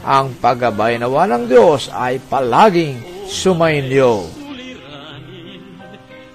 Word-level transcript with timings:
ang 0.00 0.32
paggabay 0.40 0.96
nawa 0.96 1.28
ng 1.28 1.44
Diyos 1.48 1.92
ay 1.92 2.16
palaging 2.24 3.28
sumainyo. 3.28 4.24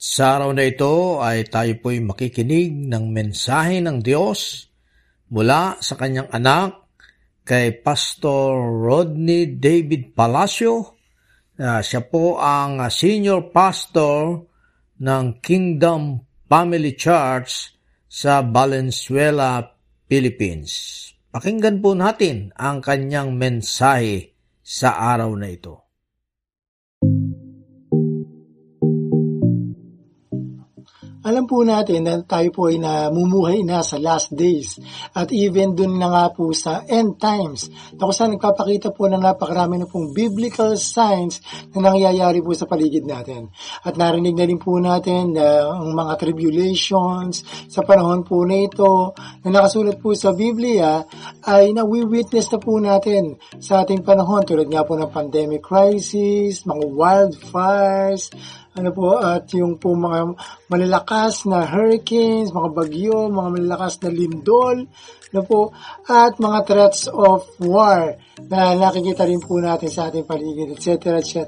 Sa 0.00 0.40
araw 0.40 0.56
na 0.56 0.64
ito 0.64 1.20
ay 1.20 1.44
tayo 1.44 1.76
po'y 1.84 2.00
makikinig 2.00 2.72
ng 2.88 3.04
mensahe 3.12 3.84
ng 3.84 4.00
Diyos 4.00 4.64
mula 5.28 5.76
sa 5.84 5.98
kanyang 6.00 6.32
anak 6.32 6.88
kay 7.46 7.78
Pastor 7.84 8.58
Rodney 8.80 9.60
David 9.60 10.16
Palacio 10.16 10.95
Uh, 11.56 11.80
siya 11.80 12.04
po 12.04 12.36
ang 12.36 12.84
uh, 12.84 12.92
senior 12.92 13.48
pastor 13.48 14.44
ng 15.00 15.40
Kingdom 15.40 16.20
Family 16.44 16.92
Church 16.92 17.72
sa 18.04 18.44
Valenzuela, 18.44 19.64
Philippines. 20.04 20.72
Pakinggan 21.32 21.80
po 21.80 21.96
natin 21.96 22.52
ang 22.60 22.84
kanyang 22.84 23.32
mensahe 23.40 24.36
sa 24.60 25.00
araw 25.16 25.32
na 25.32 25.48
ito. 25.48 25.85
Alam 31.26 31.42
po 31.50 31.66
natin 31.66 32.06
na 32.06 32.22
tayo 32.22 32.54
po 32.54 32.70
ay 32.70 32.78
namumuhay 32.78 33.66
na 33.66 33.82
sa 33.82 33.98
last 33.98 34.30
days 34.30 34.78
at 35.10 35.34
even 35.34 35.74
dun 35.74 35.98
na 35.98 36.06
nga 36.06 36.24
po 36.30 36.54
sa 36.54 36.86
end 36.86 37.18
times 37.18 37.66
na 37.98 38.06
kung 38.06 38.14
saan 38.14 38.38
nagpapakita 38.38 38.94
po 38.94 39.10
ng 39.10 39.18
napakarami 39.18 39.82
na 39.82 39.90
pong 39.90 40.14
biblical 40.14 40.78
signs 40.78 41.42
na 41.74 41.90
nangyayari 41.90 42.38
po 42.38 42.54
sa 42.54 42.70
paligid 42.70 43.02
natin. 43.02 43.50
At 43.82 43.98
narinig 43.98 44.38
na 44.38 44.46
rin 44.46 44.62
po 44.62 44.78
natin 44.78 45.34
na 45.34 45.66
ang 45.66 45.90
mga 45.98 46.14
tribulations 46.14 47.42
sa 47.66 47.82
panahon 47.82 48.22
po 48.22 48.46
na 48.46 48.62
ito 48.62 49.10
na 49.42 49.50
nakasulat 49.50 49.98
po 49.98 50.14
sa 50.14 50.30
Biblia 50.30 51.02
ay 51.42 51.74
nawi-witness 51.74 52.54
na 52.54 52.62
po 52.62 52.78
natin 52.78 53.34
sa 53.58 53.82
ating 53.82 54.06
panahon 54.06 54.46
tulad 54.46 54.70
nga 54.70 54.86
po 54.86 54.94
ng 54.94 55.10
pandemic 55.10 55.66
crisis, 55.66 56.62
mga 56.62 56.86
wildfires, 56.86 58.30
ano 58.76 58.92
po, 58.92 59.16
at 59.16 59.48
yung 59.56 59.80
po 59.80 59.96
mga 59.96 60.36
malalakas 60.68 61.48
na 61.48 61.64
hurricanes, 61.64 62.52
mga 62.52 62.70
bagyo, 62.76 63.32
mga 63.32 63.50
malalakas 63.56 64.04
na 64.04 64.12
lindol, 64.12 64.84
ano 65.32 65.42
po, 65.48 65.72
at 66.04 66.36
mga 66.36 66.58
threats 66.68 67.08
of 67.08 67.48
war 67.64 68.20
na 68.46 68.76
nakikita 68.76 69.24
rin 69.24 69.40
po 69.40 69.56
natin 69.58 69.88
sa 69.88 70.12
ating 70.12 70.28
paligid, 70.28 70.76
etc. 70.76 71.16
etc. 71.24 71.40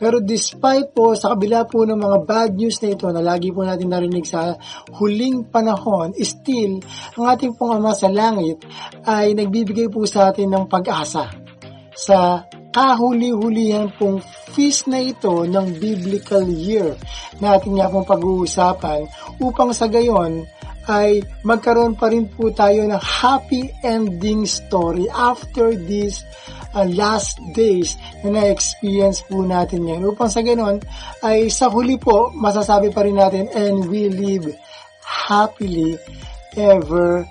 Pero 0.00 0.24
despite 0.24 0.96
po, 0.96 1.12
sa 1.12 1.36
kabila 1.36 1.68
po 1.68 1.84
ng 1.84 2.00
mga 2.00 2.18
bad 2.24 2.50
news 2.56 2.80
na 2.80 2.88
ito 2.88 3.06
na 3.12 3.20
lagi 3.20 3.52
po 3.52 3.60
natin 3.60 3.92
narinig 3.92 4.24
sa 4.24 4.56
huling 4.96 5.52
panahon, 5.52 6.16
still, 6.24 6.80
ang 7.20 7.24
ating 7.36 7.52
pong 7.52 7.76
Ama 7.76 7.92
sa 7.92 8.08
Langit 8.08 8.64
ay 9.04 9.36
nagbibigay 9.36 9.92
po 9.92 10.08
sa 10.08 10.32
atin 10.32 10.48
ng 10.48 10.64
pag-asa 10.72 11.46
sa 11.96 12.44
kahuli-hulihan 12.76 13.88
pong 13.96 14.20
feast 14.52 14.84
na 14.84 15.00
ito 15.00 15.48
ng 15.48 15.80
biblical 15.80 16.44
year 16.44 16.92
na 17.40 17.56
ating 17.56 17.80
nga 17.80 17.88
pong 17.88 18.04
pag-uusapan 18.04 19.08
upang 19.40 19.72
sa 19.72 19.88
gayon 19.88 20.44
ay 20.86 21.24
magkaroon 21.42 21.98
pa 21.98 22.12
rin 22.12 22.30
po 22.30 22.52
tayo 22.54 22.86
ng 22.86 23.00
happy 23.00 23.72
ending 23.82 24.46
story 24.46 25.10
after 25.10 25.74
these 25.74 26.22
uh, 26.76 26.86
last 26.94 27.40
days 27.56 27.98
na 28.22 28.38
na-experience 28.38 29.24
po 29.26 29.42
natin 29.42 29.88
yan. 29.88 30.06
Upang 30.06 30.30
sa 30.30 30.46
ganon 30.46 30.78
ay 31.26 31.50
sa 31.50 31.66
huli 31.72 31.98
po 31.98 32.30
masasabi 32.36 32.94
pa 32.94 33.02
rin 33.02 33.18
natin 33.18 33.50
and 33.50 33.90
we 33.90 34.06
live 34.06 34.46
happily 35.02 35.98
ever 36.54 37.26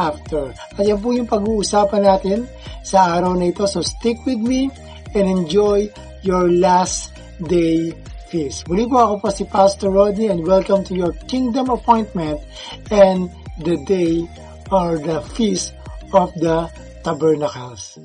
after. 0.00 0.56
At 0.80 0.88
yan 0.88 0.98
po 1.04 1.12
yung 1.12 1.28
pag-uusapan 1.28 2.08
natin 2.08 2.48
sa 2.80 3.20
araw 3.20 3.36
na 3.36 3.52
ito. 3.52 3.68
So 3.68 3.84
stick 3.84 4.16
with 4.24 4.40
me 4.40 4.72
and 5.12 5.28
enjoy 5.28 5.92
your 6.24 6.48
last 6.48 7.12
day 7.44 7.92
feast. 8.32 8.64
Muli 8.70 8.88
po 8.88 8.96
ako 8.96 9.14
po 9.20 9.28
si 9.28 9.44
Pastor 9.44 9.92
Rodney 9.92 10.32
and 10.32 10.46
welcome 10.46 10.86
to 10.86 10.94
your 10.96 11.12
kingdom 11.28 11.68
appointment 11.68 12.40
and 12.88 13.28
the 13.60 13.76
day 13.84 14.24
or 14.70 14.96
the 14.96 15.20
feast 15.36 15.76
of 16.14 16.32
the 16.38 16.70
tabernacles. 17.02 17.98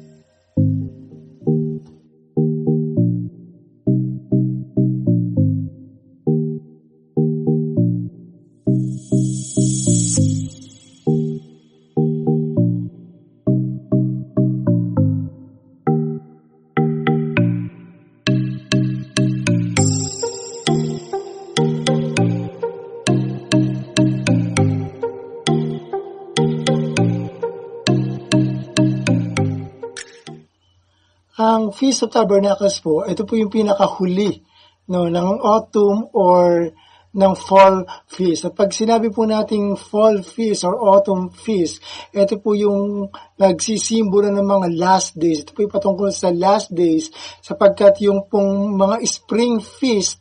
Feast 31.75 32.07
of 32.07 32.16
Tabernacles 32.16 32.80
po, 32.80 33.04
ito 33.04 33.27
po 33.27 33.36
yung 33.36 33.51
pinakahuli 33.51 34.39
no, 34.88 35.12
ng 35.12 35.44
autumn 35.44 36.07
or 36.16 36.72
ng 37.16 37.33
fall 37.36 37.88
feast. 38.12 38.48
At 38.48 38.54
pag 38.60 38.75
sinabi 38.75 39.07
po 39.07 39.24
nating 39.24 39.80
fall 39.80 40.19
feast 40.19 40.68
or 40.68 40.75
autumn 40.75 41.31
feast, 41.31 41.80
ito 42.12 42.39
po 42.44 42.56
yung 42.56 43.07
nagsisimbolo 43.39 44.31
ng 44.31 44.44
mga 44.44 44.68
last 44.75 45.16
days. 45.16 45.48
Ito 45.48 45.56
po 45.56 45.63
yung 45.63 45.75
patungkol 45.75 46.10
sa 46.12 46.31
last 46.36 46.75
days 46.75 47.12
sapagkat 47.39 48.04
yung 48.04 48.28
pong 48.28 48.75
mga 48.75 49.00
spring 49.07 49.63
feast 49.63 50.19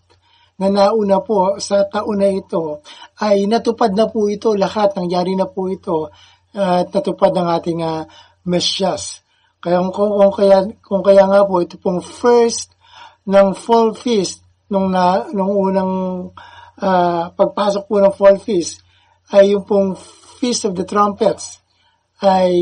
na 0.54 0.70
nauna 0.70 1.18
po 1.18 1.58
sa 1.58 1.82
taon 1.90 2.22
na 2.22 2.30
ito 2.30 2.86
ay 3.18 3.50
natupad 3.50 3.90
na 3.90 4.06
po 4.06 4.30
ito, 4.30 4.54
lahat 4.54 4.94
nangyari 4.94 5.34
na 5.34 5.50
po 5.50 5.66
ito 5.66 6.14
at 6.54 6.94
natupad 6.94 7.34
ng 7.34 7.48
ating 7.58 7.80
uh, 7.82 8.06
Mesyas. 8.46 9.23
Kaya 9.64 9.81
kung, 9.88 10.12
kung, 10.12 10.32
kaya 10.37 10.69
kung 10.84 11.00
kaya 11.00 11.25
nga 11.25 11.49
po 11.49 11.64
ito 11.64 11.81
pong 11.81 12.05
first 12.05 12.76
ng 13.25 13.56
fall 13.56 13.96
feast 13.96 14.44
nung 14.69 14.93
na 14.93 15.25
nung 15.32 15.56
unang 15.56 15.93
uh, 16.84 17.32
pagpasok 17.32 17.88
po 17.88 17.96
ng 17.96 18.12
fall 18.12 18.37
feast 18.37 18.84
ay 19.32 19.56
yung 19.56 19.64
pong 19.64 19.96
Feast 20.37 20.69
of 20.69 20.76
the 20.76 20.84
Trumpets 20.84 21.64
ay 22.20 22.52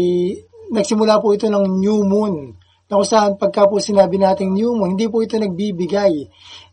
nagsimula 0.71 1.19
po 1.19 1.35
ito 1.35 1.51
ng 1.51 1.83
new 1.83 2.07
moon 2.07 2.55
na 2.87 2.95
kung 2.95 3.09
saan 3.09 3.35
pagka 3.35 3.67
po 3.67 3.83
sinabi 3.83 4.23
nating 4.23 4.55
new 4.55 4.79
moon, 4.79 4.95
hindi 4.95 5.11
po 5.11 5.19
ito 5.19 5.35
nagbibigay 5.41 6.29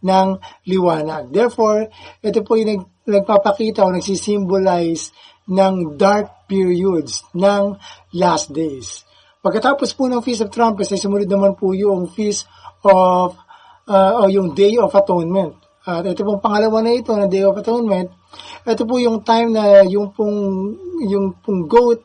ng 0.06 0.28
liwanag. 0.70 1.34
Therefore, 1.34 1.90
ito 2.22 2.46
po 2.46 2.60
yung 2.60 2.70
nag, 2.78 2.82
nagpapakita 3.10 3.82
o 3.82 3.90
nagsisimbolize 3.90 5.10
ng 5.50 5.98
dark 5.98 6.46
periods 6.46 7.26
ng 7.34 7.80
last 8.14 8.54
days. 8.54 9.09
Pagkatapos 9.40 9.96
po 9.96 10.12
ng 10.12 10.20
Feast 10.20 10.44
of 10.44 10.52
Trumpets 10.52 10.92
ay 10.92 11.00
sumunod 11.00 11.32
naman 11.32 11.56
po 11.56 11.72
yung 11.72 12.12
Feast 12.12 12.44
of 12.84 13.40
uh, 13.88 14.12
o 14.20 14.28
yung 14.28 14.52
Day 14.52 14.76
of 14.76 14.92
Atonement. 14.92 15.56
At 15.88 16.04
ito 16.04 16.28
pong 16.28 16.44
pangalawa 16.44 16.84
na 16.84 16.92
ito 16.92 17.16
na 17.16 17.32
Day 17.32 17.48
of 17.48 17.56
Atonement, 17.56 18.12
ito 18.68 18.84
po 18.84 19.00
yung 19.00 19.24
time 19.24 19.56
na 19.56 19.88
yung 19.88 20.12
pong, 20.12 20.76
yung 21.08 21.40
pong 21.40 21.72
goat 21.72 22.04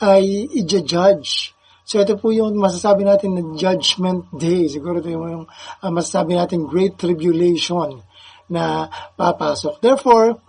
ay 0.00 0.48
i-judge. 0.48 1.52
So 1.84 2.00
ito 2.00 2.16
po 2.16 2.32
yung 2.32 2.56
masasabi 2.56 3.04
natin 3.04 3.36
na 3.36 3.42
Judgment 3.52 4.32
Day. 4.32 4.64
Siguro 4.72 5.04
ito 5.04 5.12
yung 5.12 5.44
uh, 5.44 5.92
masasabi 5.92 6.40
natin 6.40 6.64
Great 6.64 6.96
Tribulation 6.96 8.00
na 8.48 8.88
papasok. 9.20 9.76
Therefore, 9.84 10.40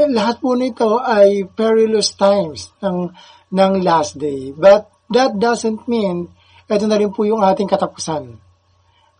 eh, 0.00 0.08
lahat 0.08 0.40
po 0.40 0.56
nito 0.56 0.96
ay 0.96 1.44
perilous 1.52 2.16
times 2.16 2.72
ng, 2.80 3.12
ng 3.52 3.72
last 3.84 4.16
day. 4.16 4.56
But 4.56 4.97
that 5.12 5.36
doesn't 5.36 5.86
mean 5.88 6.32
ito 6.68 6.84
na 6.84 7.00
rin 7.00 7.08
po 7.08 7.24
yung 7.24 7.40
ating 7.40 7.64
katapusan. 7.64 8.36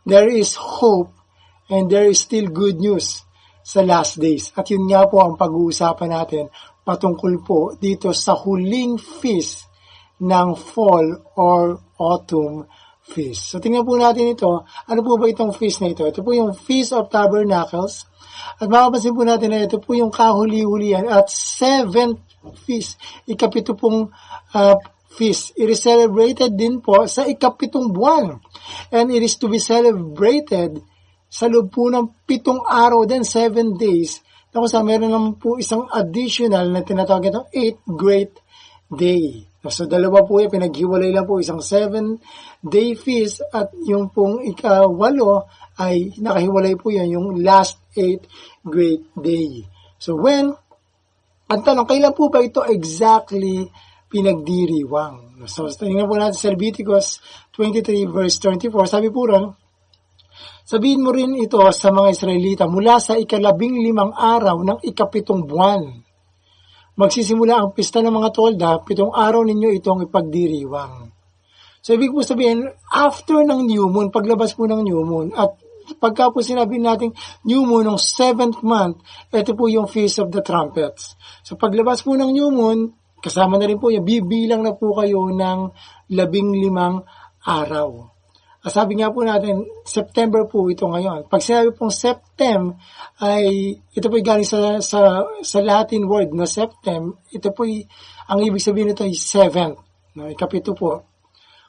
There 0.04 0.28
is 0.28 0.52
hope 0.56 1.16
and 1.72 1.88
there 1.88 2.08
is 2.08 2.20
still 2.20 2.48
good 2.52 2.76
news 2.76 3.24
sa 3.64 3.80
last 3.84 4.20
days. 4.20 4.52
At 4.56 4.68
yun 4.68 4.88
nga 4.88 5.08
po 5.08 5.20
ang 5.24 5.36
pag-uusapan 5.36 6.12
natin 6.12 6.52
patungkol 6.84 7.44
po 7.44 7.58
dito 7.76 8.12
sa 8.16 8.36
huling 8.36 8.96
feast 9.00 9.68
ng 10.20 10.56
fall 10.56 11.24
or 11.36 11.80
autumn 12.00 12.68
feast. 13.08 13.52
So 13.52 13.60
tingnan 13.60 13.88
po 13.88 13.96
natin 13.96 14.32
ito. 14.32 14.64
Ano 14.64 15.00
po 15.00 15.16
ba 15.16 15.28
itong 15.28 15.56
feast 15.56 15.80
na 15.80 15.92
ito? 15.92 16.04
Ito 16.04 16.20
po 16.20 16.36
yung 16.36 16.52
Feast 16.52 16.92
of 16.92 17.08
Tabernacles. 17.08 18.04
At 18.60 18.68
makapansin 18.68 19.16
po 19.16 19.24
natin 19.24 19.52
na 19.52 19.64
ito 19.64 19.80
po 19.80 19.96
yung 19.96 20.12
kahuli-hulihan 20.12 21.08
at 21.08 21.32
seventh 21.32 22.20
feast. 22.64 23.00
Ikapito 23.24 23.72
pong 23.72 24.12
uh, 24.52 24.76
feast. 25.18 25.58
It 25.58 25.66
is 25.66 25.82
celebrated 25.82 26.54
din 26.54 26.78
po 26.78 27.02
sa 27.10 27.26
ikapitong 27.26 27.90
buwan. 27.90 28.38
And 28.94 29.10
it 29.10 29.26
is 29.26 29.34
to 29.42 29.50
be 29.50 29.58
celebrated 29.58 30.78
sa 31.26 31.50
loob 31.50 31.74
po 31.74 31.90
ng 31.90 32.24
pitong 32.24 32.62
araw 32.62 33.02
din, 33.04 33.26
seven 33.26 33.74
days, 33.74 34.22
na 34.54 34.62
kung 34.62 34.70
saan 34.70 34.86
meron 34.86 35.10
naman 35.10 35.34
po 35.36 35.58
isang 35.58 35.90
additional 35.90 36.70
na 36.70 36.86
tinatawag 36.86 37.28
itong 37.28 37.50
eight 37.50 37.82
great 37.84 38.32
day. 38.88 39.44
So, 39.68 39.84
dalawa 39.84 40.24
po 40.24 40.40
yan, 40.40 40.48
pinaghiwalay 40.48 41.12
lang 41.12 41.28
po 41.28 41.36
isang 41.42 41.60
seven 41.60 42.16
day 42.64 42.96
feast 42.96 43.44
at 43.52 43.68
yung 43.84 44.08
pong 44.08 44.40
ikawalo 44.48 45.44
ay 45.76 46.16
nakahiwalay 46.16 46.72
po 46.80 46.88
yan, 46.88 47.12
yung 47.12 47.44
last 47.44 47.76
eight 47.92 48.24
great 48.64 49.04
day. 49.12 49.68
So, 50.00 50.16
when, 50.16 50.56
ang 51.52 51.60
tanong, 51.60 51.84
kailan 51.84 52.16
po 52.16 52.32
ba 52.32 52.40
ito 52.40 52.64
exactly 52.64 53.68
pinagdiriwang? 54.08 55.44
So, 55.46 55.70
tingnan 55.70 56.08
po 56.08 56.18
natin 56.18 56.36
sa 56.36 56.50
Leviticus 56.50 57.22
23 57.54 58.08
verse 58.10 58.36
24. 58.42 58.72
Sabi 58.88 59.08
po 59.12 59.28
ron, 59.28 59.54
Sabihin 60.68 61.00
mo 61.00 61.16
rin 61.16 61.32
ito 61.32 61.64
sa 61.72 61.88
mga 61.88 62.12
Israelita 62.12 62.64
mula 62.68 63.00
sa 63.00 63.16
ikalabing 63.16 63.80
limang 63.80 64.12
araw 64.12 64.60
ng 64.60 64.78
ikapitong 64.84 65.48
buwan. 65.48 65.80
Magsisimula 66.92 67.56
ang 67.56 67.72
pista 67.72 68.04
ng 68.04 68.12
mga 68.12 68.28
tolda, 68.36 68.76
pitong 68.84 69.08
araw 69.16 69.48
ninyo 69.48 69.72
itong 69.80 70.04
ipagdiriwang. 70.04 71.08
So, 71.80 71.96
ibig 71.96 72.12
po 72.12 72.20
sabihin, 72.20 72.68
after 72.92 73.48
ng 73.48 73.64
new 73.64 73.88
moon, 73.88 74.12
paglabas 74.12 74.52
po 74.52 74.68
ng 74.68 74.84
new 74.84 75.00
moon, 75.08 75.32
at 75.32 75.56
pagka 75.96 76.28
po 76.28 76.44
sinabi 76.44 76.76
natin 76.76 77.16
new 77.48 77.64
moon 77.64 77.88
ng 77.88 77.96
seventh 77.96 78.60
month, 78.60 79.00
ito 79.32 79.56
po 79.56 79.72
yung 79.72 79.88
Feast 79.88 80.20
of 80.20 80.28
the 80.28 80.44
Trumpets. 80.44 81.16
So, 81.48 81.56
paglabas 81.56 82.04
po 82.04 82.12
ng 82.12 82.28
new 82.28 82.52
moon, 82.52 82.97
kasama 83.18 83.58
na 83.58 83.66
rin 83.66 83.78
po 83.78 83.90
yung 83.90 84.06
bibilang 84.06 84.62
na 84.62 84.74
po 84.74 84.94
kayo 84.98 85.30
ng 85.30 85.60
labing 86.10 86.54
limang 86.54 87.02
araw. 87.44 88.18
Sabi 88.68 88.98
nga 88.98 89.08
po 89.14 89.22
natin, 89.22 89.64
September 89.86 90.44
po 90.44 90.66
ito 90.68 90.84
ngayon. 90.84 91.30
Pag 91.30 91.40
sinabi 91.40 91.72
pong 91.72 91.94
Septem, 91.94 92.74
ay 93.22 93.78
ito 93.94 94.06
po 94.10 94.18
galing 94.18 94.44
sa, 94.44 94.82
sa, 94.82 95.24
sa 95.40 95.58
Latin 95.62 96.04
word 96.04 96.34
na 96.34 96.44
Septem, 96.44 97.16
ito 97.30 97.48
po 97.54 97.64
ang 98.28 98.38
ibig 98.42 98.60
sabihin 98.60 98.92
nito 98.92 99.06
ay 99.06 99.14
seventh. 99.14 99.78
No, 100.18 100.26
ikapito 100.26 100.74
po. 100.74 101.06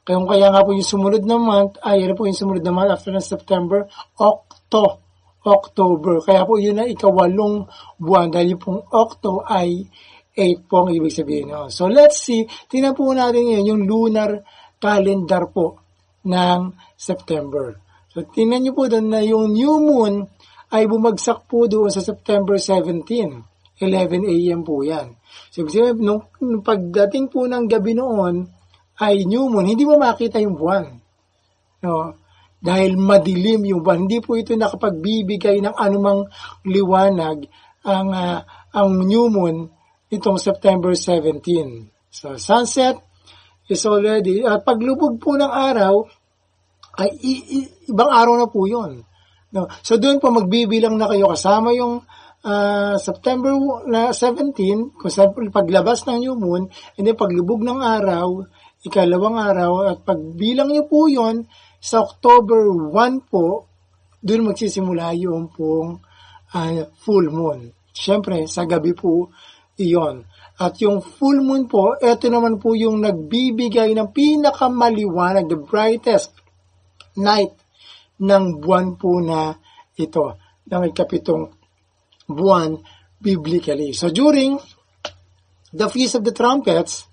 Kaya 0.01 0.18
kaya 0.25 0.48
nga 0.50 0.66
po 0.66 0.74
yung 0.74 0.90
sumunod 0.90 1.24
na 1.24 1.38
month, 1.38 1.78
ay 1.86 2.10
ano 2.10 2.18
po 2.18 2.25
yung 2.25 2.36
sumunod 2.36 2.66
na 2.66 2.74
month 2.74 2.92
after 2.98 3.13
ng 3.13 3.24
September, 3.24 3.86
Octo. 4.18 5.06
October. 5.40 6.19
Kaya 6.19 6.44
po 6.44 6.60
yun 6.60 6.84
na 6.84 6.86
ikawalong 6.90 7.63
buwan 7.96 8.28
dahil 8.28 8.60
pong 8.60 8.84
Octo 8.92 9.40
ay 9.48 9.88
8 10.37 10.69
po 10.69 10.85
ang 10.85 10.93
ibig 10.93 11.13
sabihin. 11.13 11.51
No? 11.51 11.67
So 11.73 11.89
let's 11.89 12.21
see, 12.21 12.45
tingnan 12.69 12.93
po 12.95 13.09
natin 13.11 13.59
yun, 13.59 13.63
yung 13.65 13.81
lunar 13.85 14.43
calendar 14.79 15.51
po 15.51 15.83
ng 16.23 16.73
September. 16.95 17.75
So, 18.09 18.25
tingnan 18.25 18.65
nyo 18.65 18.74
po 18.74 18.89
doon 18.89 19.07
na 19.12 19.21
yung 19.21 19.53
new 19.53 19.77
moon 19.79 20.25
ay 20.74 20.89
bumagsak 20.89 21.45
po 21.45 21.69
doon 21.69 21.93
sa 21.93 22.01
September 22.01 22.57
17. 22.57 23.05
11 23.79 24.27
a.m. 24.27 24.59
po 24.67 24.83
yan. 24.83 25.15
So, 25.53 25.63
nung, 25.95 26.27
nung 26.43 26.65
pagdating 26.65 27.31
po 27.31 27.48
ng 27.48 27.63
gabi 27.69 27.95
noon, 27.95 28.50
ay 29.00 29.24
new 29.24 29.48
moon, 29.48 29.63
hindi 29.71 29.88
mo 29.88 29.95
makita 29.95 30.43
yung 30.43 30.59
buwan. 30.59 31.00
No? 31.79 32.12
Dahil 32.59 33.00
madilim 33.00 33.63
yung 33.63 33.79
buwan. 33.79 34.03
Hindi 34.03 34.19
po 34.19 34.36
ito 34.36 34.51
nakapagbibigay 34.51 35.63
ng 35.63 35.75
anumang 35.79 36.27
liwanag 36.67 37.48
ang, 37.88 38.09
uh, 38.12 38.43
ang 38.75 38.89
new 39.07 39.31
moon 39.31 39.71
itong 40.10 40.42
September 40.42 40.94
17. 40.94 41.42
So, 42.10 42.36
sunset 42.42 42.98
is 43.70 43.86
already, 43.86 44.42
at 44.42 44.60
uh, 44.60 44.60
paglubog 44.66 45.22
po 45.22 45.38
ng 45.38 45.48
araw, 45.50 46.10
ay 47.00 47.10
i- 47.22 47.46
i- 47.62 47.72
ibang 47.94 48.10
araw 48.10 48.34
na 48.36 48.50
po 48.50 48.66
yun. 48.66 49.06
No? 49.54 49.70
So 49.86 49.98
doon 49.98 50.18
po 50.18 50.34
magbibilang 50.34 50.98
na 50.98 51.10
kayo 51.10 51.30
kasama 51.30 51.74
yung 51.74 52.01
uh, 52.44 52.96
September 52.98 53.54
na 53.86 54.10
17, 54.12 54.98
kung 54.98 55.12
saan 55.13 55.34
paglabas 55.54 56.06
ng 56.06 56.18
new 56.25 56.36
moon, 56.36 56.70
and 56.98 57.04
then 57.06 57.18
paglubog 57.18 57.62
ng 57.62 57.80
araw, 57.80 58.46
ikalawang 58.82 59.38
araw, 59.38 59.72
at 59.89 59.98
pagbilang 60.01 60.74
niyo 60.74 60.89
po 60.89 61.06
yon 61.06 61.46
sa 61.80 62.04
October 62.04 62.68
1 62.92 63.32
po, 63.32 63.70
doon 64.20 64.51
magsisimula 64.51 65.16
yung 65.16 65.48
pong 65.54 66.04
uh, 66.51 66.84
full 67.00 67.32
moon. 67.32 67.72
Siyempre, 67.96 68.46
sa 68.50 68.68
gabi 68.68 68.92
po 68.92 69.32
iyon. 69.79 70.27
At 70.59 70.75
yung 70.83 71.00
full 71.00 71.39
moon 71.39 71.71
po, 71.71 71.95
ito 71.95 72.27
naman 72.27 72.59
po 72.59 72.75
yung 72.75 73.00
nagbibigay 73.00 73.95
ng 73.95 74.12
pinakamaliwanag, 74.12 75.48
the 75.48 75.55
brightest 75.55 76.36
night 77.15 77.55
ng 78.19 78.59
buwan 78.59 79.00
po 79.00 79.24
na 79.24 79.55
ito, 79.95 80.36
ng 80.67 80.83
ikapitong 80.91 81.55
buwan 82.27 82.75
biblically. 83.24 83.95
So 83.95 84.12
during 84.12 84.59
the 85.71 85.88
Feast 85.88 86.19
of 86.19 86.27
the 86.27 86.36
Trumpets, 86.36 87.07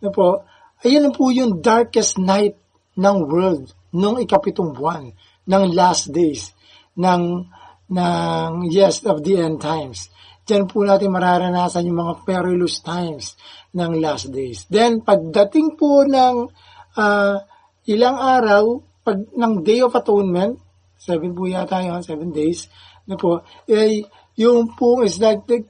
na 0.00 0.08
po, 0.08 0.48
ayun 0.82 1.12
po 1.12 1.28
yung 1.28 1.60
darkest 1.60 2.16
night 2.16 2.56
ng 2.96 3.16
world 3.28 3.70
nung 3.92 4.16
ikapitong 4.16 4.72
buwan 4.72 5.12
ng 5.48 5.64
last 5.72 6.10
days 6.12 6.52
ng 6.98 7.48
ng 7.88 8.68
yes 8.68 9.00
of 9.08 9.24
the 9.24 9.40
end 9.40 9.64
times. 9.64 10.12
Diyan 10.48 10.64
po 10.64 10.80
natin 10.80 11.12
mararanasan 11.12 11.84
yung 11.84 12.00
mga 12.00 12.24
perilous 12.24 12.80
times 12.80 13.36
ng 13.76 14.00
last 14.00 14.32
days. 14.32 14.64
Then, 14.72 15.04
pagdating 15.04 15.76
po 15.76 16.08
ng 16.08 16.48
uh, 16.96 17.36
ilang 17.84 18.16
araw, 18.16 18.80
pag, 19.04 19.28
ng 19.28 19.52
Day 19.60 19.84
of 19.84 19.92
Atonement, 19.92 20.56
seven 20.96 21.36
po 21.36 21.44
yata 21.44 21.84
yun, 21.84 22.00
seven 22.00 22.32
days, 22.32 22.72
na 23.04 23.20
po, 23.20 23.44
eh, 23.68 24.08
yung 24.40 24.72
po 24.72 25.04
is 25.04 25.20
like, 25.20 25.44
nag, 25.44 25.68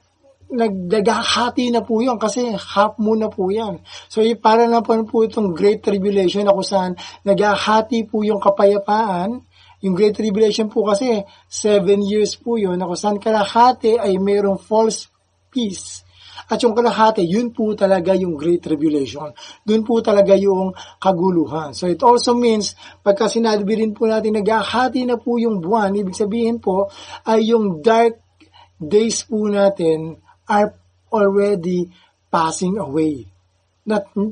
nagdagahati 0.49 1.69
na 1.69 1.85
po 1.85 2.01
yun 2.01 2.17
kasi 2.17 2.49
half 2.55 2.97
moon 2.97 3.21
na 3.21 3.29
po 3.29 3.51
yan. 3.53 3.83
So, 4.09 4.23
eh, 4.23 4.33
para 4.33 4.65
na 4.65 4.79
po, 4.79 4.95
po 5.05 5.27
itong 5.27 5.53
Great 5.53 5.85
Tribulation 5.85 6.47
na 6.47 6.55
kung 6.55 6.65
saan 6.65 6.95
nagahati 7.27 8.09
po 8.09 8.25
yung 8.25 8.41
kapayapaan. 8.41 9.43
Yung 9.79 9.95
Great 9.95 10.15
Tribulation 10.15 10.67
po 10.67 10.83
kasi 10.83 11.23
seven 11.47 12.03
years 12.03 12.35
po 12.35 12.59
yun 12.59 12.75
na 12.75 12.87
kung 12.87 12.99
saan 12.99 13.17
kalahati 13.17 13.95
ay 13.95 14.19
mayroong 14.19 14.59
false 14.59 15.07
peace. 15.47 16.03
At 16.49 16.57
yung 16.65 16.73
kalahati, 16.73 17.21
yun 17.27 17.51
po 17.53 17.75
talaga 17.77 18.15
yung 18.15 18.33
Great 18.39 18.63
Tribulation. 18.63 19.29
Doon 19.61 19.83
po 19.85 19.99
talaga 20.01 20.33
yung 20.33 20.73
kaguluhan. 20.97 21.77
So 21.77 21.85
it 21.85 21.99
also 22.01 22.33
means, 22.33 22.73
pagka 23.05 23.29
sinabi 23.29 23.67
rin 23.77 23.91
po 23.93 24.09
natin, 24.09 24.39
naghahati 24.39 25.05
na 25.05 25.19
po 25.19 25.37
yung 25.37 25.61
buwan, 25.61 25.93
ibig 25.93 26.17
sabihin 26.17 26.57
po, 26.57 26.89
ay 27.27 27.53
yung 27.53 27.83
dark 27.85 28.23
days 28.79 29.27
po 29.27 29.45
natin 29.51 30.17
are 30.47 30.73
already 31.11 31.91
passing 32.31 32.79
away. 32.79 33.27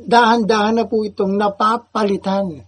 Dahan-dahan 0.07 0.75
na 0.81 0.85
po 0.87 1.03
itong 1.03 1.37
napapalitan 1.37 2.65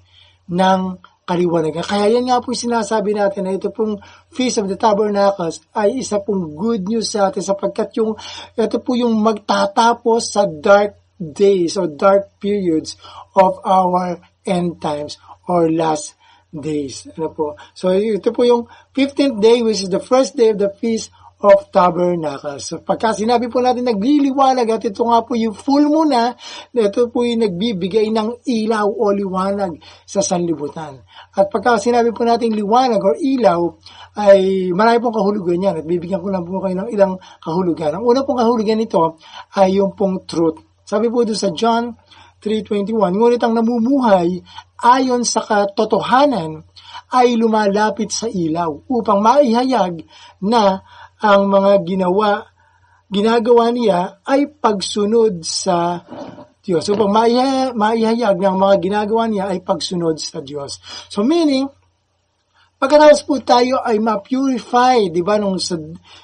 ng 0.49 0.81
kaliwanagan. 1.29 1.85
Kaya 1.85 2.09
yan 2.09 2.25
nga 2.25 2.41
po 2.41 2.57
sinasabi 2.57 3.13
natin 3.13 3.45
na 3.45 3.53
ito 3.53 3.69
pong 3.69 4.01
Feast 4.33 4.57
of 4.57 4.65
the 4.65 4.73
Tabernacles 4.73 5.61
ay 5.77 6.01
isa 6.01 6.17
pong 6.17 6.57
good 6.57 6.89
news 6.89 7.13
sa 7.13 7.29
atin 7.29 7.45
sapagkat 7.45 7.93
yung, 8.01 8.17
ito 8.57 8.77
po 8.81 8.97
yung 8.97 9.21
magtatapos 9.21 10.33
sa 10.33 10.49
dark 10.49 10.97
days 11.21 11.77
or 11.77 11.85
dark 11.85 12.41
periods 12.41 12.97
of 13.37 13.61
our 13.61 14.17
end 14.49 14.81
times 14.81 15.21
or 15.45 15.69
last 15.69 16.17
days. 16.49 17.05
Ano 17.13 17.29
po? 17.29 17.45
So, 17.77 17.93
ito 17.93 18.33
po 18.33 18.41
yung 18.41 18.65
15th 18.97 19.37
day 19.37 19.61
which 19.61 19.85
is 19.85 19.93
the 19.93 20.01
first 20.01 20.33
day 20.33 20.49
of 20.49 20.57
the 20.57 20.73
Feast 20.81 21.13
of 21.39 21.71
Tabernacles. 21.71 22.67
So, 22.67 22.83
pagka 22.83 23.15
sinabi 23.15 23.47
po 23.47 23.63
natin 23.63 23.87
nagliliwanag 23.87 24.67
at 24.75 24.83
ito 24.83 25.07
nga 25.07 25.23
po 25.23 25.39
yung 25.39 25.55
full 25.55 25.87
moon 25.87 26.11
na, 26.11 26.35
ito 26.75 27.07
po 27.07 27.23
yung 27.23 27.47
nagbibigay 27.47 28.11
ng 28.11 28.43
ilaw 28.43 28.87
o 28.91 29.15
liwanag 29.15 29.79
sa 30.03 30.19
sanlibutan. 30.19 30.99
At 31.31 31.47
pagka 31.47 31.79
sinabi 31.79 32.11
po 32.11 32.27
natin 32.27 32.51
liwanag 32.51 32.99
o 32.99 33.15
ilaw, 33.15 33.59
ay 34.19 34.71
marami 34.75 34.97
pong 34.99 35.15
kahulugan 35.15 35.63
yan 35.63 35.75
at 35.79 35.85
bibigyan 35.87 36.19
ko 36.19 36.27
lang 36.27 36.43
po 36.43 36.59
kayo 36.59 36.75
ng 36.75 36.89
ilang 36.91 37.15
kahulugan. 37.39 37.95
Ang 37.95 38.03
una 38.03 38.27
pong 38.27 38.43
kahulugan 38.43 38.75
nito 38.75 39.15
ay 39.55 39.79
yung 39.79 39.95
pong 39.95 40.27
truth. 40.27 40.59
Sabi 40.83 41.07
po 41.07 41.23
doon 41.23 41.39
sa 41.39 41.55
John 41.55 41.95
3.21, 42.43 42.95
ngunit 43.15 43.39
ang 43.43 43.55
namumuhay 43.55 44.43
ayon 44.79 45.27
sa 45.27 45.43
katotohanan 45.43 46.63
ay 47.09 47.35
lumalapit 47.35 48.13
sa 48.13 48.29
ilaw 48.29 48.85
upang 48.87 49.19
maihayag 49.19 50.05
na 50.45 50.83
ang 51.19 51.51
mga 51.51 51.83
ginawa, 51.83 52.47
ginagawa 53.11 53.71
niya 53.71 54.21
ay 54.23 54.47
pagsunod 54.59 55.43
sa 55.43 56.03
Diyos. 56.59 56.85
So, 56.85 56.93
maihayag 56.99 58.37
ng 58.37 58.55
mga 58.59 58.75
ginagawa 58.83 59.25
niya 59.31 59.49
ay 59.49 59.63
pagsunod 59.63 60.19
sa 60.19 60.43
Diyos. 60.43 60.77
So, 61.09 61.23
meaning, 61.25 61.65
Pagkatapos 62.79 63.27
po 63.27 63.35
tayo 63.43 63.83
ay 63.83 63.99
ma-purify, 63.99 65.11
di 65.11 65.19
ba, 65.19 65.35
nung 65.35 65.59
sa, 65.59 65.75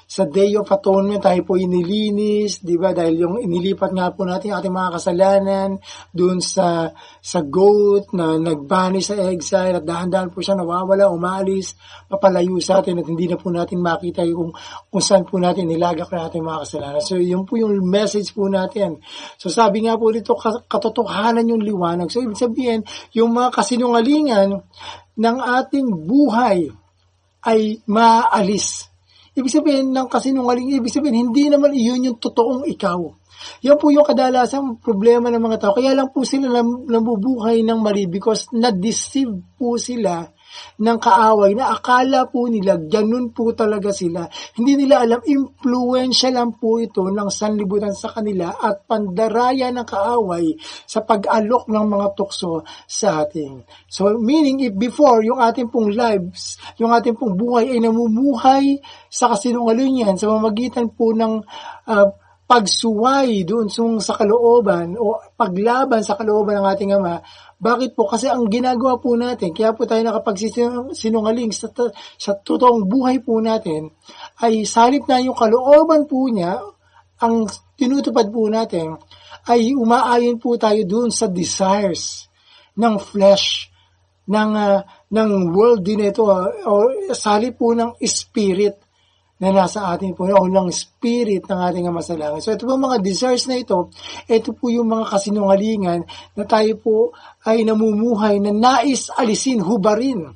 sa 0.08 0.24
Day 0.24 0.56
of 0.56 0.64
Atonement, 0.72 1.20
tayo 1.20 1.44
po 1.44 1.60
inilinis, 1.60 2.64
di 2.64 2.80
ba, 2.80 2.96
dahil 2.96 3.28
yung 3.28 3.36
inilipat 3.44 3.92
nga 3.92 4.08
po 4.08 4.24
natin 4.24 4.56
ating 4.56 4.72
mga 4.72 4.96
kasalanan 4.96 5.76
doon 6.16 6.40
sa, 6.40 6.96
sa 7.20 7.44
goat 7.44 8.08
na 8.16 8.40
nagbani 8.40 9.04
sa 9.04 9.20
exile 9.28 9.76
at 9.76 9.84
dahan-dahan 9.84 10.32
po 10.32 10.40
siya 10.40 10.56
nawawala, 10.56 11.12
umalis, 11.12 11.76
papalayo 12.08 12.56
sa 12.64 12.80
atin 12.80 13.04
at 13.04 13.06
hindi 13.12 13.28
na 13.28 13.36
po 13.36 13.52
natin 13.52 13.84
makita 13.84 14.24
yung 14.24 14.56
kung 14.88 15.04
saan 15.04 15.28
po 15.28 15.36
natin 15.36 15.68
nilagak 15.68 16.08
na 16.08 16.24
ating 16.24 16.40
mga 16.40 16.64
kasalanan. 16.64 17.04
So, 17.04 17.20
yun 17.20 17.44
po 17.44 17.60
yung 17.60 17.84
message 17.84 18.32
po 18.32 18.48
natin. 18.48 19.04
So, 19.36 19.52
sabi 19.52 19.84
nga 19.84 20.00
po 20.00 20.08
dito, 20.08 20.32
katotohanan 20.72 21.52
yung 21.52 21.60
liwanag. 21.60 22.08
So, 22.08 22.24
ibig 22.24 22.40
sabihin, 22.40 22.80
yung 23.12 23.36
mga 23.36 23.52
kasinungalingan, 23.60 24.64
ng 25.16 25.36
ating 25.40 25.88
buhay 26.04 26.68
ay 27.46 27.80
maalis. 27.88 28.88
Ibig 29.36 29.52
sabihin 29.52 29.92
ng 29.92 30.08
kasinungaling, 30.08 30.76
ibig 30.76 30.92
sabihin 30.92 31.28
hindi 31.28 31.52
naman 31.52 31.76
iyon 31.76 32.08
yung 32.08 32.18
totoong 32.20 32.64
ikaw. 32.72 33.00
Yan 33.60 33.76
po 33.76 33.92
yung 33.92 34.08
kadalasang 34.08 34.80
problema 34.80 35.28
ng 35.28 35.42
mga 35.44 35.60
tao. 35.60 35.76
Kaya 35.76 35.92
lang 35.92 36.08
po 36.08 36.24
sila 36.24 36.64
nabubuhay 36.64 37.60
ng 37.60 37.78
mali 37.84 38.08
because 38.08 38.48
na-deceive 38.56 39.60
po 39.60 39.76
sila 39.76 40.24
ng 40.80 40.98
kaaway 41.00 41.56
na 41.56 41.72
akala 41.72 42.28
po 42.28 42.46
nila 42.50 42.76
ganun 42.80 43.32
po 43.32 43.52
talaga 43.56 43.90
sila. 43.92 44.28
Hindi 44.56 44.84
nila 44.84 45.04
alam, 45.04 45.20
impluensya 45.24 46.32
lang 46.32 46.56
po 46.60 46.78
ito 46.82 47.06
ng 47.06 47.28
sanlibutan 47.32 47.92
sa 47.96 48.12
kanila 48.12 48.52
at 48.52 48.84
pandaraya 48.84 49.72
ng 49.72 49.86
kaaway 49.86 50.56
sa 50.84 51.02
pag-alok 51.02 51.68
ng 51.70 51.86
mga 51.86 52.06
tukso 52.16 52.66
sa 52.84 53.24
ating. 53.24 53.64
So 53.88 54.16
meaning 54.20 54.62
if 54.64 54.74
before 54.76 55.24
yung 55.24 55.40
ating 55.40 55.72
pong 55.72 55.92
lives, 55.92 56.60
yung 56.76 56.92
ating 56.92 57.16
pong 57.16 57.36
buhay 57.36 57.72
ay 57.72 57.80
namumuhay 57.80 58.80
sa 59.08 59.32
kasinungalingan 59.32 60.20
sa 60.20 60.28
mamagitan 60.32 60.92
po 60.92 61.16
ng 61.16 61.40
uh, 61.88 62.08
pagsuway 62.46 63.42
doon 63.42 63.66
sa 63.98 64.14
kalooban 64.14 64.94
o 64.94 65.18
paglaban 65.34 66.06
sa 66.06 66.14
kalooban 66.14 66.62
ng 66.62 66.66
ating 66.70 66.94
Ama, 66.94 67.18
bakit 67.56 67.96
po? 67.96 68.04
Kasi 68.04 68.28
ang 68.28 68.52
ginagawa 68.52 69.00
po 69.00 69.16
natin, 69.16 69.56
kaya 69.56 69.72
po 69.72 69.88
tayo 69.88 70.04
nakapagsinungaling 70.04 71.56
sa, 71.56 71.72
sa 72.20 72.32
totoong 72.36 72.84
buhay 72.84 73.24
po 73.24 73.40
natin, 73.40 73.96
ay 74.44 74.68
salip 74.68 75.08
na 75.08 75.24
yung 75.24 75.36
kalooban 75.36 76.04
po 76.04 76.28
niya, 76.28 76.60
ang 77.16 77.48
tinutupad 77.80 78.28
po 78.28 78.52
natin, 78.52 79.00
ay 79.48 79.72
umaayon 79.72 80.36
po 80.36 80.60
tayo 80.60 80.84
doon 80.84 81.08
sa 81.08 81.32
desires 81.32 82.28
ng 82.76 83.00
flesh, 83.00 83.72
ng, 84.28 84.50
uh, 84.52 84.80
ng 85.08 85.30
world 85.56 85.80
din 85.80 86.12
ito, 86.12 86.28
uh, 86.28 86.52
o 86.68 86.92
salip 87.16 87.56
po 87.56 87.72
ng 87.72 87.96
spirit 88.04 88.85
na 89.36 89.52
nasa 89.52 89.92
atin 89.92 90.16
po 90.16 90.24
o 90.24 90.48
ng 90.48 90.72
spirit 90.72 91.44
ng 91.44 91.60
ating 91.60 91.84
Ama 91.88 92.00
sa 92.00 92.16
langit. 92.16 92.40
So 92.40 92.56
ito 92.56 92.64
po 92.64 92.80
mga 92.80 93.04
desires 93.04 93.44
na 93.44 93.60
ito, 93.60 93.92
ito 94.24 94.50
po 94.56 94.72
yung 94.72 94.88
mga 94.88 95.12
kasinungalingan 95.12 96.00
na 96.36 96.44
tayo 96.48 96.72
po 96.80 96.96
ay 97.44 97.64
namumuhay 97.68 98.40
na 98.40 98.52
nais 98.52 99.12
alisin, 99.12 99.60
hubarin 99.60 100.32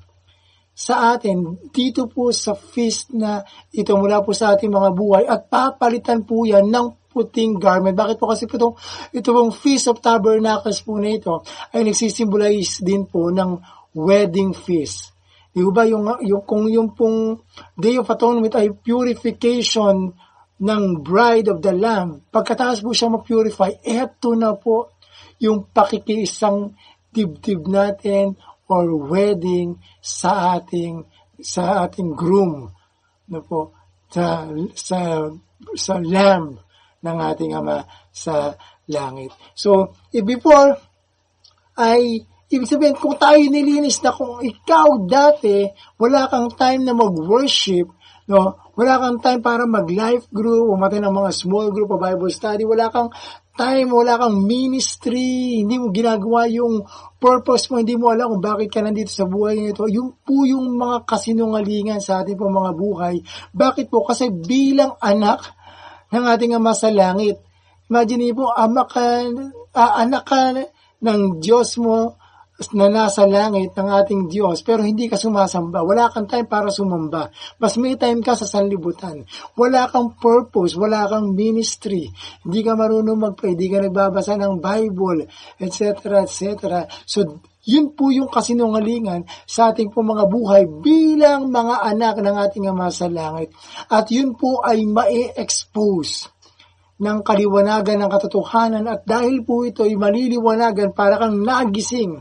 sa 0.80 1.16
atin 1.16 1.60
dito 1.72 2.08
po 2.08 2.32
sa 2.32 2.56
feast 2.56 3.12
na 3.12 3.44
ito 3.72 3.92
mula 3.96 4.24
po 4.24 4.32
sa 4.32 4.56
ating 4.56 4.72
mga 4.72 4.90
buhay 4.96 5.24
at 5.28 5.48
papalitan 5.48 6.24
po 6.24 6.48
yan 6.48 6.68
ng 6.72 7.00
puting 7.10 7.58
garment. 7.58 7.98
Bakit 7.98 8.16
po 8.16 8.30
kasi 8.30 8.46
po 8.46 8.56
itong, 8.56 8.76
ito 9.12 9.28
pong 9.34 9.50
Feast 9.50 9.90
of 9.90 9.98
Tabernacles 9.98 10.80
po 10.86 10.96
na 10.96 11.10
ito 11.10 11.42
ay 11.74 11.82
nagsisimbolize 11.84 12.80
din 12.86 13.04
po 13.04 13.28
ng 13.28 13.58
wedding 13.98 14.54
feast. 14.54 15.10
Di 15.50 15.60
yung, 15.66 16.06
yung, 16.22 16.44
kung 16.46 16.70
yung 16.70 16.94
pong 16.94 17.42
Day 17.74 17.98
of 17.98 18.06
Atonement 18.06 18.54
ay 18.54 18.70
purification 18.70 20.14
ng 20.60 20.82
bride 21.02 21.50
of 21.50 21.58
the 21.58 21.74
Lamb, 21.74 22.22
pagkatapos 22.30 22.84
po 22.84 22.94
siya 22.94 23.10
ma-purify, 23.10 23.82
eto 23.82 24.36
na 24.38 24.54
po 24.54 25.00
yung 25.40 25.72
pakikiisang 25.72 26.76
dibdib 27.10 27.66
natin 27.66 28.38
or 28.70 28.86
wedding 29.10 29.82
sa 29.98 30.60
ating 30.60 31.02
sa 31.40 31.88
ating 31.88 32.14
groom 32.14 32.70
no 33.32 33.38
po 33.42 33.74
sa 34.06 34.46
sa 34.76 35.26
sa 35.74 35.94
lamb 35.98 36.60
ng 37.00 37.16
ating 37.32 37.56
ama 37.56 37.82
sa 38.12 38.54
langit. 38.86 39.32
So, 39.56 39.96
before 40.12 40.76
ay 41.80 42.26
Ibig 42.50 42.66
sabihin, 42.66 42.98
kung 42.98 43.14
tayo 43.14 43.38
nilinis 43.38 44.02
na 44.02 44.10
kung 44.10 44.42
ikaw 44.42 45.06
dati, 45.06 45.70
wala 45.94 46.26
kang 46.26 46.50
time 46.58 46.82
na 46.82 46.98
mag-worship, 46.98 47.86
no? 48.26 48.58
wala 48.74 48.98
kang 48.98 49.22
time 49.22 49.38
para 49.38 49.70
mag-life 49.70 50.26
group, 50.34 50.74
umatay 50.74 50.98
ng 50.98 51.14
mga 51.14 51.30
small 51.30 51.70
group 51.70 51.94
o 51.94 52.02
Bible 52.02 52.26
study, 52.26 52.66
wala 52.66 52.90
kang 52.90 53.06
time, 53.54 53.94
wala 53.94 54.18
kang 54.18 54.34
ministry, 54.42 55.62
hindi 55.62 55.78
mo 55.78 55.94
ginagawa 55.94 56.50
yung 56.50 56.82
purpose 57.22 57.70
mo, 57.70 57.78
hindi 57.78 57.94
mo 57.94 58.10
alam 58.10 58.34
kung 58.34 58.42
bakit 58.42 58.66
ka 58.66 58.82
nandito 58.82 59.14
sa 59.14 59.30
buhay 59.30 59.60
nito. 59.62 59.86
Yung 59.86 60.18
po 60.18 60.42
yung 60.42 60.74
mga 60.74 61.06
kasinungalingan 61.06 62.02
sa 62.02 62.26
ating 62.26 62.34
po 62.34 62.50
mga 62.50 62.74
buhay. 62.74 63.22
Bakit 63.54 63.86
po? 63.86 64.02
Kasi 64.02 64.26
bilang 64.34 64.98
anak 64.98 65.54
ng 66.10 66.24
ating 66.26 66.58
Ama 66.58 66.74
sa 66.74 66.90
Langit, 66.90 67.38
imagine 67.86 68.34
po, 68.34 68.50
ama 68.50 68.90
ka, 68.90 69.22
uh, 69.76 69.92
anak 70.02 70.24
ka 70.26 70.50
ng 70.98 71.20
Diyos 71.38 71.78
mo, 71.78 72.19
na 72.76 72.92
nasa 72.92 73.24
langit 73.24 73.72
ng 73.72 73.88
ating 73.88 74.28
Diyos 74.28 74.60
pero 74.60 74.84
hindi 74.84 75.08
ka 75.08 75.16
sumasamba. 75.16 75.80
Wala 75.80 76.12
kang 76.12 76.28
time 76.28 76.44
para 76.44 76.68
sumamba. 76.68 77.32
Mas 77.56 77.80
may 77.80 77.96
time 77.96 78.20
ka 78.20 78.36
sa 78.36 78.44
sanlibutan. 78.44 79.24
Wala 79.56 79.88
kang 79.88 80.20
purpose, 80.20 80.76
wala 80.76 81.08
kang 81.08 81.32
ministry. 81.32 82.12
Hindi 82.44 82.60
ka 82.60 82.76
marunong 82.76 83.32
magpray, 83.32 83.56
hindi 83.56 83.68
ka 83.72 83.78
nagbabasa 83.88 84.36
ng 84.36 84.60
Bible, 84.60 85.24
etc. 85.56 86.24
etc. 86.28 86.84
So, 87.08 87.40
Yun 87.60 87.92
po 87.92 88.08
yung 88.08 88.32
kasinungalingan 88.32 89.28
sa 89.44 89.68
ating 89.68 89.92
po 89.92 90.00
mga 90.00 90.32
buhay 90.32 90.64
bilang 90.80 91.52
mga 91.52 91.92
anak 91.92 92.16
ng 92.24 92.36
ating 92.48 92.64
Ama 92.72 92.88
sa 92.88 93.04
Langit. 93.04 93.52
At 93.92 94.08
yun 94.08 94.32
po 94.32 94.64
ay 94.64 94.88
ma-expose 94.88 96.39
ng 97.00 97.18
kaliwanagan 97.24 98.04
ng 98.04 98.10
katotohanan 98.12 98.84
at 98.84 99.00
dahil 99.08 99.40
po 99.40 99.64
ito 99.64 99.88
ay 99.88 99.96
maliliwanagan 99.96 100.92
para 100.92 101.16
kang 101.16 101.40
nagising 101.40 102.20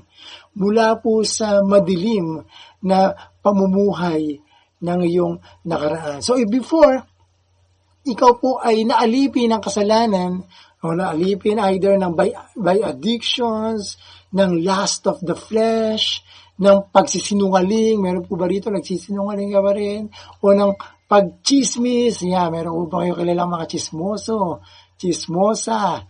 mula 0.56 0.96
po 1.04 1.22
sa 1.28 1.60
madilim 1.60 2.40
na 2.84 3.12
pamumuhay 3.44 4.40
ng 4.80 5.00
iyong 5.04 5.36
nakaraan. 5.68 6.24
So 6.24 6.40
if 6.40 6.48
before, 6.48 7.04
ikaw 8.08 8.40
po 8.40 8.64
ay 8.64 8.88
naalipi 8.88 9.52
ng 9.52 9.60
kasalanan 9.60 10.48
o 10.80 10.96
naalipin 10.96 11.60
either 11.60 12.00
ng 12.00 12.16
by, 12.16 12.32
by 12.56 12.80
addictions, 12.80 14.00
ng 14.32 14.62
lust 14.62 15.10
of 15.10 15.20
the 15.26 15.34
flesh, 15.34 16.22
ng 16.60 16.92
pagsisinungaling, 16.92 17.98
meron 17.98 18.28
po 18.28 18.36
ba 18.36 18.46
rito 18.46 18.68
nagsisinungaling 18.68 19.50
ka 19.52 19.62
ba 19.64 19.72
rin? 19.72 20.12
O 20.44 20.52
ng 20.52 20.76
pagchismis, 21.10 22.22
yeah, 22.22 22.46
meron 22.54 22.86
po 22.86 22.94
ba 22.94 22.98
kayo 23.02 23.18
kilalang 23.18 23.50
mga 23.50 23.66
chismoso, 23.66 24.62
chismosa, 25.02 26.06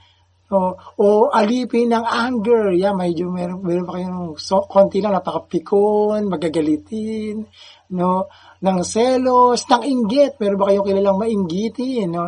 o, 0.49 0.73
o 0.97 1.29
alipin 1.29 1.93
ng 1.93 2.03
anger, 2.03 2.73
yeah, 2.73 2.91
medyo 2.91 3.29
meron, 3.31 3.61
meron 3.61 3.85
pa 3.87 3.95
kayong 3.95 4.35
so, 4.35 4.65
konti 4.65 4.99
lang, 4.99 5.15
napakapikon, 5.15 6.25
magagalitin, 6.25 7.47
no, 7.93 8.27
ng 8.59 8.79
selos, 8.83 9.63
ng 9.69 9.83
inggit. 9.85 10.41
Meron 10.41 10.59
ba 10.59 10.67
kayong 10.73 10.87
kilalang 10.89 11.21
mainggitin? 11.21 12.09
No? 12.11 12.25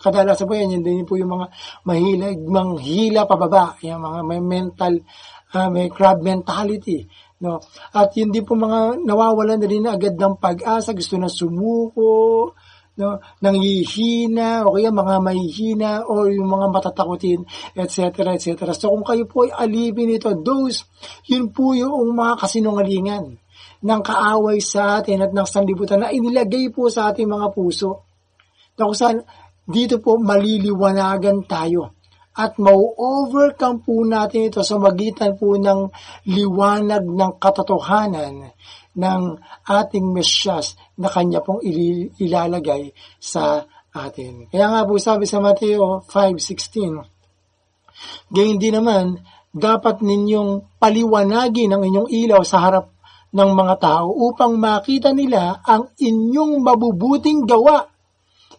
Kadalasan 0.00 0.48
po 0.48 0.56
yan, 0.56 0.74
yun 0.74 0.82
din 0.82 1.06
po 1.06 1.14
yung 1.20 1.36
mga 1.36 1.46
mahilag, 1.86 2.38
manghila 2.42 3.28
pababa, 3.28 3.76
yung 3.84 4.02
mga 4.02 4.20
may 4.24 4.40
mental, 4.42 4.94
uh, 5.54 5.68
may 5.68 5.92
crab 5.92 6.24
mentality. 6.24 7.06
No? 7.40 7.64
At 7.96 8.12
yun 8.12 8.28
din 8.28 8.44
po 8.44 8.52
mga 8.52 9.00
nawawalan 9.00 9.64
na 9.64 9.68
rin 9.68 9.88
agad 9.88 10.14
ng 10.20 10.36
pag-asa, 10.36 10.92
gusto 10.92 11.16
na 11.16 11.32
sumuko, 11.32 12.52
no, 13.00 13.16
nanghihina, 13.40 14.68
o 14.68 14.76
kaya 14.76 14.92
mga 14.92 15.14
mahihina, 15.24 15.90
o 16.04 16.28
yung 16.28 16.52
mga 16.52 16.66
matatakutin, 16.68 17.40
etc., 17.72 18.36
etc. 18.36 18.76
So 18.76 18.92
kung 18.92 19.08
kayo 19.08 19.24
po 19.24 19.48
ay 19.48 19.56
alipin 19.56 20.12
ito, 20.12 20.36
those, 20.36 20.84
yun 21.24 21.48
po 21.48 21.72
yung 21.72 22.12
mga 22.12 22.44
kasinungalingan 22.44 23.40
ng 23.80 24.00
kaaway 24.04 24.60
sa 24.60 25.00
atin 25.00 25.24
at 25.24 25.32
ng 25.32 25.48
sanlibutan 25.48 26.04
na 26.04 26.12
inilagay 26.12 26.68
po 26.68 26.92
sa 26.92 27.08
ating 27.08 27.24
mga 27.24 27.56
puso. 27.56 28.04
Na 28.76 28.84
kung 28.84 28.96
saan 28.96 29.24
dito 29.64 29.96
po 30.04 30.20
maliliwanagan 30.20 31.48
tayo 31.48 31.99
at 32.36 32.58
mau-overcome 32.62 33.82
po 33.82 34.06
natin 34.06 34.48
ito 34.48 34.62
sa 34.62 34.78
magitan 34.78 35.34
po 35.34 35.58
ng 35.58 35.90
liwanag 36.30 37.02
ng 37.02 37.32
katotohanan 37.42 38.54
ng 38.94 39.22
ating 39.66 40.06
Mesyas 40.14 40.78
na 40.98 41.10
kanya 41.10 41.42
pong 41.42 41.62
ilalagay 42.18 42.94
sa 43.18 43.66
atin. 43.90 44.46
Kaya 44.50 44.66
nga 44.70 44.86
po 44.86 44.98
sabi 45.02 45.26
sa 45.26 45.42
Mateo 45.42 46.06
5.16, 46.06 48.30
Gayun 48.30 48.58
din 48.62 48.78
naman, 48.78 49.18
dapat 49.50 50.00
ninyong 50.00 50.78
paliwanagin 50.78 51.74
ang 51.74 51.82
inyong 51.82 52.08
ilaw 52.08 52.42
sa 52.46 52.62
harap 52.62 52.94
ng 53.30 53.50
mga 53.54 53.74
tao 53.82 54.10
upang 54.10 54.58
makita 54.58 55.10
nila 55.10 55.58
ang 55.66 55.90
inyong 55.98 56.62
mabubuting 56.62 57.46
gawa 57.46 57.86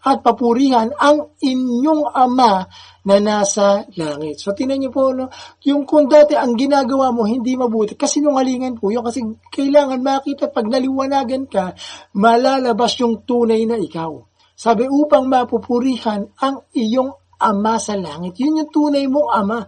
at 0.02 0.18
papurihan 0.26 0.90
ang 0.98 1.32
inyong 1.40 2.10
ama 2.12 2.68
na 3.06 3.18
nasa 3.18 3.86
langit. 3.98 4.38
So, 4.42 4.54
tinan 4.54 4.82
niyo 4.82 4.94
po, 4.94 5.10
no, 5.14 5.34
yung 5.66 5.90
kung 5.90 6.06
dati 6.06 6.38
ang 6.38 6.54
ginagawa 6.54 7.10
mo 7.10 7.26
hindi 7.26 7.58
mabuti, 7.58 7.98
kasi 7.98 8.22
nungalingan 8.22 8.78
po 8.78 8.94
yun, 8.94 9.02
kasi 9.02 9.26
kailangan 9.50 10.02
makita, 10.02 10.54
pag 10.54 10.70
naliwanagan 10.70 11.50
ka, 11.50 11.74
malalabas 12.14 12.98
yung 13.02 13.26
tunay 13.26 13.66
na 13.66 13.82
ikaw. 13.82 14.22
Sabi, 14.54 14.86
upang 14.86 15.26
mapupurihan 15.26 16.30
ang 16.38 16.62
iyong 16.78 17.18
ama 17.42 17.82
sa 17.82 17.98
langit. 17.98 18.38
Yun 18.38 18.62
yung 18.62 18.70
tunay 18.70 19.10
mong 19.10 19.30
ama 19.34 19.60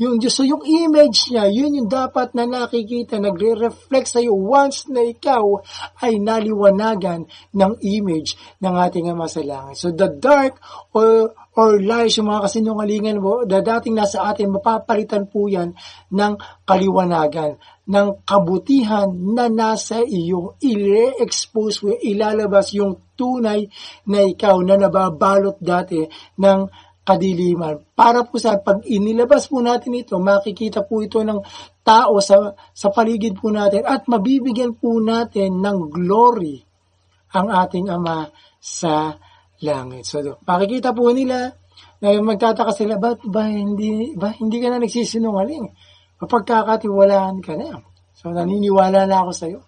yung 0.00 0.16
Diyos. 0.16 0.32
So 0.32 0.48
yung 0.48 0.64
image 0.64 1.28
niya, 1.28 1.52
yun 1.52 1.76
yung 1.76 1.92
dapat 1.92 2.32
na 2.32 2.48
nakikita, 2.48 3.20
nagre-reflect 3.20 4.08
sa 4.08 4.24
iyo 4.24 4.32
once 4.32 4.88
na 4.88 5.04
ikaw 5.04 5.60
ay 6.00 6.16
naliwanagan 6.16 7.28
ng 7.52 7.72
image 7.84 8.40
ng 8.64 8.74
ating 8.80 9.12
Ama 9.12 9.28
sa 9.28 9.44
Langit. 9.44 9.76
So 9.76 9.92
the 9.92 10.08
dark 10.08 10.56
or 10.96 11.36
or 11.60 11.76
lies, 11.76 12.16
yung 12.16 12.32
mga 12.32 12.48
kasinungalingan 12.48 13.20
mo, 13.20 13.44
na 13.44 13.60
dating 13.60 13.92
nasa 13.92 14.24
atin, 14.24 14.48
mapapalitan 14.48 15.28
po 15.28 15.44
yan 15.44 15.76
ng 16.08 16.32
kaliwanagan, 16.64 17.60
ng 17.84 18.08
kabutihan 18.24 19.12
na 19.12 19.52
nasa 19.52 20.00
iyo, 20.00 20.56
i-expose 20.64 21.84
mo, 21.84 21.92
ilalabas 22.00 22.72
yung 22.72 23.12
tunay 23.12 23.68
na 24.08 24.24
ikaw 24.24 24.56
na 24.64 24.80
nababalot 24.80 25.60
dati 25.60 26.00
ng 26.40 26.60
kadiliman. 27.04 27.84
Para 27.92 28.24
po 28.24 28.40
sa 28.40 28.56
pag 28.56 28.80
inilabas 28.88 29.44
po 29.44 29.60
natin 29.60 30.00
ito, 30.00 30.16
makikita 30.16 30.88
po 30.88 31.04
ito 31.04 31.20
ng 31.20 31.44
tao 31.84 32.24
sa, 32.24 32.56
sa 32.72 32.88
paligid 32.88 33.36
po 33.36 33.52
natin 33.52 33.84
at 33.84 34.08
mabibigyan 34.08 34.72
po 34.72 34.96
natin 34.96 35.60
ng 35.60 35.92
glory 35.92 36.64
ang 37.36 37.46
ating 37.52 37.92
Ama 37.92 38.26
sa 38.58 39.14
langit. 39.60 40.04
So, 40.08 40.20
makikita 40.44 40.92
po 40.92 41.12
nila 41.12 41.52
na 42.00 42.08
magtataka 42.20 42.72
sila, 42.72 42.96
ba, 42.96 43.16
ba, 43.16 43.48
hindi, 43.48 44.16
ba 44.16 44.32
hindi 44.36 44.58
ka 44.60 44.68
na 44.72 44.78
nagsisinungaling? 44.80 45.68
Mapagkakatiwalaan 46.20 47.40
ka 47.44 47.56
na. 47.56 47.80
So, 48.16 48.32
naniniwala 48.32 49.08
na 49.08 49.24
ako 49.24 49.32
sa 49.32 49.46
iyo. 49.48 49.60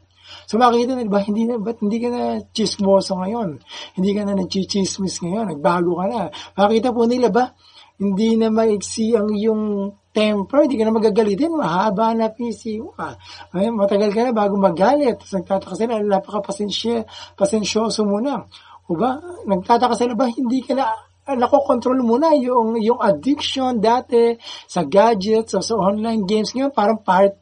So 0.46 0.58
makikita 0.58 0.96
na, 0.96 1.04
ba, 1.08 1.20
hindi 1.22 1.44
na, 1.48 1.60
ba't 1.60 1.80
hindi 1.80 1.98
ka 2.00 2.08
na 2.08 2.22
chismoso 2.52 3.16
ngayon? 3.20 3.60
Hindi 3.96 4.10
ka 4.16 4.22
na 4.24 4.36
nagchichismis 4.36 5.22
ngayon, 5.22 5.56
nagbago 5.56 5.96
ka 6.00 6.06
na. 6.08 6.20
Makikita 6.56 6.90
po 6.92 7.04
nila 7.08 7.28
ba, 7.28 7.52
hindi 8.00 8.34
na 8.40 8.50
maiksi 8.50 9.14
ang 9.14 9.30
iyong 9.30 9.94
temper, 10.12 10.68
hindi 10.68 10.76
ka 10.76 10.84
na 10.84 10.92
magagalitin, 10.96 11.56
mahaba 11.56 12.12
na 12.12 12.28
PC 12.28 12.82
mo. 12.84 12.92
Ay, 12.98 13.72
matagal 13.72 14.12
ka 14.12 14.28
na 14.28 14.32
bago 14.34 14.58
magalit. 14.60 15.16
Tapos 15.16 15.32
nagtataka 15.40 15.74
sila, 15.78 16.02
napaka-pasensya, 16.02 17.06
pasensyoso 17.38 18.04
mo 18.04 18.20
na. 18.20 18.44
O 18.90 18.98
ba, 18.98 19.22
nagtataka 19.46 19.94
sila 19.94 20.14
ba, 20.18 20.26
hindi 20.26 20.62
ka 20.64 20.74
na 20.74 20.90
nakokontrol 21.22 22.02
mo 22.02 22.18
na 22.18 22.34
yung, 22.34 22.74
yung 22.82 22.98
addiction 22.98 23.78
dati 23.78 24.34
sa 24.66 24.82
gadgets 24.82 25.54
o 25.54 25.62
sa 25.62 25.78
online 25.78 26.26
games 26.26 26.50
ngayon, 26.50 26.74
parang 26.74 26.98
part 26.98 27.38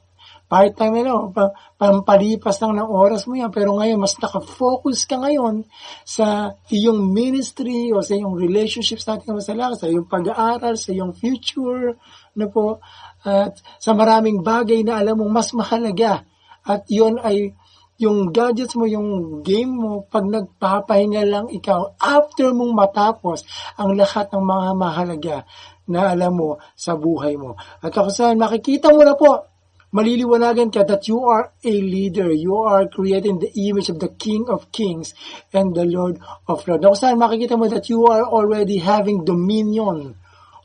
part-time 0.50 1.06
ano, 1.06 1.30
pa, 1.30 1.54
pampalipas 1.78 2.58
lang 2.58 2.74
ng 2.74 2.90
oras 2.90 3.30
mo 3.30 3.38
yan. 3.38 3.54
Pero 3.54 3.78
ngayon, 3.78 4.02
mas 4.02 4.18
nakafocus 4.18 5.06
ka 5.06 5.22
ngayon 5.22 5.62
sa 6.02 6.58
iyong 6.74 7.14
ministry 7.14 7.94
o 7.94 8.02
sa 8.02 8.18
iyong 8.18 8.34
relationships 8.34 9.06
natin 9.06 9.38
sa 9.38 9.54
lang, 9.54 9.78
sa 9.78 9.86
iyong 9.86 10.10
pag-aaral, 10.10 10.74
sa 10.74 10.90
iyong 10.90 11.14
future, 11.14 11.94
ano 12.34 12.46
po, 12.50 12.82
at 13.22 13.62
sa 13.78 13.94
maraming 13.94 14.42
bagay 14.42 14.82
na 14.82 14.98
alam 14.98 15.22
mong 15.22 15.30
mas 15.30 15.54
mahalaga. 15.54 16.26
At 16.66 16.82
yon 16.90 17.22
ay 17.22 17.54
yung 18.00 18.32
gadgets 18.32 18.74
mo, 18.80 18.88
yung 18.88 19.40
game 19.44 19.68
mo, 19.68 20.08
pag 20.08 20.24
nagpapahinga 20.24 21.22
lang 21.28 21.46
ikaw, 21.52 21.94
after 22.00 22.50
mong 22.56 22.72
matapos 22.72 23.44
ang 23.76 23.92
lahat 23.92 24.32
ng 24.32 24.40
mga 24.40 24.68
mahalaga 24.72 25.36
na 25.84 26.08
alam 26.16 26.32
mo 26.32 26.50
sa 26.72 26.96
buhay 26.96 27.36
mo. 27.36 27.60
At 27.84 27.92
ako 27.92 28.08
saan, 28.08 28.40
makikita 28.40 28.88
mo 28.88 29.04
na 29.04 29.12
po 29.12 29.50
maliliwanagan 29.90 30.70
ka 30.70 30.86
that 30.86 31.10
you 31.10 31.18
are 31.26 31.50
a 31.66 31.74
leader. 31.74 32.30
You 32.30 32.62
are 32.62 32.86
creating 32.86 33.42
the 33.42 33.50
image 33.50 33.90
of 33.90 33.98
the 33.98 34.08
King 34.08 34.46
of 34.46 34.70
Kings 34.70 35.12
and 35.50 35.74
the 35.74 35.84
Lord 35.84 36.22
of 36.46 36.62
Lords. 36.64 36.86
Kung 36.86 36.98
saan 36.98 37.18
makikita 37.18 37.58
mo 37.58 37.66
that 37.66 37.90
you 37.90 38.06
are 38.06 38.22
already 38.22 38.78
having 38.78 39.26
dominion 39.26 40.14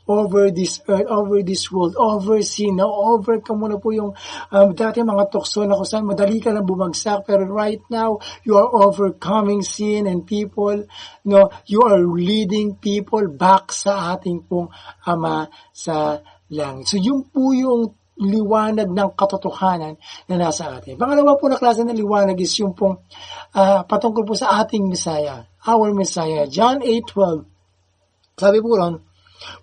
over 0.06 0.54
this 0.54 0.80
earth, 0.86 1.06
over 1.10 1.42
this 1.42 1.70
world, 1.70 1.98
over 1.98 2.42
sin. 2.42 2.78
Now, 2.78 2.90
overcome 2.90 3.58
mo 3.58 3.66
na 3.66 3.78
po 3.82 3.90
yung 3.90 4.14
um, 4.54 4.68
dati 4.72 5.02
mga 5.02 5.28
tukso 5.30 5.66
na 5.66 5.74
kung 5.74 5.86
saan 5.86 6.06
madali 6.06 6.38
ka 6.38 6.54
lang 6.54 6.66
bumagsak. 6.66 7.26
Pero 7.26 7.46
right 7.50 7.82
now, 7.90 8.22
you 8.46 8.54
are 8.54 8.70
overcoming 8.70 9.66
sin 9.66 10.06
and 10.06 10.22
people. 10.22 10.86
No, 11.26 11.50
you 11.66 11.82
are 11.82 12.00
leading 12.00 12.78
people 12.78 13.26
back 13.28 13.74
sa 13.74 14.16
ating 14.16 14.46
pong 14.46 14.70
Ama 15.06 15.50
sa 15.74 16.22
langit. 16.50 16.86
So, 16.86 16.96
yun 16.98 17.26
po 17.26 17.50
yung 17.50 17.94
liwanag 18.16 18.88
ng 18.88 19.10
katotohanan 19.12 20.00
na 20.26 20.34
nasa 20.40 20.72
atin. 20.72 20.96
Pangalawa 20.96 21.36
po 21.36 21.52
na 21.52 21.60
klase 21.60 21.84
ng 21.84 21.92
liwanag 21.92 22.40
is 22.40 22.56
yung 22.56 22.72
pong 22.72 23.04
uh, 23.52 23.84
patungkol 23.84 24.24
po 24.24 24.32
sa 24.32 24.56
ating 24.64 24.88
Messiah, 24.88 25.44
our 25.68 25.92
Messiah. 25.92 26.48
John 26.48 26.80
8.12, 26.80 27.44
sabi 28.40 28.58
po 28.64 28.70
ron, 28.72 29.05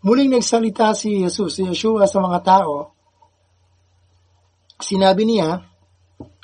muling 0.06 0.32
nagsalita 0.34 0.94
si 0.94 1.24
Jesus, 1.24 1.60
si 1.60 1.68
Yeshua 1.68 2.06
sa 2.06 2.20
mga 2.22 2.40
tao, 2.44 2.94
sinabi 4.80 5.24
niya, 5.28 5.74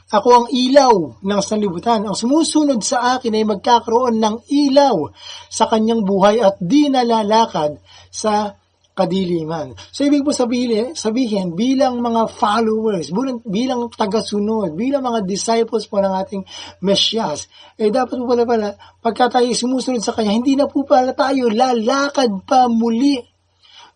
ako 0.09 0.29
ang 0.33 0.47
ilaw 0.49 1.21
ng 1.21 1.41
sanlibutan. 1.45 2.01
Ang 2.01 2.17
sumusunod 2.17 2.81
sa 2.81 3.17
akin 3.17 3.29
ay 3.37 3.45
magkakaroon 3.45 4.17
ng 4.17 4.35
ilaw 4.49 5.13
sa 5.53 5.69
kanyang 5.69 6.01
buhay 6.01 6.41
at 6.41 6.57
di 6.57 6.89
nalalakad 6.89 7.77
sa 8.09 8.57
kadiliman. 8.99 9.71
So, 9.95 10.03
ibig 10.03 10.27
po 10.27 10.35
sabihin, 10.35 10.91
sabihin 10.99 11.55
bilang 11.55 12.03
mga 12.03 12.27
followers, 12.35 13.15
bilang, 13.15 13.39
bilang 13.47 13.81
tagasunod, 13.87 14.75
bilang 14.75 15.07
mga 15.07 15.23
disciples 15.23 15.87
po 15.87 16.03
ng 16.03 16.13
ating 16.19 16.43
Mesyas, 16.83 17.47
eh 17.79 17.87
dapat 17.87 18.19
po 18.19 18.27
pala 18.27 18.43
pala, 18.43 18.67
pagka 18.99 19.39
tayo 19.39 19.47
sumusunod 19.55 20.03
sa 20.03 20.11
Kanya, 20.11 20.35
hindi 20.35 20.59
na 20.59 20.67
po 20.67 20.83
pala 20.83 21.15
tayo 21.15 21.47
lalakad 21.47 22.43
pa 22.43 22.67
muli 22.67 23.23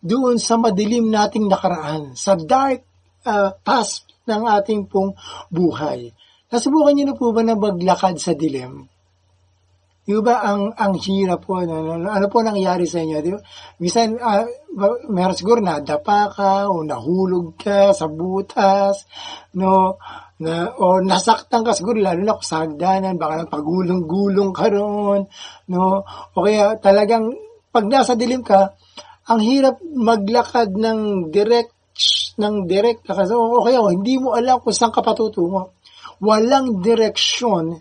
doon 0.00 0.40
sa 0.40 0.56
madilim 0.56 1.12
nating 1.12 1.48
nakaraan, 1.48 2.16
sa 2.16 2.36
dark 2.36 2.84
uh, 3.28 3.52
past 3.60 4.08
ng 4.24 4.42
ating 4.60 4.88
pong 4.88 5.12
buhay. 5.52 6.12
Nasubukan 6.48 6.92
niyo 6.96 7.04
na 7.12 7.16
po 7.16 7.32
ba 7.32 7.42
na 7.44 7.56
maglakad 7.56 8.16
sa 8.20 8.32
dilim? 8.32 8.93
Di 10.04 10.12
ba 10.20 10.44
ang 10.44 10.68
ang 10.76 11.00
hirap 11.00 11.48
po 11.48 11.64
ano, 11.64 11.96
ano, 11.96 12.12
ano 12.12 12.26
po 12.28 12.44
nangyari 12.44 12.84
sa 12.84 13.00
inyo, 13.00 13.24
di 13.24 13.32
ba? 13.32 13.40
Minsan 13.80 14.20
uh, 14.20 14.44
meron 15.08 15.32
siguro 15.32 15.64
nadapa 15.64 16.28
ka 16.28 16.68
o 16.68 16.84
nahulog 16.84 17.56
ka 17.56 17.96
sa 17.96 18.04
butas, 18.12 19.08
no? 19.56 19.96
Na 20.44 20.76
o 20.76 21.00
nasaktan 21.00 21.64
ka 21.64 21.72
siguro 21.72 22.04
lalo 22.04 22.20
na 22.20 22.36
sa 22.44 22.68
hagdanan, 22.68 23.16
baka 23.16 23.48
pagulong-gulong 23.48 24.52
ka 24.52 24.68
roon, 24.68 25.24
no? 25.72 26.04
O 26.36 26.44
kaya 26.44 26.76
talagang 26.84 27.32
pag 27.72 27.88
nasa 27.88 28.12
dilim 28.12 28.44
ka, 28.44 28.76
ang 29.24 29.40
hirap 29.40 29.80
maglakad 29.80 30.68
ng 30.76 31.32
direct 31.32 31.72
ng 32.36 32.68
direct 32.68 33.08
kasi 33.08 33.32
o 33.32 33.64
kaya 33.64 33.80
o, 33.80 33.88
hindi 33.88 34.20
mo 34.20 34.36
alam 34.36 34.60
kung 34.60 34.76
saan 34.76 34.92
ka 34.92 35.00
patutungo. 35.00 35.72
Walang 36.20 36.84
direksyon 36.84 37.72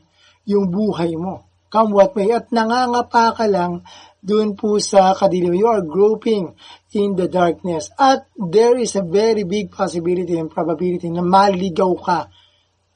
yung 0.47 0.71
buhay 0.71 1.19
mo 1.19 1.52
come 1.73 1.89
what 1.89 2.13
may, 2.13 2.29
at 2.29 2.53
nangangapa 2.53 3.33
ka 3.33 3.49
lang 3.49 3.81
doon 4.21 4.53
po 4.53 4.77
sa 4.77 5.17
kadilim. 5.17 5.57
You 5.57 5.73
are 5.73 5.81
groping 5.81 6.53
in 6.93 7.17
the 7.17 7.25
darkness. 7.25 7.89
At 7.97 8.29
there 8.37 8.77
is 8.77 8.93
a 8.93 9.01
very 9.01 9.41
big 9.41 9.73
possibility 9.73 10.37
and 10.37 10.53
probability 10.53 11.09
na 11.09 11.25
maligaw 11.25 11.97
ka 11.97 12.19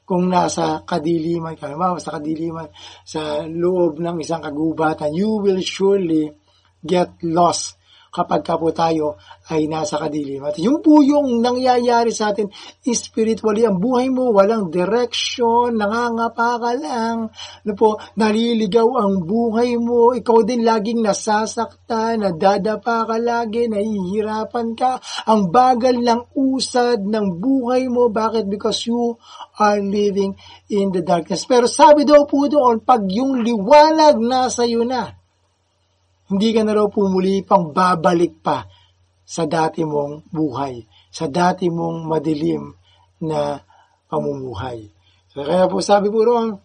kung 0.06 0.30
nasa 0.30 0.86
kadiliman 0.86 1.58
ka. 1.58 1.68
Halimbawa, 1.68 1.98
sa 1.98 2.16
kadiliman, 2.16 2.70
sa 3.02 3.42
loob 3.44 3.98
ng 3.98 4.22
isang 4.22 4.46
kagubatan, 4.46 5.10
you 5.10 5.42
will 5.42 5.58
surely 5.58 6.30
get 6.78 7.18
lost 7.26 7.77
kapag 8.08 8.40
ka 8.44 8.56
po 8.56 8.72
tayo 8.72 9.20
ay 9.52 9.68
nasa 9.68 10.00
kadiliman. 10.00 10.52
At 10.52 10.58
yung 10.60 10.80
po 10.80 11.00
yung 11.04 11.40
nangyayari 11.40 12.12
sa 12.12 12.32
atin 12.32 12.48
spiritually, 12.88 13.64
ang 13.64 13.80
buhay 13.80 14.08
mo 14.08 14.32
walang 14.32 14.72
direction, 14.72 15.76
nangangapa 15.76 16.60
ka 16.60 16.72
lang, 16.76 17.28
ano 17.32 17.72
po, 17.76 18.00
naliligaw 18.16 18.88
ang 18.96 19.24
buhay 19.24 19.76
mo, 19.76 20.16
ikaw 20.16 20.44
din 20.44 20.64
laging 20.64 21.04
nasasaktan, 21.04 22.24
nadadapa 22.24 23.08
ka 23.08 23.16
lagi, 23.20 23.68
nahihirapan 23.68 24.76
ka, 24.76 25.00
ang 25.28 25.52
bagal 25.52 26.00
ng 26.00 26.32
usad 26.36 27.04
ng 27.04 27.26
buhay 27.40 27.88
mo, 27.88 28.08
bakit? 28.08 28.48
Because 28.48 28.84
you 28.88 29.16
are 29.58 29.80
living 29.80 30.36
in 30.72 30.94
the 30.94 31.04
darkness. 31.04 31.44
Pero 31.44 31.66
sabi 31.68 32.06
daw 32.06 32.24
po 32.24 32.46
doon, 32.46 32.80
pag 32.84 33.04
yung 33.08 33.42
liwanag 33.42 34.16
nasa 34.20 34.64
iyo 34.64 34.86
na, 34.86 35.17
hindi 36.28 36.48
ka 36.52 36.62
na 36.64 36.76
raw 36.76 36.86
pumuli 36.88 37.40
pang 37.44 37.72
babalik 37.72 38.40
pa 38.44 38.64
sa 39.28 39.44
dati 39.44 39.84
mong 39.84 40.32
buhay, 40.32 40.80
sa 41.08 41.28
dati 41.28 41.68
mong 41.68 42.08
madilim 42.08 42.72
na 43.24 43.60
pamumuhay. 44.08 44.88
So, 45.28 45.44
kaya 45.44 45.68
po 45.68 45.84
sabi 45.84 46.08
po 46.08 46.24
roon, 46.24 46.56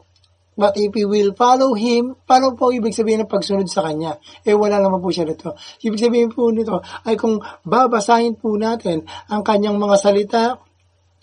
But 0.53 0.77
if 0.77 0.93
we 0.93 1.05
will 1.05 1.33
follow 1.33 1.73
Him, 1.73 2.13
paano 2.29 2.53
po 2.53 2.69
ibig 2.69 2.93
sabihin 2.93 3.25
ng 3.25 3.31
pagsunod 3.31 3.65
sa 3.65 3.81
Kanya? 3.89 4.21
Eh, 4.45 4.53
wala 4.53 4.77
naman 4.77 5.01
po 5.01 5.09
siya 5.09 5.25
nito. 5.25 5.57
Ibig 5.81 5.97
sabihin 5.97 6.29
po 6.29 6.53
nito 6.53 6.77
ay 7.09 7.17
kung 7.17 7.41
babasahin 7.65 8.37
po 8.37 8.53
natin 8.53 9.01
ang 9.33 9.41
Kanyang 9.41 9.81
mga 9.81 9.97
salita, 9.97 10.61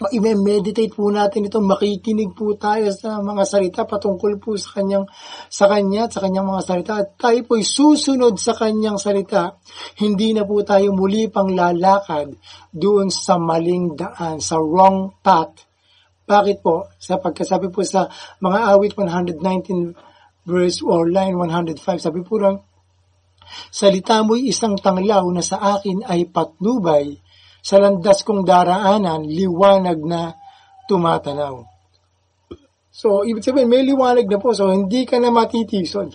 i-meditate 0.09 0.97
po 0.97 1.13
natin 1.13 1.53
ito, 1.53 1.61
makikinig 1.61 2.33
po 2.33 2.57
tayo 2.57 2.89
sa 2.89 3.21
mga 3.21 3.45
salita 3.45 3.85
patungkol 3.85 4.41
po 4.41 4.57
sa 4.57 4.81
kanyang 4.81 5.05
sa 5.53 5.69
kanya 5.69 6.09
at 6.09 6.17
sa 6.17 6.25
kanyang 6.25 6.49
mga 6.49 6.63
salita 6.65 6.93
at 7.05 7.21
tayo 7.21 7.45
po 7.45 7.61
susunod 7.61 8.41
sa 8.41 8.57
kanyang 8.57 8.97
salita. 8.97 9.61
Hindi 10.01 10.33
na 10.33 10.49
po 10.49 10.65
tayo 10.65 10.97
muli 10.97 11.29
pang 11.29 11.53
lalakad 11.53 12.33
doon 12.73 13.13
sa 13.13 13.37
maling 13.37 13.93
daan, 13.93 14.41
sa 14.41 14.57
wrong 14.57 15.21
path. 15.21 15.69
Bakit 16.25 16.65
po? 16.65 16.89
Sa 16.97 17.21
pagkasabi 17.21 17.69
po 17.69 17.85
sa 17.85 18.09
mga 18.41 18.73
awit 18.73 18.97
119 18.97 19.37
verse 20.49 20.81
or 20.81 21.13
line 21.13 21.37
105, 21.37 21.77
sabi 22.01 22.25
po 22.25 22.41
lang, 22.41 22.65
Salita 23.69 24.23
mo'y 24.23 24.49
isang 24.49 24.79
tanglaw 24.79 25.27
na 25.35 25.43
sa 25.43 25.59
akin 25.77 26.07
ay 26.07 26.31
patnubay, 26.31 27.19
sa 27.61 27.77
landas 27.81 28.25
kong 28.25 28.45
daraanan, 28.45 29.25
liwanag 29.25 30.01
na 30.05 30.35
tumatanaw. 30.89 31.63
So, 32.91 33.23
ibig 33.23 33.47
sabihin, 33.47 33.71
may 33.71 33.87
liwanag 33.87 34.27
na 34.27 34.43
po. 34.43 34.51
So, 34.51 34.69
hindi 34.75 35.07
ka 35.07 35.23
na 35.23 35.31
matitisod. 35.31 36.11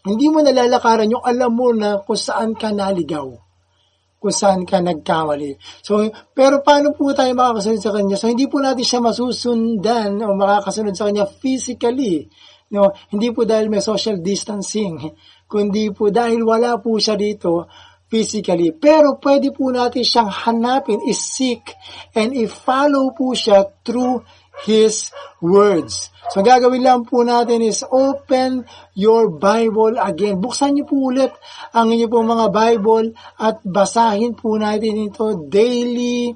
Hindi 0.00 0.26
mo 0.32 0.40
nalalakaran 0.40 1.12
yung 1.12 1.20
alam 1.20 1.52
mo 1.52 1.76
na 1.76 2.00
kung 2.00 2.16
saan 2.16 2.56
ka 2.56 2.72
naligaw. 2.72 3.28
Kung 4.16 4.32
saan 4.32 4.64
ka 4.64 4.80
nagkamali. 4.80 5.60
So, 5.84 6.00
pero 6.32 6.64
paano 6.64 6.96
po 6.96 7.12
tayo 7.12 7.36
makakasunod 7.36 7.80
sa 7.84 7.92
Kanya? 7.92 8.16
So, 8.16 8.32
hindi 8.32 8.48
po 8.48 8.64
natin 8.64 8.84
siya 8.84 9.04
masusundan 9.04 10.16
o 10.24 10.32
makakasunod 10.40 10.96
sa 10.96 11.12
Kanya 11.12 11.28
physically. 11.28 12.32
No, 12.70 12.94
hindi 13.10 13.34
po 13.34 13.42
dahil 13.42 13.66
may 13.66 13.82
social 13.82 14.22
distancing, 14.22 14.94
kundi 15.50 15.90
po 15.90 16.14
dahil 16.14 16.46
wala 16.46 16.78
po 16.78 17.02
siya 17.02 17.18
dito, 17.18 17.66
physically. 18.10 18.74
Pero 18.74 19.16
pwede 19.22 19.54
po 19.54 19.70
natin 19.70 20.02
siyang 20.02 20.28
hanapin, 20.28 20.98
is-seek, 21.06 21.72
and 22.18 22.34
i-follow 22.34 23.14
po 23.14 23.32
siya 23.32 23.64
through 23.86 24.26
His 24.66 25.08
words. 25.40 26.12
So, 26.30 26.44
gagawin 26.44 26.84
lang 26.84 27.08
po 27.08 27.24
natin 27.24 27.64
is 27.64 27.80
open 27.82 28.68
your 28.92 29.32
Bible 29.32 29.96
again. 29.96 30.38
Buksan 30.38 30.76
niyo 30.76 30.84
po 30.84 31.10
ulit 31.10 31.32
ang 31.72 31.88
inyo 31.90 32.06
po 32.06 32.20
mga 32.20 32.52
Bible 32.52 33.16
at 33.40 33.64
basahin 33.64 34.36
po 34.36 34.54
natin 34.60 35.10
ito 35.10 35.48
daily, 35.48 36.30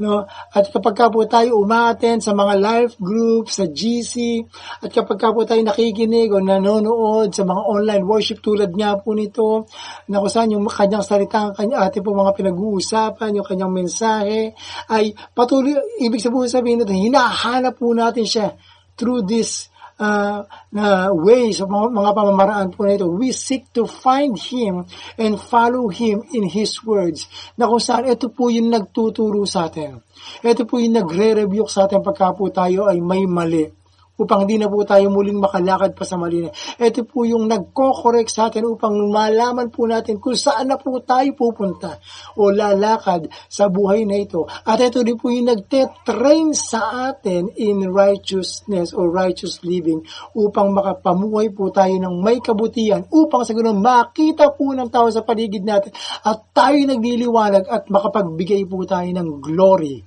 No? 0.00 0.24
At 0.26 0.72
kapag 0.72 0.96
ka 0.96 1.06
po 1.12 1.28
tayo 1.28 1.60
umaten 1.60 2.24
sa 2.24 2.32
mga 2.32 2.54
life 2.56 2.94
groups, 2.96 3.60
sa 3.60 3.68
GC, 3.68 4.40
at 4.80 4.88
kapag 4.88 5.20
ka 5.20 5.28
po 5.30 5.44
tayo 5.44 5.60
nakikinig 5.60 6.32
o 6.32 6.40
nanonood 6.40 7.28
sa 7.36 7.44
mga 7.44 7.62
online 7.68 8.04
worship 8.08 8.40
tulad 8.40 8.72
nga 8.72 8.96
po 8.96 9.12
nito, 9.12 9.68
na 10.08 10.18
kung 10.18 10.32
saan 10.32 10.56
yung 10.56 10.64
kanyang 10.66 11.04
salita, 11.04 11.52
kanya, 11.52 11.84
ating 11.86 12.00
po 12.00 12.16
mga 12.16 12.32
pinag-uusapan, 12.32 13.36
yung 13.36 13.46
kanyang 13.46 13.72
mensahe, 13.76 14.56
ay 14.88 15.12
patuloy, 15.36 15.76
ibig 16.00 16.24
sabihin 16.24 16.80
nito, 16.80 16.96
hinahanap 16.96 17.76
po 17.76 17.92
natin 17.92 18.24
siya 18.24 18.56
through 18.96 19.24
this 19.24 19.69
uh, 20.00 20.48
na 20.72 21.12
ways, 21.12 21.60
mga, 21.60 21.88
mga 21.92 22.10
pamamaraan 22.16 22.68
po 22.72 22.88
na 22.88 22.96
ito, 22.96 23.06
we 23.12 23.30
seek 23.30 23.68
to 23.76 23.84
find 23.84 24.34
Him 24.40 24.88
and 25.20 25.36
follow 25.36 25.92
Him 25.92 26.24
in 26.32 26.48
His 26.48 26.80
words. 26.80 27.28
Na 27.60 27.68
kung 27.68 27.78
saan 27.78 28.08
ito 28.08 28.32
po 28.32 28.48
yung 28.48 28.72
nagtuturo 28.72 29.44
sa 29.44 29.68
atin. 29.68 30.00
Ito 30.40 30.64
po 30.64 30.80
yung 30.80 30.96
nagre-rebuke 30.96 31.70
sa 31.70 31.84
atin 31.84 32.00
pagka 32.00 32.32
po 32.32 32.48
tayo 32.48 32.88
ay 32.88 32.98
may 32.98 33.28
mali 33.28 33.79
upang 34.20 34.44
hindi 34.44 34.60
na 34.60 34.68
po 34.68 34.84
tayo 34.84 35.08
muling 35.08 35.40
makalakad 35.40 35.96
pa 35.96 36.04
sa 36.04 36.20
mali. 36.20 36.44
Ito 36.76 37.08
po 37.08 37.24
yung 37.24 37.48
nagko-correct 37.48 38.28
sa 38.28 38.52
atin 38.52 38.68
upang 38.68 38.92
malaman 39.08 39.72
po 39.72 39.88
natin 39.88 40.20
kung 40.20 40.36
saan 40.36 40.68
na 40.68 40.76
po 40.76 41.00
tayo 41.00 41.32
pupunta 41.32 41.96
o 42.36 42.52
lalakad 42.52 43.32
sa 43.48 43.72
buhay 43.72 44.04
na 44.04 44.20
ito. 44.20 44.44
At 44.44 44.84
ito 44.84 45.00
din 45.00 45.16
po 45.16 45.32
yung 45.32 45.48
nagte-train 45.48 46.52
sa 46.52 47.08
atin 47.08 47.48
in 47.56 47.88
righteousness 47.88 48.92
or 48.92 49.08
righteous 49.08 49.64
living 49.64 50.04
upang 50.36 50.76
makapamuhay 50.76 51.48
po 51.56 51.72
tayo 51.72 51.96
ng 51.96 52.20
may 52.20 52.44
kabutihan 52.44 53.08
upang 53.08 53.48
sa 53.48 53.56
ganun 53.56 53.80
makita 53.80 54.52
po 54.52 54.76
ng 54.76 54.92
tao 54.92 55.08
sa 55.08 55.24
paligid 55.24 55.64
natin 55.64 55.96
at 56.20 56.52
tayo 56.52 56.76
nagliliwanag 56.84 57.64
at 57.64 57.88
makapagbigay 57.88 58.68
po 58.68 58.84
tayo 58.84 59.08
ng 59.08 59.40
glory 59.40 60.04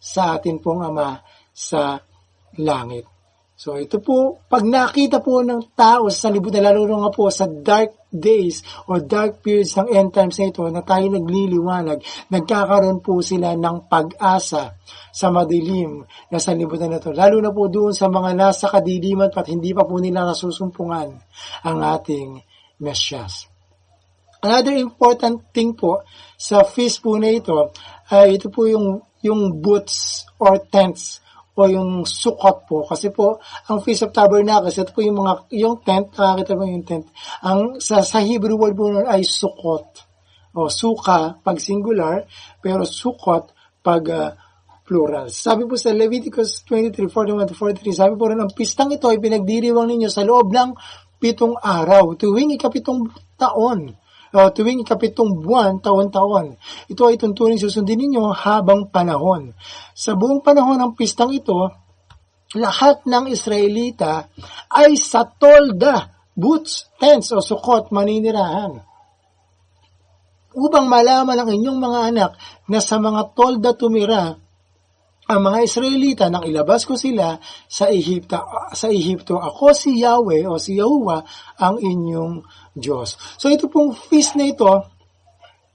sa 0.00 0.40
atin 0.40 0.56
pong 0.62 0.80
Ama 0.80 1.20
sa 1.52 2.00
langit. 2.56 3.19
So 3.60 3.76
ito 3.76 4.00
po, 4.00 4.40
pag 4.48 4.64
nakita 4.64 5.20
po 5.20 5.44
ng 5.44 5.76
tao 5.76 6.08
sa 6.08 6.32
libutan, 6.32 6.64
lalo 6.64 6.88
nga 6.88 7.12
po 7.12 7.28
sa 7.28 7.44
dark 7.44 8.08
days 8.08 8.64
or 8.88 9.04
dark 9.04 9.44
periods 9.44 9.76
ng 9.76 9.92
end 9.92 10.16
times 10.16 10.40
na 10.40 10.48
ito 10.48 10.64
na 10.72 10.80
tayo 10.80 11.12
nagliliwanag, 11.12 12.00
nagkakaroon 12.32 13.04
po 13.04 13.20
sila 13.20 13.52
ng 13.60 13.84
pag-asa 13.84 14.80
sa 15.12 15.28
madilim 15.28 16.08
na 16.32 16.40
sa 16.40 16.56
libutan 16.56 16.88
na 16.88 17.04
ito. 17.04 17.12
Lalo 17.12 17.36
na 17.36 17.52
po 17.52 17.68
doon 17.68 17.92
sa 17.92 18.08
mga 18.08 18.32
nasa 18.32 18.72
kadiliman 18.72 19.28
at 19.28 19.52
hindi 19.52 19.76
pa 19.76 19.84
po 19.84 20.00
nila 20.00 20.24
nasusumpungan 20.24 21.20
ang 21.60 21.78
ating 21.84 22.40
Mesyas. 22.80 23.44
Another 24.40 24.72
important 24.72 25.52
thing 25.52 25.76
po 25.76 26.00
sa 26.40 26.64
feast 26.64 27.04
po 27.04 27.20
na 27.20 27.28
ito, 27.28 27.76
ay 28.08 28.40
ito 28.40 28.48
po 28.48 28.64
yung, 28.64 29.04
yung 29.20 29.60
boots 29.60 30.24
or 30.40 30.56
tents 30.64 31.20
o 31.60 31.68
yung 31.68 32.08
sukot 32.08 32.64
po. 32.64 32.88
Kasi 32.88 33.12
po, 33.12 33.36
ang 33.68 33.84
Feast 33.84 34.08
of 34.08 34.16
Tabernacles, 34.16 34.80
ito 34.80 34.96
po 34.96 35.04
yung 35.04 35.20
mga, 35.20 35.52
yung 35.60 35.84
tent, 35.84 36.16
nakakita 36.16 36.56
mo 36.56 36.64
yung 36.64 36.86
tent. 36.88 37.06
Ang, 37.44 37.76
sa, 37.76 38.00
sa 38.00 38.24
Hebrew 38.24 38.56
word 38.56 38.72
po 38.72 38.88
nun 38.88 39.04
ay 39.04 39.20
sukot. 39.20 40.08
o 40.50 40.66
suka 40.66 41.38
pag 41.44 41.62
singular, 41.62 42.26
pero 42.58 42.82
sukot 42.82 43.54
pag 43.84 44.02
uh, 44.10 44.34
plural. 44.82 45.30
Sabi 45.30 45.70
po 45.70 45.78
sa 45.78 45.94
Leviticus 45.94 46.66
23:41-43, 46.66 47.94
sabi 47.94 48.18
po 48.18 48.26
rin, 48.26 48.42
ang 48.42 48.50
pistang 48.50 48.90
ito 48.90 49.06
ay 49.06 49.22
pinagdiriwang 49.22 49.86
ninyo 49.86 50.10
sa 50.10 50.26
loob 50.26 50.50
ng 50.50 50.74
pitong 51.22 51.54
araw, 51.54 52.18
tuwing 52.18 52.56
ikapitong 52.58 53.06
taon, 53.38 53.94
uh, 54.34 54.48
tuwing 54.54 54.82
ikapitong 54.82 55.42
buwan, 55.42 55.82
taon-taon. 55.82 56.58
Ito 56.90 57.02
ay 57.10 57.16
tuntunin 57.18 57.58
susundin 57.58 57.98
ninyo 58.00 58.30
habang 58.34 58.90
panahon. 58.90 59.54
Sa 59.94 60.14
buong 60.14 60.42
panahon 60.42 60.78
ng 60.78 60.92
pistang 60.94 61.30
ito, 61.34 61.70
lahat 62.58 63.06
ng 63.06 63.30
Israelita 63.30 64.26
ay 64.74 64.98
sa 64.98 65.22
tolda, 65.22 66.10
boots, 66.34 66.90
tents 66.98 67.30
o 67.30 67.38
sukot 67.38 67.94
maninirahan 67.94 68.82
upang 70.50 70.90
malaman 70.90 71.46
ng 71.46 71.50
inyong 71.62 71.78
mga 71.78 72.00
anak 72.10 72.30
na 72.66 72.82
sa 72.82 72.98
mga 72.98 73.38
tolda 73.38 73.70
tumira 73.78 74.34
ang 75.30 75.46
mga 75.46 75.58
Israelita 75.62 76.24
nang 76.26 76.42
ilabas 76.42 76.82
ko 76.82 76.98
sila 76.98 77.38
sa 77.70 77.86
Ehipto. 77.86 78.34
Sa 78.74 78.90
Ehipto, 78.90 79.38
ako 79.38 79.70
si 79.70 80.02
Yahweh 80.02 80.42
o 80.50 80.58
si 80.58 80.74
Yahuwah 80.74 81.22
ang 81.54 81.78
inyong 81.78 82.42
Diyos. 82.80 83.20
So 83.36 83.52
ito 83.52 83.68
pong 83.68 83.92
feast 83.92 84.34
na 84.34 84.48
ito 84.48 84.66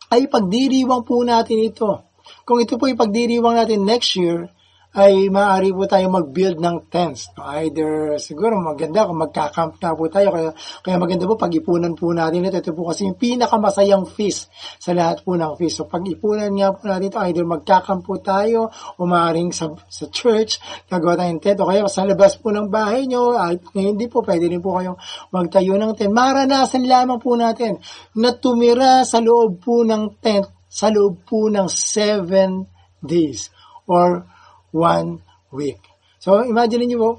ay 0.10 0.26
pagdiriwang 0.26 1.06
po 1.06 1.22
natin 1.22 1.62
ito. 1.62 2.02
Kung 2.42 2.58
ito 2.62 2.76
po 2.82 2.90
ipagdiriwang 2.90 3.58
natin 3.58 3.86
next 3.86 4.18
year, 4.18 4.50
ay 4.96 5.28
maaari 5.28 5.76
po 5.76 5.84
tayo 5.92 6.08
mag-build 6.08 6.56
ng 6.56 6.88
tents. 6.88 7.28
Either 7.36 8.16
siguro 8.16 8.56
maganda 8.64 9.04
kung 9.04 9.20
magka-camp 9.20 9.76
na 9.84 9.92
po 9.92 10.08
tayo. 10.08 10.32
Kaya, 10.32 10.50
kaya 10.56 10.96
maganda 10.96 11.28
po 11.28 11.36
pag-ipunan 11.36 12.00
po 12.00 12.16
natin 12.16 12.48
ito. 12.48 12.64
Ito 12.64 12.72
po 12.72 12.88
kasi 12.88 13.12
yung 13.12 13.20
pinakamasayang 13.20 14.08
feast 14.08 14.48
sa 14.80 14.96
lahat 14.96 15.28
po 15.28 15.36
ng 15.36 15.60
feast. 15.60 15.84
So 15.84 15.92
pag-ipunan 15.92 16.48
nga 16.56 16.72
po 16.72 16.88
natin 16.88 17.12
ito, 17.12 17.20
either 17.28 17.44
magka-camp 17.44 18.08
po 18.08 18.24
tayo 18.24 18.72
o 18.96 19.04
maaaring 19.04 19.52
sa, 19.52 19.76
sa 19.92 20.08
church, 20.08 20.64
nagawa 20.88 21.20
tayong 21.20 21.44
tent. 21.44 21.60
O 21.60 21.68
kaya 21.68 21.84
sa 21.92 22.08
labas 22.08 22.40
po 22.40 22.56
ng 22.56 22.72
bahay 22.72 23.04
nyo, 23.04 23.36
ay, 23.36 23.60
hindi 23.76 24.08
po, 24.08 24.24
pwede 24.24 24.48
rin 24.48 24.64
po 24.64 24.80
kayong 24.80 24.96
magtayo 25.36 25.76
ng 25.76 25.92
tent. 26.00 26.16
Maranasan 26.16 26.88
lamang 26.88 27.20
po 27.20 27.36
natin 27.36 27.84
na 28.16 28.32
tumira 28.32 29.04
sa 29.04 29.20
loob 29.20 29.60
po 29.60 29.84
ng 29.84 30.24
tent 30.24 30.48
sa 30.76 30.92
loob 30.92 31.24
po 31.24 31.48
ng 31.48 31.72
seven 31.72 32.68
days 33.00 33.48
or 33.88 34.28
one 34.76 35.24
week. 35.56 35.80
So, 36.20 36.44
imagine 36.44 36.84
niyo 36.84 37.00
po, 37.00 37.12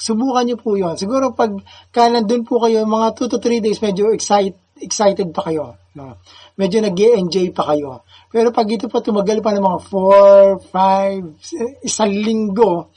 subukan 0.00 0.48
niyo 0.48 0.56
po 0.56 0.72
yon. 0.80 0.96
Siguro 0.96 1.36
pag 1.36 1.52
nandun 1.92 2.48
po 2.48 2.56
kayo, 2.64 2.88
mga 2.88 3.12
2 3.20 3.32
to 3.36 3.38
3 3.38 3.60
days, 3.60 3.78
medyo 3.84 4.08
excited, 4.16 4.56
excited 4.80 5.28
pa 5.36 5.44
kayo. 5.44 5.76
No? 5.92 6.16
Medyo 6.56 6.80
nag 6.80 6.96
enjoy 6.96 7.52
pa 7.52 7.68
kayo. 7.76 8.08
Pero 8.32 8.48
pag 8.48 8.64
ito 8.72 8.88
po 8.88 9.04
tumagal 9.04 9.44
pa 9.44 9.52
ng 9.52 9.60
mga 9.60 9.80
4, 9.92 11.84
5, 11.84 11.84
isang 11.84 12.12
linggo, 12.16 12.88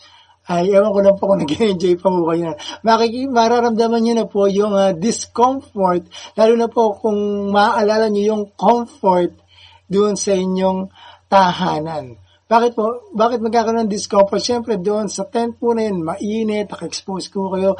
ay 0.45 0.69
ewan 0.69 0.93
ko 0.93 0.99
lang 1.01 1.17
po 1.17 1.23
kung 1.33 1.41
nag-enjoy 1.43 1.93
pa 1.97 2.07
po 2.07 2.21
kayo. 2.31 2.53
Makiki, 2.85 3.21
mararamdaman 3.27 4.01
niyo 4.01 4.13
na 4.15 4.27
po 4.29 4.45
yung 4.45 4.73
uh, 4.77 4.93
discomfort, 4.93 6.05
lalo 6.37 6.53
na 6.55 6.69
po 6.69 6.95
kung 7.01 7.49
maaalala 7.49 8.07
niyo 8.07 8.37
yung 8.37 8.43
comfort 8.53 9.33
doon 9.89 10.13
sa 10.13 10.37
inyong 10.37 10.89
tahanan. 11.27 12.24
Bakit 12.45 12.77
po? 12.77 13.09
Bakit 13.09 13.41
magkakaroon 13.41 13.89
ng 13.89 13.93
discomfort? 13.97 14.37
Siyempre 14.37 14.77
doon 14.77 15.09
sa 15.09 15.25
tent 15.25 15.57
po 15.57 15.73
na 15.73 15.89
yun, 15.89 16.05
mainit, 16.05 16.69
naka-expose 16.69 17.33
ko 17.33 17.49
kayo, 17.49 17.73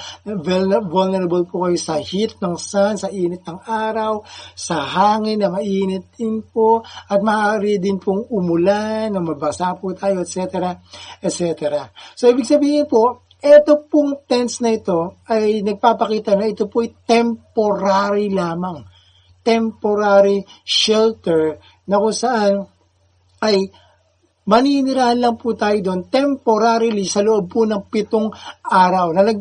vulnerable 0.90 1.46
po 1.46 1.70
kayo 1.70 1.78
sa 1.78 2.02
heat 2.02 2.42
ng 2.42 2.58
sun, 2.58 2.98
sa 2.98 3.14
init 3.14 3.46
ng 3.46 3.62
araw, 3.62 4.26
sa 4.58 4.82
hangin 4.82 5.46
na 5.46 5.54
mainit 5.54 6.10
din 6.18 6.42
po, 6.42 6.82
at 6.82 7.22
maaari 7.22 7.78
din 7.78 8.02
pong 8.02 8.26
umulan, 8.34 9.14
na 9.14 9.22
mabasa 9.22 9.78
po 9.78 9.94
tayo, 9.94 10.26
etc. 10.26 10.82
etc. 11.22 11.86
So, 12.18 12.26
ibig 12.34 12.50
sabihin 12.50 12.90
po, 12.90 13.22
ito 13.46 13.86
pong 13.86 14.26
tents 14.26 14.66
na 14.66 14.74
ito 14.74 15.22
ay 15.30 15.62
nagpapakita 15.62 16.34
na 16.34 16.50
ito 16.50 16.66
po 16.66 16.82
ay 16.82 16.90
temporary 17.06 18.34
lamang. 18.34 18.82
Temporary 19.46 20.42
shelter 20.66 21.62
na 21.86 22.02
kung 22.02 22.18
saan 22.18 22.66
ay 23.46 23.70
maninirahan 24.46 25.20
lang 25.20 25.36
po 25.36 25.58
tayo 25.58 25.78
doon 25.82 26.08
temporarily 26.10 27.06
sa 27.06 27.26
loob 27.26 27.50
po 27.50 27.66
ng 27.66 27.90
pitong 27.90 28.30
araw. 28.62 29.14
Na, 29.14 29.26
nag, 29.26 29.40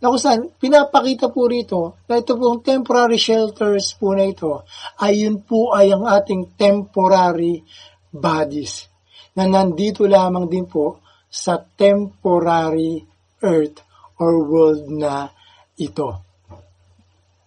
na 0.00 0.06
kung 0.12 0.20
saan, 0.20 0.52
pinapakita 0.56 1.32
po 1.32 1.48
rito 1.48 2.00
na 2.08 2.20
ito 2.20 2.36
pong 2.36 2.60
temporary 2.60 3.16
shelters 3.16 3.96
po 3.96 4.12
na 4.12 4.28
ito, 4.28 4.64
ay 5.00 5.24
yun 5.24 5.40
po 5.42 5.72
ay 5.72 5.92
ang 5.92 6.04
ating 6.04 6.56
temporary 6.56 7.64
bodies 8.12 8.92
na 9.32 9.48
nandito 9.48 10.04
lamang 10.04 10.48
din 10.48 10.68
po 10.68 11.00
sa 11.32 11.56
temporary 11.56 13.00
earth 13.40 13.80
or 14.20 14.44
world 14.44 14.84
na 14.92 15.32
ito. 15.80 16.31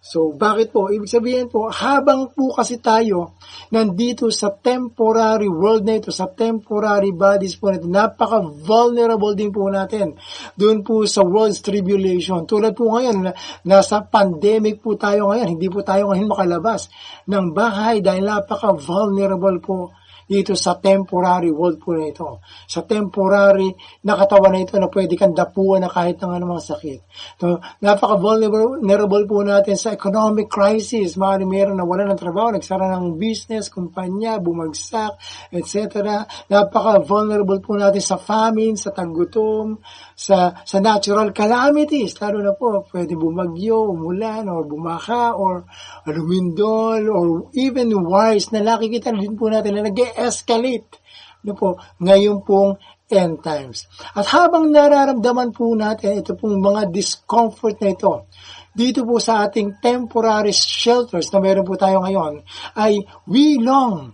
So, 0.06 0.30
bakit 0.30 0.70
po? 0.70 0.86
Ibig 0.86 1.10
sabihin 1.10 1.50
po, 1.50 1.66
habang 1.66 2.30
po 2.30 2.54
kasi 2.54 2.78
tayo 2.78 3.34
nandito 3.74 4.30
sa 4.30 4.54
temporary 4.54 5.50
world 5.50 5.82
na 5.82 5.98
ito, 5.98 6.14
sa 6.14 6.30
temporary 6.30 7.10
bodies 7.10 7.58
po 7.58 7.74
natin, 7.74 7.90
napaka-vulnerable 7.90 9.34
din 9.34 9.50
po 9.50 9.66
natin. 9.66 10.14
Doon 10.54 10.86
po 10.86 11.02
sa 11.10 11.26
world's 11.26 11.58
tribulation. 11.58 12.46
Tulad 12.46 12.78
po 12.78 12.94
ngayon, 12.94 13.34
nasa 13.66 14.06
pandemic 14.06 14.78
po 14.78 14.94
tayo 14.94 15.34
ngayon, 15.34 15.58
hindi 15.58 15.66
po 15.66 15.82
tayo 15.82 16.14
ngayon 16.14 16.30
makalabas 16.30 16.86
ng 17.26 17.50
bahay 17.50 17.98
dahil 17.98 18.30
napaka-vulnerable 18.30 19.58
po 19.58 19.90
dito 20.26 20.58
sa 20.58 20.74
temporary 20.82 21.54
world 21.54 21.78
po 21.78 21.94
na 21.94 22.10
ito. 22.10 22.42
Sa 22.66 22.82
temporary 22.82 23.70
na 24.02 24.18
katawan 24.18 24.58
na 24.58 24.66
ito 24.66 24.74
na 24.74 24.90
pwede 24.90 25.14
kang 25.14 25.32
dapuan 25.32 25.86
na 25.86 25.90
kahit 25.90 26.18
ng 26.18 26.34
anumang 26.34 26.62
sakit. 26.62 27.06
So, 27.38 27.62
napaka-vulnerable 27.78 29.24
po 29.30 29.46
natin 29.46 29.78
sa 29.78 29.94
economic 29.94 30.50
crisis. 30.50 31.14
Maaari 31.14 31.46
meron 31.46 31.78
na 31.78 31.86
wala 31.86 32.10
ng 32.10 32.18
trabaho, 32.18 32.58
nagsara 32.58 32.90
ng 32.98 33.14
business, 33.14 33.70
kumpanya, 33.70 34.42
bumagsak, 34.42 35.14
etc. 35.54 36.26
Napaka-vulnerable 36.50 37.62
po 37.62 37.78
natin 37.78 38.02
sa 38.02 38.18
famine, 38.18 38.74
sa 38.74 38.90
taggutom, 38.90 39.78
sa, 40.18 40.58
sa 40.66 40.78
natural 40.82 41.30
calamities. 41.30 42.18
Lalo 42.18 42.42
na 42.42 42.52
po, 42.58 42.82
pwede 42.90 43.14
bumagyo, 43.14 43.94
umulan, 43.94 44.50
or 44.50 44.66
bumaka, 44.66 45.38
or 45.38 45.70
lumindol, 46.10 47.02
or 47.14 47.26
even 47.54 47.94
wars 47.94 48.50
na 48.50 48.58
nakikita 48.58 49.14
din 49.14 49.38
po 49.38 49.46
natin 49.46 49.78
na 49.78 49.86
nag 49.86 50.15
escalate 50.16 51.04
no 51.46 51.54
po, 51.54 51.78
ngayon 52.02 52.42
pong 52.42 52.74
end 53.06 53.38
times. 53.46 53.86
At 54.18 54.26
habang 54.34 54.74
nararamdaman 54.74 55.54
po 55.54 55.70
natin 55.78 56.18
ito 56.18 56.34
pong 56.34 56.58
mga 56.58 56.90
discomfort 56.90 57.78
na 57.78 57.94
ito, 57.94 58.26
dito 58.74 59.06
po 59.06 59.22
sa 59.22 59.46
ating 59.46 59.78
temporary 59.78 60.50
shelters 60.50 61.30
na 61.30 61.38
meron 61.38 61.62
po 61.62 61.78
tayo 61.78 62.02
ngayon, 62.02 62.42
ay 62.74 62.98
we 63.30 63.62
long, 63.62 64.10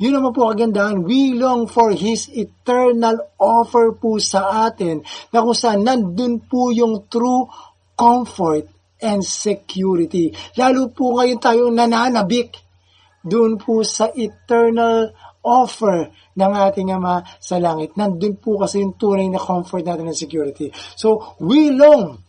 yun 0.00 0.16
naman 0.16 0.32
po 0.32 0.48
kagandahan, 0.48 1.04
we 1.04 1.36
long 1.36 1.68
for 1.68 1.92
His 1.92 2.32
eternal 2.32 3.20
offer 3.36 3.92
po 3.92 4.16
sa 4.16 4.66
atin 4.66 5.04
na 5.28 5.44
kung 5.44 5.54
saan 5.54 5.84
nandun 5.84 6.40
po 6.48 6.72
yung 6.72 7.06
true 7.12 7.46
comfort 7.92 8.66
and 9.04 9.20
security. 9.20 10.32
Lalo 10.56 10.88
po 10.88 11.20
ngayon 11.20 11.38
tayo 11.38 11.68
nananabik 11.68 12.58
doon 13.22 13.54
po 13.54 13.86
sa 13.86 14.10
eternal 14.10 15.14
offer 15.42 16.10
ng 16.38 16.52
ating 16.70 16.94
Ama 16.94 17.22
sa 17.42 17.58
langit. 17.58 17.98
Nandun 17.98 18.38
po 18.38 18.62
kasi 18.62 18.80
yung 18.80 18.94
tunay 18.94 19.26
na 19.28 19.42
comfort 19.42 19.82
natin 19.82 20.08
and 20.08 20.18
security. 20.18 20.70
So, 20.94 21.36
we 21.42 21.74
long 21.74 22.22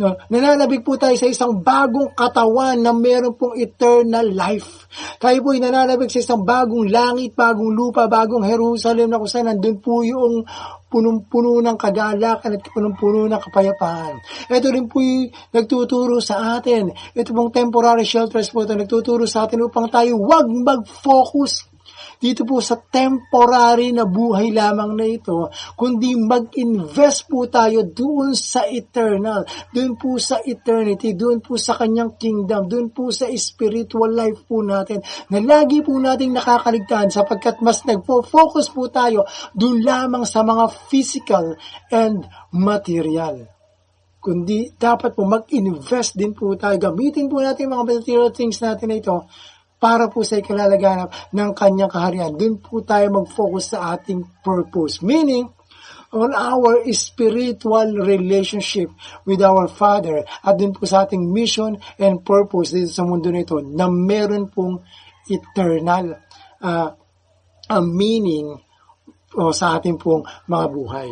No, 0.00 0.16
nananabig 0.32 0.80
po 0.80 0.96
tayo 0.96 1.12
sa 1.20 1.28
isang 1.28 1.60
bagong 1.60 2.16
katawan 2.16 2.80
na 2.80 2.96
meron 2.96 3.36
pong 3.36 3.60
eternal 3.60 4.32
life. 4.32 4.88
Tayo 5.20 5.44
po 5.44 5.52
ay 5.52 5.60
nananabig 5.60 6.08
sa 6.08 6.24
isang 6.24 6.40
bagong 6.40 6.88
langit, 6.88 7.36
bagong 7.36 7.76
lupa, 7.76 8.08
bagong 8.08 8.48
Jerusalem 8.48 9.12
na 9.12 9.20
kung 9.20 9.28
saan 9.28 9.52
nandun 9.52 9.76
po 9.76 10.00
yung 10.00 10.48
punong-puno 10.88 11.60
ng 11.60 11.76
kagalakan 11.76 12.56
at 12.56 12.64
punong-puno 12.72 13.28
ng 13.28 13.40
kapayapaan. 13.44 14.24
Ito 14.48 14.72
rin 14.72 14.88
po 14.88 15.04
yung 15.04 15.36
nagtuturo 15.52 16.16
sa 16.24 16.56
atin. 16.56 16.96
Ito 17.12 17.36
pong 17.36 17.52
temporary 17.52 18.08
shelters 18.08 18.48
po 18.48 18.64
ito 18.64 18.72
nagtuturo 18.72 19.28
sa 19.28 19.44
atin 19.44 19.68
upang 19.68 19.92
tayo 19.92 20.16
wag 20.16 20.48
mag-focus 20.48 21.69
dito 22.20 22.44
po 22.44 22.60
sa 22.60 22.76
temporary 22.76 23.96
na 23.96 24.04
buhay 24.04 24.52
lamang 24.52 24.92
na 24.92 25.08
ito, 25.08 25.48
kundi 25.72 26.12
mag-invest 26.20 27.32
po 27.32 27.48
tayo 27.48 27.88
doon 27.88 28.36
sa 28.36 28.68
eternal, 28.68 29.48
doon 29.72 29.96
po 29.96 30.20
sa 30.20 30.36
eternity, 30.44 31.16
doon 31.16 31.40
po 31.40 31.56
sa 31.56 31.80
kanyang 31.80 32.20
kingdom, 32.20 32.68
doon 32.68 32.92
po 32.92 33.08
sa 33.08 33.24
spiritual 33.32 34.12
life 34.12 34.44
po 34.44 34.60
natin, 34.60 35.00
na 35.32 35.40
lagi 35.40 35.80
po 35.80 35.96
nating 35.96 36.36
nakakaligtaan 36.36 37.08
sapagkat 37.08 37.64
mas 37.64 37.80
nagpo-focus 37.88 38.68
po 38.68 38.92
tayo 38.92 39.24
doon 39.56 39.80
lamang 39.80 40.28
sa 40.28 40.44
mga 40.44 40.68
physical 40.92 41.56
and 41.88 42.28
material 42.52 43.48
kundi 44.20 44.76
dapat 44.76 45.16
po 45.16 45.24
mag-invest 45.24 46.12
din 46.12 46.36
po 46.36 46.52
tayo. 46.52 46.76
Gamitin 46.76 47.26
po 47.26 47.40
natin 47.40 47.72
mga 47.72 47.88
material 47.88 48.28
things 48.36 48.60
natin 48.60 48.92
na 48.92 49.00
ito 49.00 49.16
para 49.80 50.12
po 50.12 50.20
sa 50.20 50.38
ikalalaganap 50.38 51.32
ng 51.32 51.50
kanyang 51.56 51.88
kaharian. 51.88 52.36
Doon 52.36 52.60
po 52.60 52.84
tayo 52.84 53.08
mag-focus 53.08 53.74
sa 53.74 53.96
ating 53.96 54.44
purpose. 54.44 55.00
Meaning, 55.00 55.48
on 56.12 56.34
our 56.34 56.82
spiritual 56.92 58.02
relationship 58.02 58.90
with 59.24 59.40
our 59.40 59.70
Father 59.70 60.26
at 60.42 60.54
din 60.58 60.74
po 60.74 60.84
sa 60.84 61.06
ating 61.06 61.30
mission 61.30 61.78
and 62.02 62.26
purpose 62.26 62.74
dito 62.74 62.90
sa 62.90 63.06
mundo 63.06 63.30
nito 63.30 63.62
na 63.62 63.86
meron 63.86 64.50
pong 64.50 64.82
eternal 65.30 66.18
uh, 66.60 66.90
uh, 67.70 67.84
meaning 67.86 68.58
o 69.38 69.54
sa 69.54 69.78
ating 69.78 69.94
pong 69.94 70.26
mga 70.50 70.66
buhay. 70.74 71.10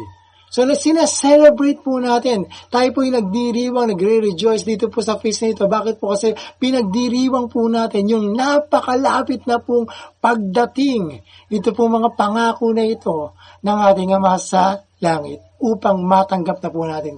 So, 0.48 0.64
na 0.64 0.72
sinaselebrate 0.72 1.84
po 1.84 2.00
natin. 2.00 2.48
Tayo 2.72 2.88
po 2.96 3.04
yung 3.04 3.20
nagdiriwang, 3.20 3.92
nagre-rejoice 3.92 4.64
dito 4.64 4.88
po 4.88 5.04
sa 5.04 5.20
feast 5.20 5.44
na 5.44 5.52
ito. 5.52 5.68
Bakit 5.68 6.00
po? 6.00 6.16
Kasi 6.16 6.32
pinagdiriwang 6.56 7.52
po 7.52 7.68
natin 7.68 8.08
yung 8.08 8.32
napakalapit 8.32 9.44
na 9.44 9.60
pong 9.60 9.88
pagdating. 10.18 11.20
Ito 11.52 11.76
po 11.76 11.92
mga 11.92 12.16
pangako 12.16 12.72
na 12.72 12.84
ito 12.88 13.36
ng 13.60 13.78
ating 13.92 14.10
Ama 14.16 14.40
sa 14.40 14.80
langit 15.04 15.44
upang 15.60 16.00
matanggap 16.00 16.64
na 16.64 16.70
po 16.72 16.82
natin 16.88 17.16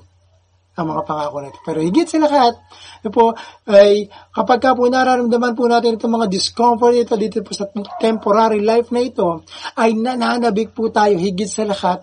ang 0.80 0.86
mga 0.96 1.02
pangako 1.04 1.36
na 1.44 1.48
ito. 1.52 1.60
Pero 1.60 1.78
higit 1.84 2.08
sa 2.08 2.18
lahat, 2.24 2.56
ito 3.04 3.10
po, 3.12 3.36
ay 3.68 4.08
kapag 4.32 4.58
ka 4.64 4.72
po 4.72 4.88
nararamdaman 4.88 5.52
po 5.52 5.68
natin 5.68 6.00
itong 6.00 6.14
mga 6.16 6.30
discomfort 6.30 6.96
ito 6.96 7.14
dito 7.20 7.44
po 7.44 7.52
sa 7.52 7.68
temporary 8.00 8.64
life 8.64 8.88
na 8.88 9.04
ito, 9.04 9.44
ay 9.76 9.92
nananabik 9.92 10.72
po 10.72 10.88
tayo 10.88 11.14
higit 11.20 11.50
sa 11.50 11.68
lahat 11.68 12.00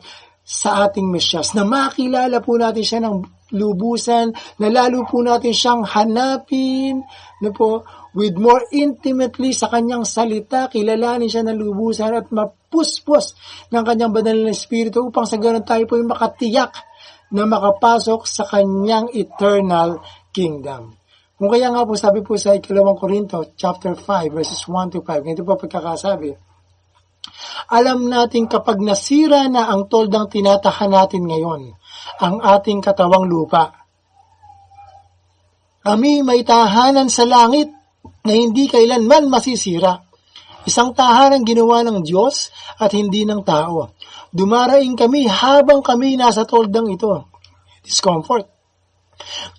sa 0.47 0.87
ating 0.87 1.11
Mesyas, 1.11 1.51
na 1.51 1.67
makilala 1.67 2.39
po 2.39 2.55
natin 2.55 2.85
siya 2.87 3.03
ng 3.03 3.15
lubusan, 3.51 4.31
na 4.63 4.67
lalo 4.71 5.03
po 5.03 5.19
natin 5.19 5.51
siyang 5.51 5.83
hanapin, 5.83 7.03
na 7.43 7.51
po, 7.51 7.83
with 8.15 8.39
more 8.39 8.63
intimately 8.71 9.51
sa 9.51 9.67
kanyang 9.67 10.07
salita, 10.07 10.71
kilalanin 10.71 11.27
siya 11.27 11.43
ng 11.43 11.59
lubusan 11.59 12.15
at 12.15 12.31
mapuspos 12.31 13.35
ng 13.75 13.83
kanyang 13.83 14.15
banal 14.15 14.47
na 14.47 14.55
espiritu 14.55 15.03
upang 15.11 15.27
sa 15.27 15.35
ganun 15.35 15.67
tayo 15.67 15.83
po 15.83 15.99
yung 15.99 16.15
makatiyak 16.15 16.71
na 17.35 17.43
makapasok 17.43 18.23
sa 18.23 18.47
kanyang 18.47 19.11
eternal 19.11 19.99
kingdom. 20.31 20.95
Kung 21.37 21.51
kaya 21.53 21.69
nga 21.69 21.85
po 21.85 21.93
sabi 21.93 22.23
po 22.25 22.39
sa 22.39 22.55
ikalawang 22.55 22.97
Korinto 22.97 23.53
chapter 23.53 23.93
5 23.93 24.31
verses 24.31 24.63
1 24.63 24.95
to 24.95 25.03
5, 25.03 25.27
ganito 25.27 25.43
po 25.43 25.59
pagkakasabi, 25.59 26.46
alam 27.67 28.07
natin 28.07 28.49
kapag 28.49 28.79
nasira 28.79 29.45
na 29.51 29.69
ang 29.69 29.91
toldang 29.91 30.31
tinatahan 30.31 30.91
natin 30.91 31.27
ngayon, 31.27 31.75
ang 32.21 32.35
ating 32.41 32.79
katawang 32.81 33.27
lupa. 33.27 33.73
Kami 35.83 36.19
may 36.25 36.43
tahanan 36.43 37.07
sa 37.07 37.23
langit 37.23 37.71
na 38.27 38.33
hindi 38.35 38.67
kailanman 38.67 39.31
masisira. 39.31 40.03
Isang 40.67 40.91
tahanan 40.91 41.47
ginawa 41.47 41.79
ng 41.87 42.03
Diyos 42.03 42.51
at 42.75 42.91
hindi 42.91 43.23
ng 43.23 43.39
tao. 43.47 43.95
Dumaraing 44.35 44.99
kami 44.99 45.23
habang 45.31 45.79
kami 45.79 46.19
nasa 46.19 46.43
toldang 46.43 46.91
ito. 46.91 47.31
Discomfort. 47.87 48.43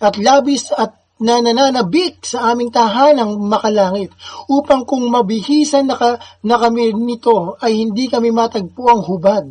At 0.04 0.20
labis 0.20 0.68
at 0.76 0.92
na 1.18 1.42
nananabik 1.42 2.22
sa 2.22 2.54
aming 2.54 2.70
tahanang 2.70 3.34
makalangit 3.42 4.14
upang 4.46 4.86
kung 4.86 5.02
mabihisan 5.10 5.90
na, 5.90 5.98
ka, 5.98 6.22
na 6.46 6.56
kami 6.58 6.94
nito 6.94 7.58
ay 7.58 7.82
hindi 7.82 8.06
kami 8.06 8.30
matagpo 8.30 8.86
ang 8.86 9.02
hubad. 9.02 9.50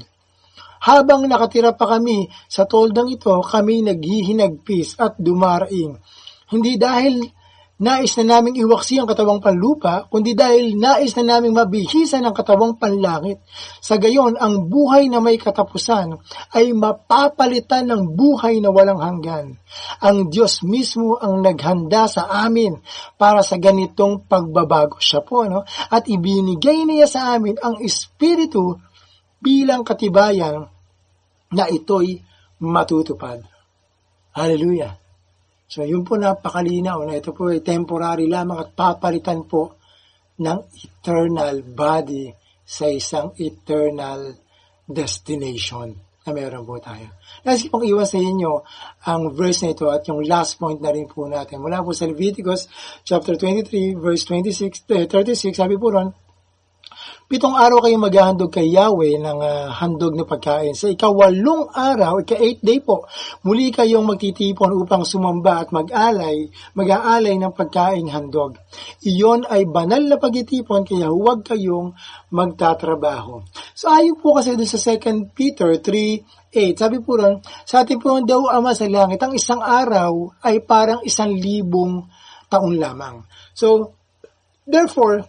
Habang 0.78 1.28
nakatira 1.28 1.76
pa 1.76 1.98
kami 1.98 2.32
sa 2.48 2.64
toldang 2.64 3.12
ito, 3.12 3.34
kami 3.44 3.84
naghihinagpis 3.84 4.96
at 5.02 5.20
dumaraing. 5.20 6.00
Hindi 6.48 6.80
dahil 6.80 7.28
Nais 7.78 8.18
na 8.18 8.26
naming 8.26 8.58
iwaksi 8.58 8.98
ang 8.98 9.06
katawang 9.06 9.38
panlupa, 9.38 10.10
kundi 10.10 10.34
dahil 10.34 10.74
nais 10.82 11.14
na 11.14 11.38
naming 11.38 11.54
mabihisan 11.54 12.26
ang 12.26 12.34
katawang 12.34 12.82
panlangit. 12.82 13.38
Sa 13.86 14.02
gayon, 14.02 14.34
ang 14.34 14.66
buhay 14.66 15.06
na 15.14 15.22
may 15.22 15.38
katapusan 15.38 16.18
ay 16.58 16.74
mapapalitan 16.74 17.86
ng 17.86 18.18
buhay 18.18 18.58
na 18.66 18.74
walang 18.74 18.98
hanggan. 18.98 19.62
Ang 20.02 20.34
Diyos 20.34 20.66
mismo 20.66 21.22
ang 21.22 21.46
naghanda 21.46 22.10
sa 22.10 22.26
amin 22.50 22.82
para 23.14 23.46
sa 23.46 23.62
ganitong 23.62 24.26
pagbabago. 24.26 24.98
Siya 24.98 25.22
po, 25.22 25.46
no? 25.46 25.62
At 25.94 26.10
ibinigay 26.10 26.82
niya 26.82 27.06
sa 27.06 27.38
amin 27.38 27.62
ang 27.62 27.78
Espiritu 27.78 28.74
bilang 29.38 29.86
katibayan 29.86 30.66
na 31.54 31.70
ito'y 31.70 32.26
matutupad. 32.58 33.46
Hallelujah! 34.34 35.07
So, 35.68 35.84
yun 35.84 36.08
po 36.08 36.16
napakalinaw 36.16 37.04
na 37.04 37.20
ito 37.20 37.36
po 37.36 37.52
ay 37.52 37.60
temporary 37.60 38.32
lamang 38.32 38.64
at 38.64 38.70
papalitan 38.72 39.44
po 39.44 39.76
ng 40.40 40.60
eternal 40.80 41.60
body 41.68 42.32
sa 42.64 42.88
isang 42.88 43.36
eternal 43.36 44.32
destination 44.88 45.92
na 46.28 46.32
meron 46.36 46.68
po 46.68 46.76
tayo. 46.84 47.16
Nais 47.48 47.68
pong 47.72 47.88
iwan 47.88 48.04
sa 48.04 48.20
inyo 48.20 48.52
ang 49.08 49.32
verse 49.32 49.64
na 49.64 49.72
ito 49.72 49.88
at 49.88 50.04
yung 50.12 50.24
last 50.28 50.60
point 50.60 50.80
na 50.84 50.92
rin 50.92 51.08
po 51.08 51.28
natin. 51.28 51.64
Mula 51.64 51.80
po 51.84 51.96
sa 51.96 52.04
Leviticus 52.08 52.68
chapter 53.08 53.40
23 53.40 53.96
verse 53.96 54.24
26, 54.28 54.84
36, 54.88 55.56
sabi 55.56 55.80
po 55.80 55.92
ron, 55.92 56.12
Pitong 57.28 57.60
araw 57.60 57.84
kayong 57.84 58.08
maghahandog 58.08 58.56
kay 58.56 58.72
Yahweh 58.72 59.20
ng 59.20 59.40
uh, 59.44 59.68
handog 59.76 60.16
na 60.16 60.24
pagkain. 60.24 60.72
Sa 60.72 60.88
ikawalong 60.88 61.68
araw, 61.76 62.24
ika-8 62.24 62.64
day 62.64 62.80
po, 62.80 63.04
muli 63.44 63.68
kayong 63.68 64.08
magtitipon 64.08 64.72
upang 64.72 65.04
sumamba 65.04 65.60
at 65.60 65.76
mag-alay, 65.76 66.48
mag-aalay 66.72 67.36
ng 67.36 67.52
pagkain 67.52 68.08
handog. 68.08 68.56
Iyon 69.04 69.44
ay 69.44 69.68
banal 69.68 70.08
na 70.08 70.16
pagtitipon 70.16 70.88
kaya 70.88 71.12
huwag 71.12 71.44
kayong 71.44 72.00
magtatrabaho. 72.32 73.44
So 73.76 73.92
ayon 73.92 74.16
po 74.24 74.40
kasi 74.40 74.56
doon 74.56 74.72
sa 74.72 74.80
2 74.80 75.36
Peter 75.36 75.68
3, 75.84 76.48
8. 76.56 76.80
Sabi 76.80 77.04
po 77.04 77.20
ron, 77.20 77.44
sa 77.68 77.84
ating 77.84 78.00
po 78.00 78.16
daw 78.24 78.56
Ama 78.56 78.72
sa 78.72 78.88
langit, 78.88 79.20
ang 79.20 79.36
isang 79.36 79.60
araw 79.60 80.32
ay 80.48 80.64
parang 80.64 81.04
isang 81.04 81.36
libong 81.36 82.08
taon 82.48 82.80
lamang. 82.80 83.28
So, 83.52 84.00
therefore, 84.64 85.28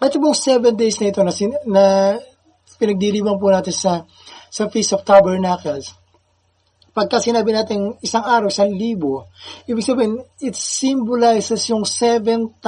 at 0.00 0.16
yung 0.16 0.32
seven 0.32 0.74
days 0.74 0.96
na 0.98 1.12
ito 1.12 1.20
na, 1.20 1.32
sin, 1.32 1.52
na 1.68 2.16
pinagdiriwang 2.80 3.36
po 3.36 3.52
natin 3.52 3.76
sa, 3.76 4.08
sa 4.48 4.72
Feast 4.72 4.96
of 4.96 5.04
Tabernacles, 5.04 5.92
pagka 6.90 7.20
sinabi 7.20 7.52
natin 7.52 8.00
isang 8.00 8.24
araw, 8.24 8.48
isang 8.48 8.72
libo, 8.72 9.28
ibig 9.68 9.84
sabihin, 9.84 10.24
it 10.40 10.56
symbolizes 10.56 11.62
yung 11.68 11.84
7,000 11.84 12.64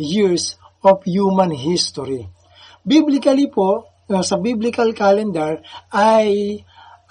years 0.00 0.56
of 0.82 1.04
human 1.04 1.52
history. 1.52 2.26
Biblically 2.82 3.52
po, 3.52 3.84
uh, 4.08 4.24
sa 4.24 4.40
biblical 4.40 4.90
calendar, 4.96 5.60
ay 5.92 6.60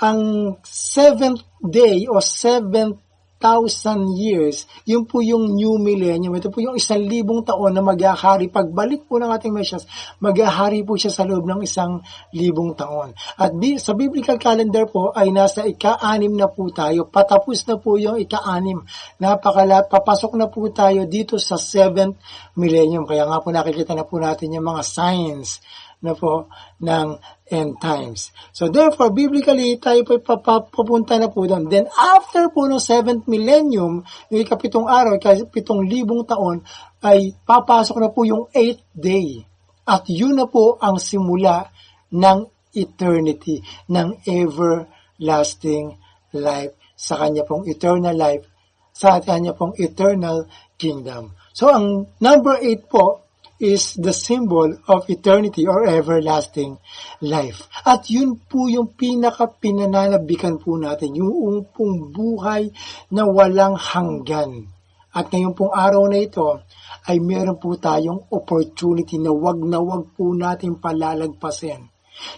ang 0.02 0.20
seventh 0.68 1.48
day 1.64 2.04
o 2.12 2.20
seventh 2.20 3.00
thousand 3.46 4.18
years, 4.18 4.66
yun 4.90 5.06
po 5.06 5.22
yung 5.22 5.54
new 5.54 5.78
millennium. 5.78 6.34
Ito 6.34 6.50
po 6.50 6.66
yung 6.66 6.74
isang 6.74 7.06
libong 7.06 7.46
taon 7.46 7.78
na 7.78 7.86
maghahari. 7.86 8.50
Pagbalik 8.50 9.06
po 9.06 9.22
ng 9.22 9.30
ating 9.30 9.54
Mesias, 9.54 9.86
maghahari 10.18 10.82
po 10.82 10.98
siya 10.98 11.14
sa 11.14 11.30
loob 11.30 11.46
ng 11.46 11.62
isang 11.62 12.02
libong 12.34 12.74
taon. 12.74 13.14
At 13.38 13.54
bi- 13.54 13.78
sa 13.78 13.94
biblical 13.94 14.42
calendar 14.42 14.90
po 14.90 15.14
ay 15.14 15.30
nasa 15.30 15.62
ika-anim 15.62 16.34
na 16.34 16.50
po 16.50 16.74
tayo. 16.74 17.06
Patapos 17.06 17.62
na 17.70 17.78
po 17.78 18.02
yung 18.02 18.18
ika-anim. 18.18 18.82
Napakala, 19.22 19.86
papasok 19.86 20.34
na 20.42 20.50
po 20.50 20.66
tayo 20.74 21.06
dito 21.06 21.38
sa 21.38 21.62
seventh 21.62 22.18
millennium. 22.58 23.06
Kaya 23.06 23.30
nga 23.30 23.38
po 23.46 23.54
nakikita 23.54 23.94
na 23.94 24.10
po 24.10 24.18
natin 24.18 24.58
yung 24.58 24.66
mga 24.66 24.82
signs 24.82 25.62
na 26.06 26.14
po 26.14 26.46
ng 26.78 27.18
end 27.50 27.82
times. 27.82 28.30
So 28.54 28.70
therefore, 28.70 29.10
biblically, 29.10 29.82
tayo 29.82 30.06
po 30.06 30.22
papunta 30.70 31.18
na 31.18 31.34
po 31.34 31.50
doon. 31.50 31.66
Then 31.66 31.90
after 31.90 32.54
po 32.54 32.70
ng 32.70 32.78
7th 32.78 33.26
millennium, 33.26 34.06
yung 34.30 34.42
ikapitong 34.46 34.86
araw, 34.86 35.18
ikapitong 35.18 35.90
libong 35.90 36.30
taon, 36.30 36.62
ay 37.02 37.34
papasok 37.42 37.98
na 37.98 38.10
po 38.14 38.22
yung 38.24 38.46
8th 38.54 38.86
day. 38.94 39.42
At 39.86 40.06
yun 40.06 40.38
na 40.38 40.46
po 40.46 40.78
ang 40.78 41.02
simula 41.02 41.70
ng 42.14 42.50
eternity, 42.78 43.66
ng 43.90 44.22
everlasting 44.26 45.98
life 46.34 46.74
sa 46.96 47.20
kanya 47.20 47.44
pong 47.44 47.68
eternal 47.68 48.16
life, 48.16 48.48
sa 48.96 49.20
kanya 49.20 49.52
pong 49.52 49.76
eternal 49.76 50.48
kingdom. 50.80 51.36
So 51.52 51.68
ang 51.72 52.08
number 52.24 52.56
8 52.64 52.88
po 52.88 53.25
is 53.60 53.96
the 53.96 54.12
symbol 54.12 54.68
of 54.88 55.08
eternity 55.08 55.64
or 55.64 55.88
everlasting 55.88 56.76
life. 57.24 57.68
At 57.88 58.12
yun 58.12 58.36
po 58.44 58.68
yung 58.68 58.92
pinaka-pinananabikan 58.96 60.60
po 60.60 60.76
natin, 60.76 61.16
yung 61.16 61.64
pong 61.72 62.12
buhay 62.12 62.72
na 63.16 63.24
walang 63.24 63.80
hanggan. 63.80 64.68
At 65.16 65.32
ngayon 65.32 65.56
pong 65.56 65.72
araw 65.72 66.12
na 66.12 66.20
ito, 66.20 66.60
ay 67.08 67.24
meron 67.24 67.56
po 67.56 67.80
tayong 67.80 68.28
opportunity 68.36 69.16
na 69.16 69.32
wag 69.32 69.64
na 69.64 69.80
wag 69.80 70.12
po 70.12 70.36
natin 70.36 70.76
palalagpasin. 70.76 71.88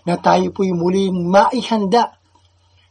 Na 0.05 0.21
tayo 0.21 0.53
po 0.53 0.61
yung 0.61 0.85
muling 0.85 1.17
maihanda 1.25 2.17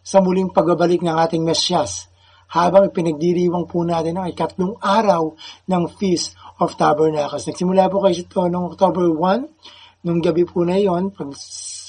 sa 0.02 0.18
muling 0.18 0.50
pagbabalik 0.50 1.02
ng 1.02 1.14
ating 1.14 1.42
Mesyas 1.46 2.10
habang 2.46 2.94
pinagdiriwang 2.94 3.66
po 3.66 3.82
natin 3.82 4.22
ang 4.22 4.30
ikatlong 4.30 4.78
araw 4.78 5.34
ng 5.66 5.82
Feast 5.98 6.38
of 6.60 6.76
Tabernacles. 6.76 7.44
Nagsimula 7.48 7.88
po 7.92 8.00
kayo 8.04 8.16
ito 8.16 8.40
noong 8.48 8.76
October 8.76 9.06
1, 9.12 10.06
nung 10.06 10.20
gabi 10.22 10.46
po 10.46 10.62
na 10.62 10.78
yon 10.78 11.10
pag, 11.10 11.34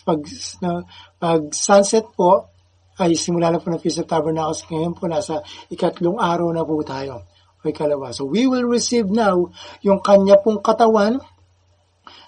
pag, 0.03 0.19
na, 0.59 0.81
pag 1.21 1.41
sunset 1.53 2.07
po, 2.17 2.51
ay 2.97 3.13
simula 3.13 3.53
na 3.53 3.61
po 3.61 3.69
ng 3.69 3.79
Feast 3.79 4.01
of 4.01 4.09
Tabernacles. 4.09 4.65
Ngayon 4.67 4.93
po 4.97 5.05
nasa 5.05 5.45
ikatlong 5.69 6.17
araw 6.17 6.49
na 6.49 6.65
po 6.65 6.81
tayo. 6.81 7.29
O 7.61 7.69
ikalawa. 7.69 8.09
So 8.09 8.25
we 8.25 8.49
will 8.49 8.65
receive 8.65 9.05
now 9.09 9.53
yung 9.85 10.01
kanya 10.01 10.41
pong 10.41 10.65
katawan 10.65 11.21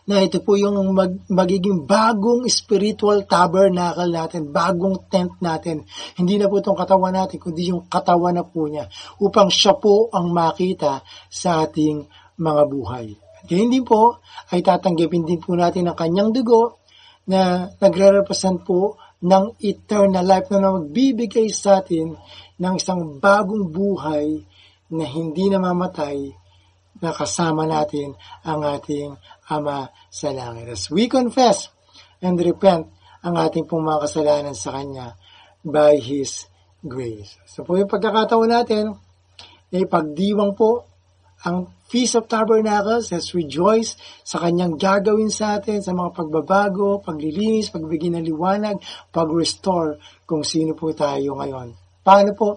na 0.10 0.26
ito 0.26 0.42
po 0.42 0.58
yung 0.58 0.74
mag, 0.90 1.22
magiging 1.30 1.86
bagong 1.86 2.50
spiritual 2.50 3.30
tabernacle 3.30 4.10
natin, 4.10 4.50
bagong 4.50 5.06
tent 5.06 5.38
natin. 5.38 5.86
Hindi 6.18 6.42
na 6.42 6.50
po 6.50 6.58
itong 6.58 6.78
katawan 6.78 7.14
natin, 7.14 7.38
kundi 7.38 7.70
yung 7.70 7.86
katawan 7.86 8.34
na 8.34 8.46
po 8.46 8.66
niya 8.66 8.90
upang 9.22 9.54
siya 9.54 9.78
po 9.78 10.10
ang 10.10 10.34
makita 10.34 11.06
sa 11.30 11.62
ating 11.62 12.10
mga 12.40 12.64
buhay. 12.72 13.08
At 13.40 13.46
ganyan 13.48 13.72
din 13.72 13.86
po 13.86 14.24
ay 14.52 14.64
tatanggapin 14.64 15.28
din 15.28 15.40
po 15.44 15.54
natin 15.60 15.92
ang 15.92 15.98
kanyang 16.00 16.32
dugo 16.32 16.80
na 17.30 17.70
nagre-represent 17.78 18.66
po 18.66 18.98
ng 19.20 19.60
eternal 19.60 20.24
life 20.24 20.48
na 20.50 20.72
magbibigay 20.72 21.52
sa 21.52 21.84
atin 21.84 22.16
ng 22.60 22.74
isang 22.80 23.20
bagong 23.20 23.68
buhay 23.70 24.48
na 24.90 25.06
hindi 25.06 25.52
namamatay 25.52 26.32
na 27.00 27.12
kasama 27.16 27.64
natin 27.68 28.16
ang 28.44 28.64
ating 28.64 29.16
Ama 29.50 29.90
sa 30.14 30.30
langit. 30.30 30.70
As 30.70 30.94
we 30.94 31.10
confess 31.10 31.74
and 32.22 32.38
repent 32.38 32.86
ang 33.26 33.34
ating 33.34 33.66
pong 33.66 33.82
mga 33.82 34.06
kasalanan 34.06 34.54
sa 34.54 34.78
Kanya 34.78 35.18
by 35.66 35.98
His 35.98 36.46
grace. 36.86 37.36
So 37.50 37.66
po 37.66 37.76
yung 37.76 37.90
pagkakataon 37.90 38.50
natin, 38.50 38.94
ay 39.70 39.86
pagdiwang 39.86 40.54
po 40.54 40.86
ang 41.44 41.72
Feast 41.90 42.20
of 42.20 42.30
Tabernacles 42.30 43.10
as 43.16 43.34
rejoice 43.34 43.98
sa 44.22 44.44
kanyang 44.44 44.78
gagawin 44.78 45.32
sa 45.34 45.58
atin 45.58 45.82
sa 45.82 45.96
mga 45.96 46.14
pagbabago, 46.14 47.02
paglilinis, 47.02 47.74
pagbigay 47.74 48.14
ng 48.14 48.28
liwanag, 48.30 48.78
pag-restore 49.10 49.98
kung 50.28 50.46
sino 50.46 50.78
po 50.78 50.94
tayo 50.94 51.40
ngayon. 51.40 51.74
Paano 52.06 52.32
po? 52.38 52.50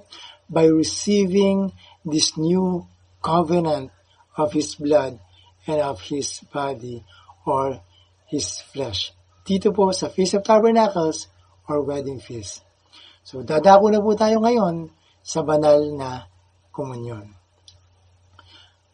By 0.53 0.69
receiving 0.69 1.73
this 2.05 2.37
new 2.37 2.85
covenant 3.25 3.95
of 4.37 4.53
His 4.53 4.77
blood 4.77 5.17
and 5.65 5.79
of 5.81 6.03
His 6.03 6.43
body 6.53 7.01
or 7.47 7.81
His 8.29 8.61
flesh. 8.69 9.15
Dito 9.47 9.73
po 9.73 9.95
sa 9.97 10.11
Feast 10.13 10.37
of 10.37 10.45
Tabernacles 10.45 11.31
or 11.71 11.81
Wedding 11.87 12.21
Feast. 12.21 12.67
So 13.23 13.47
dadako 13.47 13.89
na 13.95 14.03
po 14.03 14.13
tayo 14.19 14.43
ngayon 14.43 14.91
sa 15.23 15.47
banal 15.47 15.87
na 15.95 16.27
komunyon. 16.75 17.42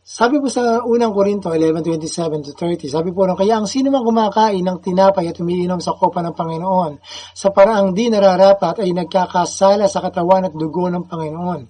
Sabi 0.09 0.41
po 0.41 0.49
sa 0.49 0.81
unang 0.89 1.13
Korinto 1.13 1.53
11:27 1.53 2.41
to 2.41 2.57
30, 2.57 2.89
sabi 2.89 3.13
po 3.13 3.29
kaya 3.29 3.61
ang 3.61 3.69
sino 3.69 3.93
man 3.93 4.01
kumakain 4.01 4.65
ng 4.65 4.81
tinapay 4.81 5.29
at 5.29 5.37
umiinom 5.37 5.85
sa 5.85 5.93
kopa 5.93 6.25
ng 6.25 6.33
Panginoon 6.33 6.97
sa 7.37 7.53
paraang 7.53 7.93
di 7.93 8.09
nararapat 8.09 8.81
ay 8.81 8.97
nagkakasala 8.97 9.85
sa 9.85 10.01
katawan 10.01 10.49
at 10.49 10.57
dugo 10.57 10.89
ng 10.89 11.05
Panginoon. 11.05 11.61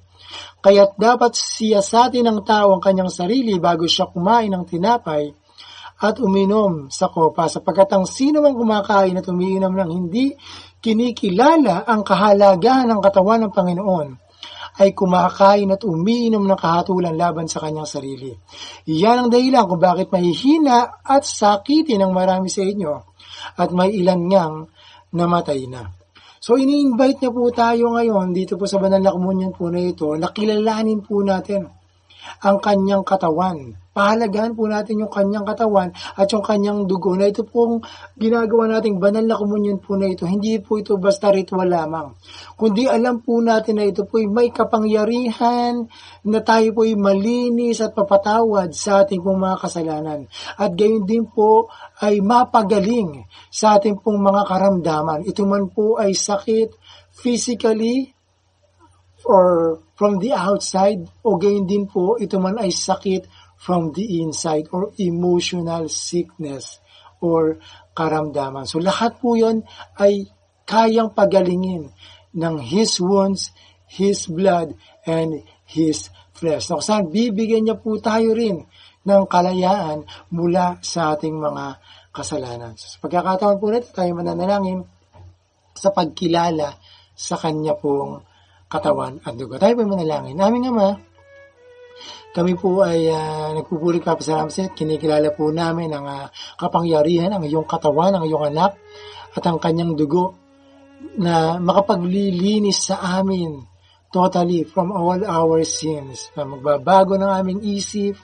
Kaya't 0.62 0.94
dapat 0.94 1.34
siya 1.34 1.82
sa 1.82 2.06
atin 2.06 2.30
ng 2.30 2.46
tao 2.46 2.78
ang 2.78 2.78
kanyang 2.78 3.10
sarili 3.10 3.58
bago 3.58 3.90
siya 3.90 4.06
kumain 4.06 4.54
ng 4.54 4.70
tinapay 4.70 5.34
at 5.98 6.22
uminom 6.22 6.94
sa 6.94 7.10
kopa 7.10 7.50
sapagkat 7.50 7.90
ang 7.90 8.06
sino 8.06 8.38
man 8.38 8.54
kumakain 8.54 9.18
at 9.18 9.26
umiinom 9.26 9.74
ng 9.74 9.90
hindi 9.90 10.30
kinikilala 10.78 11.82
ang 11.90 12.06
kahalagahan 12.06 12.86
ng 12.86 13.02
katawan 13.02 13.50
ng 13.50 13.50
Panginoon 13.50 14.27
ay 14.78 14.94
kumakain 14.94 15.70
at 15.74 15.82
umiinom 15.82 16.46
ng 16.46 16.58
kahatulan 16.58 17.14
laban 17.18 17.50
sa 17.50 17.62
kanyang 17.62 17.86
sarili. 17.86 18.30
Iyan 18.86 19.26
ang 19.26 19.30
dahilan 19.30 19.66
kung 19.66 19.82
bakit 19.82 20.08
mahihina 20.14 21.02
at 21.02 21.26
sakitin 21.26 22.02
ng 22.02 22.12
marami 22.14 22.46
sa 22.46 22.62
inyo 22.62 22.94
at 23.58 23.70
may 23.74 23.90
ilan 23.94 24.20
ngang 24.30 24.54
namatay 25.14 25.66
na. 25.66 25.90
So 26.38 26.54
ini-invite 26.54 27.18
niya 27.18 27.34
po 27.34 27.50
tayo 27.50 27.98
ngayon 27.98 28.30
dito 28.30 28.54
po 28.54 28.70
sa 28.70 28.78
banal 28.78 29.02
na 29.02 29.10
komunyon 29.10 29.52
po 29.52 29.66
na 29.68 29.82
ito, 29.82 30.14
nakilalanin 30.14 31.02
po 31.02 31.20
natin 31.26 31.77
ang 32.44 32.58
kanyang 32.62 33.04
katawan. 33.04 33.76
Pahalagahan 33.98 34.54
po 34.54 34.70
natin 34.70 35.02
yung 35.02 35.10
kanyang 35.10 35.42
katawan 35.42 35.90
at 35.90 36.30
yung 36.30 36.44
kanyang 36.46 36.86
dugo 36.86 37.18
na 37.18 37.34
ito 37.34 37.42
pong 37.42 37.82
ginagawa 38.14 38.70
nating 38.70 39.02
banal 39.02 39.26
na 39.26 39.34
komunyon 39.34 39.82
po 39.82 39.98
na 39.98 40.06
ito. 40.06 40.22
Hindi 40.22 40.62
po 40.62 40.78
ito 40.78 40.94
basta 41.02 41.34
ritual 41.34 41.66
lamang. 41.66 42.14
Kundi 42.54 42.86
alam 42.86 43.18
po 43.26 43.42
natin 43.42 43.82
na 43.82 43.90
ito 43.90 44.06
po 44.06 44.22
may 44.22 44.54
kapangyarihan 44.54 45.90
na 46.22 46.38
tayo 46.46 46.70
po 46.78 46.86
malinis 46.86 47.82
at 47.82 47.90
papatawad 47.90 48.70
sa 48.70 49.02
ating 49.02 49.18
pong 49.18 49.42
mga 49.42 49.66
kasalanan. 49.66 50.30
At 50.54 50.78
gayon 50.78 51.02
din 51.02 51.26
po 51.26 51.66
ay 51.98 52.22
mapagaling 52.22 53.26
sa 53.50 53.82
ating 53.82 53.98
pong 53.98 54.22
mga 54.22 54.46
karamdaman. 54.46 55.26
Ito 55.26 55.42
man 55.42 55.74
po 55.74 55.98
ay 55.98 56.14
sakit 56.14 56.70
physically, 57.18 58.14
or 59.28 59.78
from 59.92 60.16
the 60.24 60.32
outside 60.32 61.04
o 61.20 61.36
gayon 61.36 61.68
din 61.68 61.84
po 61.84 62.16
ito 62.16 62.40
man 62.40 62.56
ay 62.56 62.72
sakit 62.72 63.28
from 63.60 63.92
the 63.92 64.24
inside 64.24 64.72
or 64.72 64.96
emotional 64.96 65.92
sickness 65.92 66.80
or 67.20 67.60
karamdaman. 67.92 68.64
So 68.64 68.80
lahat 68.80 69.20
po 69.20 69.36
yon 69.36 69.68
ay 70.00 70.32
kayang 70.64 71.12
pagalingin 71.12 71.92
ng 72.32 72.54
His 72.62 72.96
wounds, 73.02 73.52
His 73.84 74.30
blood, 74.30 74.72
and 75.04 75.44
His 75.68 76.08
flesh. 76.32 76.72
So 76.72 76.80
saan 76.80 77.12
bibigyan 77.12 77.68
niya 77.68 77.76
po 77.76 78.00
tayo 78.00 78.32
rin 78.32 78.64
ng 79.04 79.24
kalayaan 79.28 80.08
mula 80.32 80.80
sa 80.80 81.16
ating 81.16 81.36
mga 81.36 81.80
kasalanan. 82.12 82.76
So, 82.76 82.92
sa 82.92 82.98
pagkakataon 83.04 83.56
po 83.56 83.72
nito, 83.72 83.88
tayo 83.92 84.12
mananalangin 84.12 84.84
sa 85.72 85.94
pagkilala 85.94 86.76
sa 87.16 87.40
Kanya 87.40 87.74
pong 87.78 88.27
katawan 88.68 89.18
at 89.24 89.34
dugo. 89.34 89.56
Tayo 89.56 89.74
po 89.74 89.88
manalangin. 89.88 90.36
Aming 90.38 90.68
Ama, 90.70 90.88
kami 92.36 92.54
po 92.54 92.84
ay 92.84 93.08
uh, 93.08 93.56
nagpupuri 93.56 94.04
pasalamat 94.04 94.52
sa 94.52 94.70
kinikilala 94.70 95.32
po 95.32 95.48
namin 95.48 95.90
ang 95.90 96.06
uh, 96.06 96.28
kapangyarihan, 96.60 97.32
ang 97.32 97.42
iyong 97.42 97.66
katawan, 97.66 98.14
ang 98.14 98.24
iyong 98.28 98.46
anak, 98.52 98.76
at 99.32 99.42
ang 99.48 99.58
kanyang 99.58 99.96
dugo 99.96 100.36
na 101.18 101.56
makapaglilinis 101.58 102.92
sa 102.92 103.18
amin 103.18 103.64
totally 104.08 104.64
from 104.64 104.92
all 104.92 105.20
our 105.24 105.64
sins. 105.64 106.32
Na 106.36 106.44
magbabago 106.44 107.16
ng 107.16 107.32
aming 107.32 107.60
isip 107.64 108.16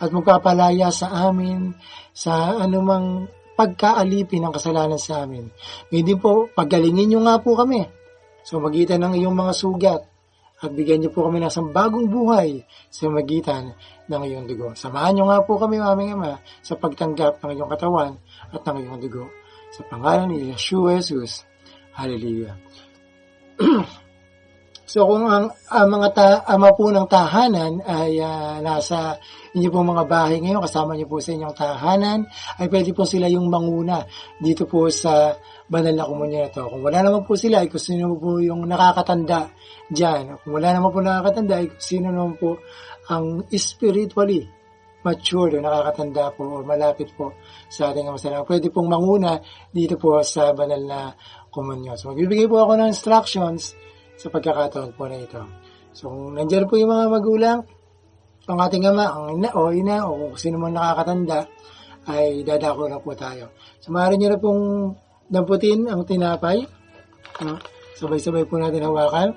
at 0.00 0.12
magpapalaya 0.12 0.88
sa 0.92 1.28
amin 1.28 1.76
sa 2.12 2.60
anumang 2.60 3.28
pagkaalipin 3.56 4.44
ng 4.44 4.52
kasalanan 4.52 5.00
sa 5.00 5.24
amin. 5.24 5.48
Din 5.88 6.20
po, 6.20 6.52
paggalingin 6.52 7.16
nyo 7.16 7.20
nga 7.24 7.40
po 7.40 7.56
kami. 7.56 7.88
So 8.46 8.62
magitan 8.62 9.02
ng 9.02 9.18
iyong 9.18 9.34
mga 9.34 9.52
sugat 9.58 10.02
at 10.62 10.70
bigyan 10.70 11.02
niyo 11.02 11.10
po 11.10 11.26
kami 11.26 11.42
ng 11.42 11.50
isang 11.50 11.74
bagong 11.74 12.06
buhay 12.06 12.62
sa 12.88 13.10
magitan 13.10 13.74
ng 14.06 14.22
iyong 14.22 14.46
dugo. 14.46 14.70
Samahan 14.78 15.18
niyo 15.18 15.26
nga 15.26 15.42
po 15.42 15.58
kami, 15.58 15.82
aming 15.82 16.14
Ama, 16.14 16.38
sa 16.62 16.78
pagtanggap 16.78 17.42
ng 17.42 17.58
iyong 17.58 17.70
katawan 17.74 18.14
at 18.54 18.62
ng 18.62 18.86
iyong 18.86 19.02
dugo. 19.02 19.26
Sa 19.74 19.82
pangalan 19.90 20.30
ni 20.30 20.54
Yeshua 20.54 21.02
Jesus. 21.02 21.42
Hallelujah. 21.90 22.54
So 24.86 25.02
kung 25.02 25.26
ang, 25.26 25.50
ang 25.66 25.88
mga 25.90 26.08
ta, 26.14 26.28
ama 26.46 26.70
po 26.70 26.94
ng 26.94 27.10
tahanan 27.10 27.82
ay 27.82 28.22
uh, 28.22 28.62
nasa 28.62 29.18
inyo 29.50 29.66
pong 29.74 29.90
mga 29.90 30.06
bahay 30.06 30.38
ngayon, 30.38 30.62
kasama 30.62 30.94
niyo 30.94 31.10
po 31.10 31.18
sa 31.18 31.34
inyong 31.34 31.56
tahanan, 31.58 32.22
ay 32.62 32.70
pwede 32.70 32.94
po 32.94 33.02
sila 33.02 33.26
yung 33.26 33.50
manguna 33.50 34.06
dito 34.38 34.62
po 34.62 34.86
sa 34.86 35.34
banal 35.66 35.94
na 35.94 36.06
komunyon 36.06 36.46
ito. 36.46 36.62
Kung 36.66 36.82
wala 36.82 36.98
naman 37.02 37.26
po 37.26 37.34
sila, 37.34 37.62
ay 37.62 37.68
kung 37.68 37.82
sino 37.82 38.14
po 38.14 38.38
yung 38.38 38.66
nakakatanda 38.66 39.50
dyan. 39.90 40.38
Kung 40.42 40.52
wala 40.58 40.68
naman 40.74 40.90
po 40.94 40.98
nakakatanda, 41.02 41.54
ay 41.58 41.66
kung 41.74 41.82
sino 41.82 42.06
naman 42.14 42.34
po 42.38 42.58
ang 43.10 43.46
spiritually 43.54 44.46
mature 45.06 45.58
o 45.58 45.62
nakakatanda 45.62 46.34
po 46.34 46.42
o 46.42 46.66
malapit 46.66 47.14
po 47.14 47.34
sa 47.70 47.94
ating 47.94 48.10
amasalang. 48.10 48.46
Pwede 48.46 48.74
pong 48.74 48.90
manguna 48.90 49.38
dito 49.70 49.94
po 49.94 50.18
sa 50.26 50.50
banal 50.50 50.82
na 50.82 51.14
komunyon. 51.50 51.94
So 51.94 52.10
magbibigay 52.10 52.50
po 52.50 52.66
ako 52.66 52.74
ng 52.74 52.90
instructions 52.90 53.78
sa 54.18 54.26
pagkakataon 54.32 54.96
po 54.96 55.06
na 55.06 55.20
ito. 55.20 55.42
So, 55.96 56.12
kung 56.12 56.36
nandiyan 56.36 56.68
po 56.68 56.76
yung 56.76 56.92
mga 56.92 57.06
magulang, 57.08 57.58
ang 58.46 58.58
ating 58.60 58.84
ama, 58.88 59.12
ang 59.12 59.40
ina 59.40 59.50
o 59.56 59.72
ina 59.72 59.96
o 60.04 60.36
sino 60.36 60.60
man 60.60 60.76
nakakatanda, 60.76 61.48
ay 62.06 62.44
dadako 62.44 62.88
na 62.88 63.00
po 63.00 63.16
tayo. 63.16 63.56
So, 63.80 63.92
maaari 63.92 64.20
nyo 64.20 64.28
na 64.28 64.40
pong 64.40 64.62
damputin 65.26 65.90
ang 65.90 66.06
tinapay. 66.06 66.64
No? 67.42 67.58
Sabay-sabay 67.96 68.44
po 68.46 68.60
natin 68.60 68.86
hawakan. 68.86 69.32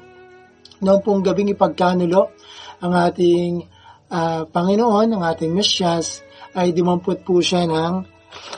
Noong 0.80 1.02
pong 1.04 1.24
gabing 1.24 1.52
ipagkanulo, 1.52 2.32
ang 2.80 2.94
ating 2.96 3.68
uh, 4.12 4.48
Panginoon, 4.48 5.16
ang 5.16 5.24
ating 5.28 5.52
Mesyas, 5.52 6.24
ay 6.56 6.72
dumampot 6.72 7.24
po 7.24 7.44
siya 7.44 7.68
ng 7.68 8.04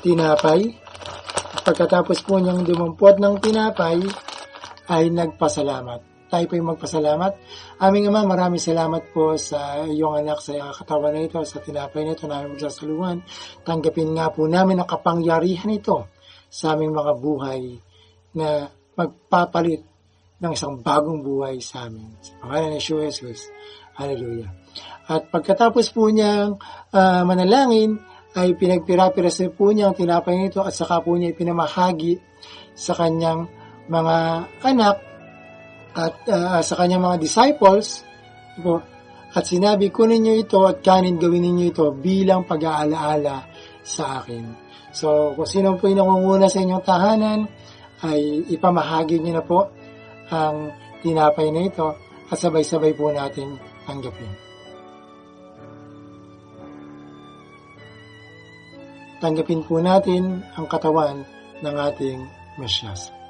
tinapay. 0.06 0.70
Pagkatapos 1.62 2.26
po 2.26 2.38
niyang 2.38 2.66
dumampot 2.66 3.18
ng 3.18 3.42
tinapay, 3.42 4.02
ay 4.92 5.08
nagpasalamat. 5.14 6.30
tayo 6.32 6.48
po 6.48 6.56
yung 6.56 6.72
magpasalamat. 6.72 7.32
Aming 7.84 8.08
Ama, 8.08 8.24
maraming 8.24 8.62
salamat 8.62 9.12
po 9.12 9.36
sa 9.36 9.84
iyong 9.84 10.24
anak 10.24 10.40
sa 10.40 10.72
katawan 10.72 11.12
na 11.12 11.28
ito, 11.28 11.44
sa 11.44 11.60
tinapay 11.60 12.08
na 12.08 12.16
ito 12.16 12.24
namin 12.24 12.56
magsasaluhan. 12.56 13.18
Tanggapin 13.68 14.16
nga 14.16 14.32
po 14.32 14.48
namin 14.48 14.80
ang 14.80 14.88
kapangyarihan 14.88 15.76
ito 15.76 16.08
sa 16.52 16.76
aming 16.76 16.92
mga 16.92 17.14
buhay 17.16 17.80
na 18.36 18.68
magpapalit 19.00 19.88
ng 20.44 20.52
isang 20.52 20.84
bagong 20.84 21.24
buhay 21.24 21.64
sa 21.64 21.88
amin. 21.88 22.12
Sa 22.20 22.36
pangalan 22.44 22.76
ni 22.76 22.82
Jesus. 22.84 23.48
Hallelujah. 23.96 24.52
At 25.08 25.32
pagkatapos 25.32 25.96
po 25.96 26.12
niyang 26.12 26.60
uh, 26.92 27.24
manalangin, 27.24 28.00
ay 28.32 28.56
pinagpira-piras 28.56 29.44
po 29.56 29.76
niya 29.76 29.92
ang 29.92 29.96
tinapay 29.96 30.40
nito 30.40 30.64
at 30.64 30.72
saka 30.72 31.04
po 31.04 31.20
niya 31.20 31.36
ipinamahagi 31.36 32.16
sa 32.72 32.96
kanyang 32.96 33.48
mga 33.92 34.18
anak 34.64 34.98
at 35.92 36.16
uh, 36.32 36.64
sa 36.64 36.74
kanyang 36.80 37.04
mga 37.04 37.18
disciples 37.20 38.08
po, 38.64 38.80
at 39.32 39.44
sinabi, 39.48 39.92
kunin 39.92 40.24
niyo 40.24 40.34
ito 40.44 40.60
at 40.68 40.84
kanin 40.84 41.16
gawin 41.16 41.56
niyo 41.56 41.72
ito 41.72 41.86
bilang 41.96 42.44
pag-aalaala 42.44 43.48
sa 43.84 44.24
akin. 44.24 44.71
So, 44.92 45.32
kung 45.40 45.48
sino 45.48 45.80
po 45.80 45.88
yung 45.88 46.04
nangunguna 46.04 46.52
sa 46.52 46.60
inyong 46.60 46.84
tahanan, 46.84 47.40
ay 48.04 48.44
ipamahagi 48.52 49.22
niyo 49.22 49.40
na 49.40 49.46
po 49.46 49.72
ang 50.32 50.74
tinapay 51.00 51.52
na 51.52 51.68
ito 51.68 51.96
at 52.32 52.38
sabay-sabay 52.38 52.96
po 52.96 53.12
natin 53.12 53.56
tanggapin. 53.88 54.32
Tanggapin 59.22 59.62
po 59.64 59.78
natin 59.78 60.42
ang 60.58 60.66
katawan 60.66 61.22
ng 61.62 61.76
ating 61.78 62.26
Mesyas. 62.58 63.21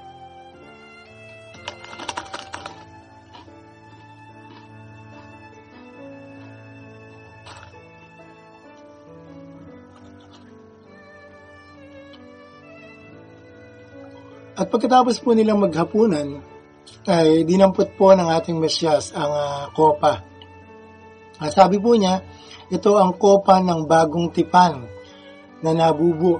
At 14.62 14.70
pagkatapos 14.70 15.26
po 15.26 15.34
nilang 15.34 15.58
maghapunan, 15.58 16.38
ay 17.10 17.42
dinampot 17.50 17.98
po 17.98 18.14
ng 18.14 18.30
ating 18.30 18.62
Mesyas 18.62 19.10
ang 19.18 19.34
uh, 19.34 19.66
kopa. 19.74 20.22
At 21.42 21.50
sabi 21.50 21.82
po 21.82 21.98
niya, 21.98 22.22
ito 22.70 22.94
ang 23.02 23.18
kopa 23.18 23.58
ng 23.58 23.90
bagong 23.90 24.30
tipan 24.30 24.86
na 25.66 25.72
nabubo 25.74 26.38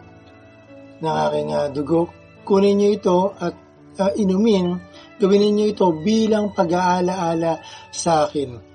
ng 1.02 1.16
aking 1.26 1.50
uh, 1.50 1.68
dugo. 1.74 2.14
Kunin 2.46 2.78
niyo 2.78 2.90
ito 2.94 3.18
at 3.42 3.58
uh, 3.98 4.14
inumin, 4.14 4.78
gawin 5.18 5.58
niyo 5.58 5.74
ito 5.74 5.90
bilang 6.06 6.54
pag-aalaala 6.54 7.58
sa 7.90 8.30
akin. 8.30 8.71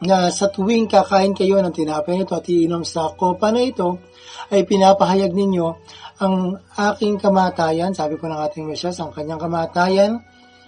Na 0.00 0.32
sa 0.32 0.48
tuwing 0.48 0.88
kakain 0.88 1.36
kayo 1.36 1.60
ng 1.60 1.76
tinapay 1.76 2.16
nito 2.16 2.32
at 2.32 2.48
iinom 2.48 2.88
sa 2.88 3.12
kopa 3.12 3.52
na 3.52 3.60
ito, 3.60 4.00
ay 4.48 4.64
pinapahayag 4.64 5.36
ninyo 5.36 5.66
ang 6.20 6.56
aking 6.76 7.16
kamatayan, 7.16 7.96
sabi 7.96 8.20
po 8.20 8.28
ng 8.28 8.40
ating 8.44 8.68
Mesyas, 8.68 9.00
ang 9.00 9.12
kanyang 9.12 9.40
kamatayan, 9.40 10.20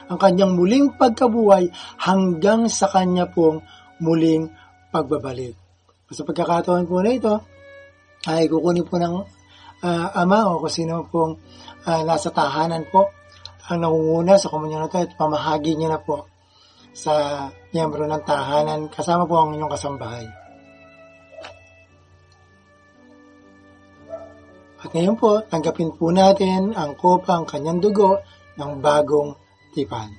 ang 0.09 0.19
kanyang 0.21 0.57
muling 0.57 0.93
pagkabuhay 0.97 1.69
hanggang 2.01 2.69
sa 2.69 2.89
kanya 2.89 3.29
pong 3.29 3.61
muling 4.01 4.49
pagbabalik. 4.93 5.57
Sa 6.13 6.25
pagkakataon 6.29 6.85
po 6.85 7.01
na 7.01 7.13
ito, 7.13 7.35
ay 8.29 8.49
kukunin 8.49 8.85
po 8.85 8.97
ng 9.01 9.15
uh, 9.83 10.09
ama 10.13 10.53
o 10.53 10.61
kung 10.61 10.73
sino 10.73 11.09
pong 11.09 11.41
uh, 11.89 12.01
nasa 12.05 12.31
tahanan 12.31 12.85
po 12.89 13.11
ang 13.69 13.83
nangunguna 13.83 14.37
sa 14.37 14.51
komunyon 14.53 14.85
na 14.85 14.89
ito 14.91 14.99
at 15.01 15.17
pamahagi 15.17 15.77
niya 15.77 15.97
na 15.97 16.01
po 16.01 16.29
sa 16.93 17.47
miyembro 17.73 18.05
ng 18.05 18.23
tahanan 18.23 18.93
kasama 18.93 19.25
po 19.25 19.41
ang 19.41 19.57
inyong 19.57 19.73
kasambahay. 19.73 20.29
At 24.83 24.91
ngayon 24.93 25.17
po, 25.17 25.41
tanggapin 25.47 25.95
po 25.95 26.11
natin 26.11 26.75
ang 26.77 26.99
kopa, 26.99 27.39
ang 27.39 27.47
kanyang 27.47 27.79
dugo 27.81 28.19
ng 28.59 28.83
bagong 28.83 29.33
tipan. 29.73 30.11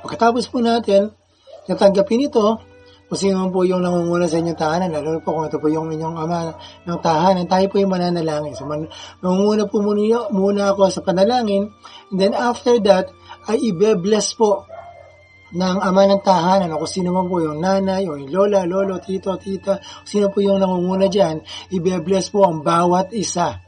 Pagkatapos 0.00 0.48
po 0.48 0.64
natin, 0.64 1.12
natanggapin 1.68 2.24
ito, 2.24 2.56
kung 3.10 3.18
sino 3.18 3.50
po 3.50 3.66
yung 3.66 3.82
nangunguna 3.82 4.30
sa 4.30 4.38
inyong 4.38 4.54
tahanan, 4.54 4.94
lalo 4.94 5.18
po 5.18 5.34
kung 5.34 5.50
ito 5.50 5.58
po 5.58 5.66
yung 5.66 5.90
inyong 5.90 6.14
ama 6.14 6.54
ng 6.86 7.00
tahanan, 7.02 7.50
tayo 7.50 7.66
po 7.66 7.82
yung 7.82 7.90
mananalangin. 7.90 8.54
So, 8.54 8.70
man, 8.70 8.86
nangunguna 9.18 9.66
po 9.66 9.82
muna, 9.82 10.30
muna 10.30 10.70
ako 10.70 10.94
sa 10.94 11.02
panalangin, 11.02 11.74
and 12.14 12.18
then 12.22 12.38
after 12.38 12.78
that, 12.86 13.10
ay 13.50 13.74
ibe-bless 13.74 14.38
po 14.38 14.62
ng 15.50 15.76
ama 15.82 16.06
ng 16.06 16.22
tahanan 16.22 16.70
o 16.70 16.86
kung 16.86 16.92
sino 17.02 17.10
man 17.10 17.26
po 17.26 17.42
yung 17.42 17.58
nanay 17.58 18.06
o 18.06 18.14
yung 18.14 18.30
lola, 18.30 18.62
lolo, 18.62 19.02
tito, 19.02 19.34
tita, 19.42 19.82
sino 20.06 20.30
po 20.30 20.38
yung 20.38 20.62
nangunguna 20.62 21.10
dyan, 21.10 21.42
i-bless 21.74 22.30
po 22.30 22.46
ang 22.46 22.62
bawat 22.62 23.10
isa 23.10 23.58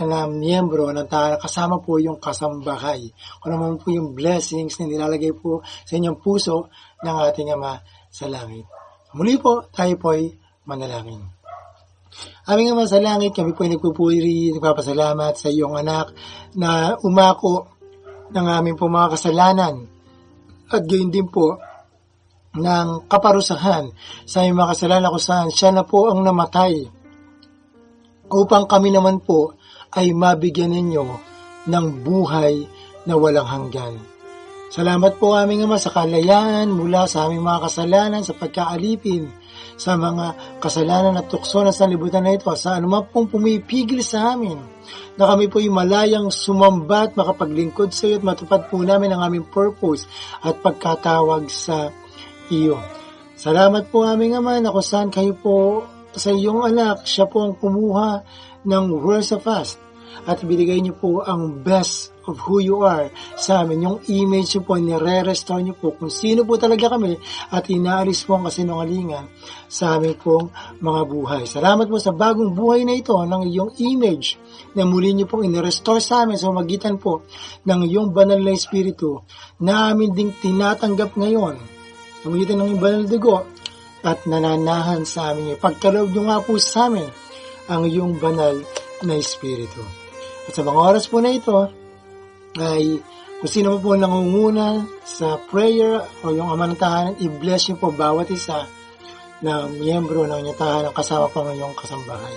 na 0.00 0.24
miyembro 0.24 0.88
ng 0.88 1.04
tahanan 1.04 1.36
kasama 1.36 1.76
po 1.84 2.00
yung 2.00 2.16
kasambahay. 2.16 3.12
Kung 3.38 3.52
naman 3.52 3.76
po 3.76 3.92
yung 3.92 4.16
blessings 4.16 4.80
na 4.80 4.88
nilalagay 4.88 5.36
po 5.36 5.60
sa 5.60 6.00
inyong 6.00 6.16
puso 6.16 6.72
ng 7.04 7.16
ating 7.28 7.52
ama 7.52 7.76
sa 8.12 8.28
langit. 8.28 8.68
Muli 9.16 9.40
po, 9.40 9.64
tayo 9.72 9.96
po 9.96 10.12
ay 10.12 10.28
manalangin. 10.68 11.24
Aming 12.44 12.76
Ama 12.76 12.84
sa 12.84 13.00
langit, 13.00 13.32
kami 13.32 13.56
po 13.56 13.64
ay 13.64 13.72
nagpupuri, 13.72 14.52
nagpapasalamat 14.52 15.32
sa 15.32 15.48
iyong 15.48 15.80
anak 15.80 16.12
na 16.52 16.92
umako 17.00 17.72
ng 18.28 18.46
aming 18.52 18.76
po 18.76 18.92
mga 18.92 19.16
kasalanan 19.16 19.88
at 20.68 20.82
gayon 20.84 21.12
din 21.12 21.28
po 21.28 21.56
ng 22.52 23.08
kaparusahan 23.08 23.88
sa 24.28 24.44
aming 24.44 24.60
mga 24.60 24.70
kasalanan 24.76 25.12
kung 25.12 25.24
saan 25.24 25.48
siya 25.48 25.72
na 25.72 25.84
po 25.88 26.12
ang 26.12 26.20
namatay 26.20 26.84
upang 28.28 28.64
kami 28.68 28.92
naman 28.92 29.20
po 29.20 29.56
ay 29.92 30.12
mabigyan 30.12 30.72
ninyo 30.72 31.04
ng 31.68 31.86
buhay 32.04 32.64
na 33.04 33.14
walang 33.16 33.48
hanggan. 33.48 34.11
Salamat 34.72 35.20
po 35.20 35.36
aming 35.36 35.68
Ama 35.68 35.76
sa 35.76 35.92
kalayaan 35.92 36.72
mula 36.72 37.04
sa 37.04 37.28
aming 37.28 37.44
mga 37.44 37.68
kasalanan 37.68 38.24
sa 38.24 38.32
pagkaalipin 38.32 39.28
sa 39.76 40.00
mga 40.00 40.56
kasalanan 40.64 41.20
at 41.20 41.28
tukso 41.28 41.60
na 41.60 41.76
sa 41.76 41.84
libutan 41.84 42.24
na 42.24 42.32
ito 42.32 42.48
sa 42.56 42.80
anuman 42.80 43.04
pong 43.12 43.28
pumipigil 43.28 44.00
sa 44.00 44.32
amin 44.32 44.56
na 45.20 45.28
kami 45.28 45.52
po 45.52 45.60
yung 45.60 45.76
malayang 45.76 46.32
sumamba 46.32 47.04
at 47.04 47.12
makapaglingkod 47.12 47.92
sa 47.92 48.08
iyo 48.08 48.16
at 48.16 48.24
matupad 48.24 48.72
po 48.72 48.80
namin 48.80 49.12
ang 49.12 49.20
aming 49.20 49.44
purpose 49.44 50.08
at 50.40 50.56
pagkatawag 50.64 51.52
sa 51.52 51.92
iyo. 52.48 52.80
Salamat 53.36 53.92
po 53.92 54.08
aming 54.08 54.40
Ama 54.40 54.56
na 54.56 54.72
kung 54.72 54.80
saan 54.80 55.12
kayo 55.12 55.36
po 55.36 55.84
sa 56.16 56.32
iyong 56.32 56.64
anak, 56.64 57.04
siya 57.04 57.28
po 57.28 57.44
ang 57.44 57.60
kumuha 57.60 58.24
ng 58.64 58.84
words 59.04 59.36
of 59.36 59.44
fast 59.44 59.76
at 60.24 60.40
binigay 60.40 60.80
niyo 60.80 60.96
po 60.96 61.20
ang 61.20 61.60
best 61.60 62.11
of 62.28 62.38
who 62.42 62.62
you 62.62 62.82
are 62.82 63.10
sa 63.34 63.62
amin. 63.62 63.84
Yung 63.86 63.98
image 64.10 64.58
po, 64.62 64.78
nire-restore 64.78 65.62
niyo 65.62 65.74
po 65.78 65.94
kung 65.94 66.10
sino 66.10 66.46
po 66.46 66.58
talaga 66.58 66.94
kami 66.94 67.18
at 67.50 67.66
inaalis 67.68 68.24
po 68.26 68.38
ang 68.38 68.46
kasinungalingan 68.48 69.26
sa 69.66 69.98
amin 69.98 70.14
pong 70.18 70.52
mga 70.78 71.02
buhay. 71.08 71.42
Salamat 71.48 71.86
po 71.88 71.96
sa 71.98 72.14
bagong 72.14 72.52
buhay 72.52 72.86
na 72.86 72.94
ito 72.94 73.16
ng 73.16 73.42
iyong 73.48 73.72
image 73.80 74.38
na 74.76 74.86
muli 74.86 75.12
niyo 75.12 75.26
pong 75.28 75.48
inirestore 75.48 76.00
sa 76.00 76.24
amin 76.24 76.38
sa 76.38 76.52
magitan 76.52 76.96
po 76.96 77.26
ng 77.66 77.80
iyong 77.88 78.10
banal 78.14 78.40
na 78.40 78.52
espiritu 78.52 79.22
na 79.60 79.92
amin 79.92 80.12
ding 80.12 80.32
tinatanggap 80.38 81.16
ngayon 81.16 81.56
sa 82.22 82.26
magitan 82.30 82.56
ng 82.60 82.66
iyong 82.72 82.82
banal 82.82 83.04
dugo 83.08 83.36
at 84.02 84.26
nananahan 84.26 85.06
sa 85.06 85.32
amin. 85.32 85.54
Pagkaloob 85.58 86.10
niyo 86.10 86.26
nga 86.26 86.42
po 86.42 86.58
sa 86.58 86.90
amin 86.90 87.06
ang 87.70 87.86
iyong 87.86 88.18
banal 88.18 88.58
na 89.06 89.14
espiritu. 89.18 89.82
At 90.50 90.58
sa 90.58 90.62
mga 90.66 90.78
oras 90.78 91.06
po 91.06 91.22
na 91.22 91.30
ito, 91.30 91.70
ay 92.60 93.00
kung 93.42 93.50
sino 93.50 93.74
po 93.82 93.98
nangunguna 93.98 94.86
sa 95.02 95.34
prayer 95.50 95.98
o 96.22 96.30
yung 96.30 96.46
ama 96.46 96.70
ng 96.70 96.78
tahanan, 96.78 97.18
i-bless 97.18 97.66
niyo 97.66 97.76
po 97.82 97.90
bawat 97.90 98.30
isa 98.30 98.70
na 99.42 99.66
miyembro 99.66 100.22
ng 100.30 100.38
inyong 100.46 100.60
tahanan 100.60 100.94
kasama 100.94 101.26
po 101.26 101.42
ang 101.42 101.58
inyong 101.58 101.74
kasambahay. 101.74 102.36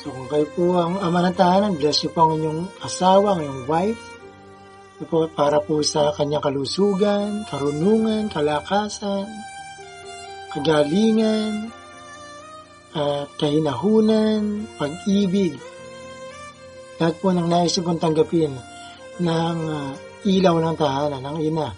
So 0.00 0.08
kung 0.08 0.32
kayo 0.32 0.48
po 0.56 0.80
ang 0.80 0.96
ama 0.96 1.28
ng 1.28 1.36
tahanan, 1.36 1.76
bless 1.76 2.00
niyo 2.00 2.10
po 2.16 2.20
ang 2.24 2.40
inyong 2.40 2.60
asawa, 2.80 3.36
ang 3.36 3.40
inyong 3.44 3.64
wife, 3.68 4.02
po, 5.08 5.28
para 5.32 5.60
po 5.60 5.80
sa 5.80 6.12
kanyang 6.12 6.44
kalusugan, 6.44 7.44
karunungan, 7.48 8.28
kalakasan, 8.28 9.28
kagalingan, 10.52 11.72
at 12.96 13.28
kahinahunan, 13.36 14.66
pag-ibig, 14.76 15.56
lahat 17.00 17.16
po 17.20 17.32
ng 17.32 17.48
nais 17.48 17.76
kong 17.80 18.00
tanggapin 18.00 18.52
ng 19.20 19.58
uh, 19.68 19.92
ilaw 20.24 20.56
ng 20.56 20.76
tahanan, 20.80 21.22
ng 21.22 21.38
ina 21.44 21.68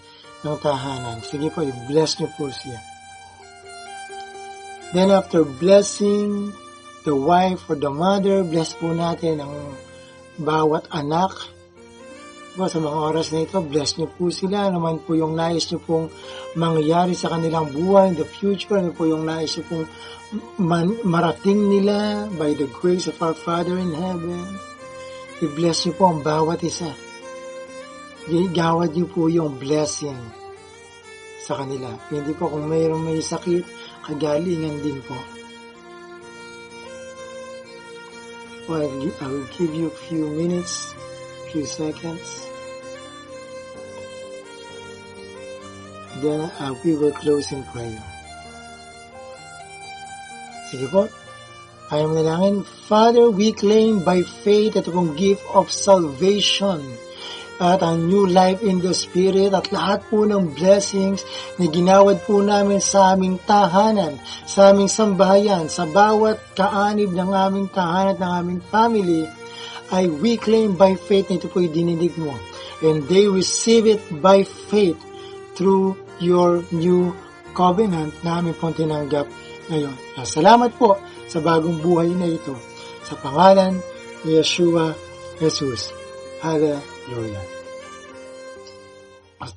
ng 0.42 0.56
tahanan. 0.58 1.18
Sige 1.22 1.50
po, 1.50 1.62
i-bless 1.62 2.18
niyo 2.18 2.30
po 2.34 2.50
siya. 2.50 2.78
Then 4.94 5.10
after 5.10 5.46
blessing 5.46 6.54
the 7.04 7.14
wife 7.14 7.66
or 7.66 7.76
the 7.76 7.90
mother. 7.90 8.46
Bless 8.46 8.74
po 8.78 8.94
natin 8.94 9.42
ang 9.42 9.54
bawat 10.38 10.86
anak. 10.94 11.34
Po, 12.52 12.68
sa 12.68 12.78
mga 12.84 12.98
oras 13.00 13.32
na 13.32 13.48
ito, 13.48 13.58
bless 13.64 13.96
niyo 13.96 14.12
po 14.12 14.28
sila. 14.28 14.68
Ano 14.68 14.84
man 14.84 15.00
po 15.00 15.16
yung 15.16 15.32
nais 15.34 15.66
niyo 15.72 15.80
pong 15.82 16.12
mangyari 16.52 17.16
sa 17.16 17.32
kanilang 17.32 17.72
buhay 17.72 18.12
in 18.12 18.16
the 18.20 18.28
future. 18.28 18.76
Ano 18.76 18.92
po 18.92 19.08
yung 19.08 19.24
nais 19.24 19.56
niyo 19.56 19.64
pong 19.66 19.86
man- 20.60 21.00
marating 21.02 21.72
nila 21.72 22.28
by 22.36 22.52
the 22.52 22.68
grace 22.78 23.08
of 23.08 23.16
our 23.24 23.34
Father 23.34 23.74
in 23.80 23.90
heaven. 23.96 24.44
I-bless 25.42 25.88
niyo 25.88 25.94
po 25.96 26.12
ang 26.12 26.20
bawat 26.20 26.60
isa. 26.62 26.92
Gawad 28.30 28.94
niyo 28.94 29.10
po 29.10 29.26
yung 29.26 29.58
blessing 29.58 30.18
sa 31.42 31.58
kanila. 31.58 31.90
Hindi 32.06 32.30
po 32.38 32.46
kung 32.46 32.70
mayroong 32.70 33.02
may 33.02 33.18
sakit, 33.18 33.66
kagalingan 34.06 34.78
din 34.78 35.02
po. 35.02 35.18
Well, 38.70 38.86
I 39.18 39.26
will 39.26 39.50
give 39.58 39.74
you 39.74 39.90
a 39.90 39.98
few 40.06 40.30
minutes, 40.38 40.94
few 41.50 41.66
seconds. 41.66 42.46
Then 46.22 46.46
uh, 46.46 46.78
we 46.86 46.94
will 46.94 47.10
close 47.10 47.50
in 47.50 47.66
prayer. 47.74 47.98
Sige 50.70 50.86
po. 50.86 51.10
Ayaw 51.90 52.06
mo 52.06 52.14
nalangin. 52.14 52.62
Father, 52.86 53.26
we 53.34 53.50
claim 53.50 54.06
by 54.06 54.22
faith 54.22 54.78
ito 54.78 54.94
pong 54.94 55.18
gift 55.18 55.42
of 55.50 55.66
salvation 55.74 56.78
at 57.62 57.78
ang 57.78 58.10
new 58.10 58.26
life 58.26 58.58
in 58.66 58.82
the 58.82 58.90
Spirit 58.90 59.54
at 59.54 59.70
lahat 59.70 60.02
po 60.10 60.26
ng 60.26 60.50
blessings 60.58 61.22
na 61.62 61.70
ginawad 61.70 62.18
po 62.26 62.42
namin 62.42 62.82
sa 62.82 63.14
aming 63.14 63.38
tahanan, 63.46 64.18
sa 64.50 64.74
aming 64.74 64.90
sambahayan, 64.90 65.70
sa 65.70 65.86
bawat 65.86 66.42
kaanib 66.58 67.14
ng 67.14 67.30
aming 67.30 67.70
tahanan 67.70 68.18
at 68.18 68.18
ng 68.18 68.32
aming 68.42 68.60
family, 68.66 69.22
ay 69.94 70.10
we 70.10 70.34
claim 70.34 70.74
by 70.74 70.98
faith 70.98 71.30
na 71.30 71.38
ito 71.38 71.46
po 71.46 71.62
dinidig 71.62 72.18
mo. 72.18 72.34
And 72.82 73.06
they 73.06 73.30
receive 73.30 73.86
it 73.86 74.02
by 74.18 74.42
faith 74.42 74.98
through 75.54 75.94
your 76.18 76.66
new 76.74 77.14
covenant 77.54 78.10
na 78.26 78.42
aming 78.42 78.58
pong 78.58 78.74
tinanggap 78.74 79.30
ngayon. 79.70 79.94
Salamat 80.26 80.74
po 80.74 80.98
sa 81.30 81.38
bagong 81.38 81.78
buhay 81.78 82.10
na 82.10 82.26
ito. 82.26 82.58
Sa 83.06 83.14
pangalan 83.22 83.78
ni 84.26 84.34
Yeshua 84.34 84.96
Jesus. 85.38 85.92
Hallelujah. 86.42 87.51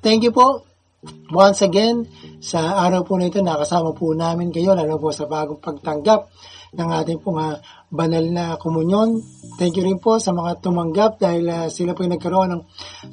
Thank 0.02 0.26
you 0.26 0.34
po. 0.34 0.66
Once 1.30 1.62
again, 1.62 2.02
sa 2.42 2.82
araw 2.82 3.06
po 3.06 3.14
na 3.14 3.30
ito, 3.30 3.38
nakasama 3.38 3.94
po 3.94 4.10
namin 4.10 4.50
kayo, 4.50 4.74
lalo 4.74 4.98
po 4.98 5.14
sa 5.14 5.30
bagong 5.30 5.62
pagtanggap 5.62 6.26
ng 6.74 6.88
ating 6.90 7.22
pong 7.22 7.38
uh, 7.38 7.60
banal 7.86 8.24
na 8.26 8.58
komunyon. 8.58 9.22
Thank 9.56 9.78
you 9.78 9.84
rin 9.86 10.02
po 10.02 10.18
sa 10.18 10.34
mga 10.34 10.58
tumanggap 10.58 11.22
dahil 11.22 11.44
uh, 11.46 11.66
sila 11.70 11.94
po 11.94 12.02
yung 12.02 12.18
nagkaroon 12.18 12.50
ng 12.52 12.62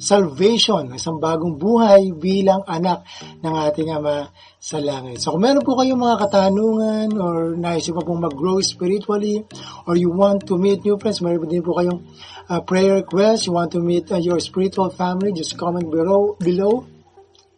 salvation, 0.02 0.90
isang 0.92 1.22
bagong 1.22 1.54
buhay 1.54 2.10
bilang 2.16 2.66
anak 2.66 3.06
ng 3.38 3.54
ating 3.70 3.94
Ama 3.94 4.28
sa 4.58 4.80
langit. 4.80 5.20
So 5.20 5.36
kung 5.36 5.44
meron 5.44 5.62
po 5.62 5.76
kayong 5.78 6.00
mga 6.00 6.16
katanungan 6.26 7.08
or 7.20 7.54
nais 7.54 7.86
pa 7.86 8.02
pong 8.02 8.24
mag-grow 8.24 8.58
spiritually 8.64 9.44
or 9.84 9.94
you 9.94 10.10
want 10.10 10.48
to 10.48 10.56
meet 10.56 10.82
new 10.82 10.96
friends, 10.96 11.20
meron 11.22 11.46
din 11.46 11.62
po 11.62 11.76
kayong 11.76 12.00
uh, 12.48 12.60
prayer 12.64 12.98
request, 13.04 13.46
you 13.46 13.52
want 13.52 13.70
to 13.70 13.80
meet 13.80 14.08
uh, 14.10 14.18
your 14.18 14.40
spiritual 14.40 14.88
family, 14.88 15.36
just 15.36 15.54
comment 15.60 15.86
below, 15.86 16.34
below 16.40 16.88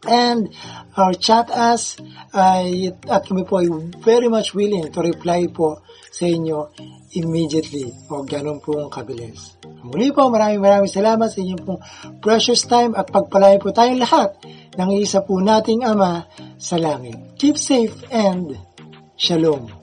and 0.07 0.55
our 0.95 1.13
chat 1.19 1.51
us 1.51 1.99
ay 2.31 2.95
at 3.11 3.27
kami 3.27 3.43
po 3.43 3.59
ay 3.59 3.69
very 4.01 4.31
much 4.31 4.55
willing 4.55 4.87
to 4.93 5.01
reply 5.03 5.51
po 5.51 5.83
sa 6.17 6.25
inyo 6.25 6.73
immediately 7.13 7.93
o 8.09 8.25
ganun 8.25 8.57
pong 8.65 8.89
kabilis. 8.89 9.61
Muli 9.85 10.09
po, 10.17 10.33
maraming 10.33 10.65
maraming 10.65 10.89
salamat 10.89 11.29
sa 11.29 11.45
inyong 11.45 11.63
pong 11.63 11.81
precious 12.25 12.65
time 12.65 12.97
at 12.97 13.13
pagpalain 13.13 13.61
po 13.61 13.69
tayong 13.69 14.01
lahat 14.01 14.33
ng 14.81 14.91
isa 14.97 15.21
po 15.21 15.37
nating 15.45 15.85
Ama 15.85 16.25
sa 16.57 16.81
langit. 16.81 17.21
Keep 17.37 17.61
safe 17.61 17.97
and 18.09 18.57
Shalom. 19.17 19.76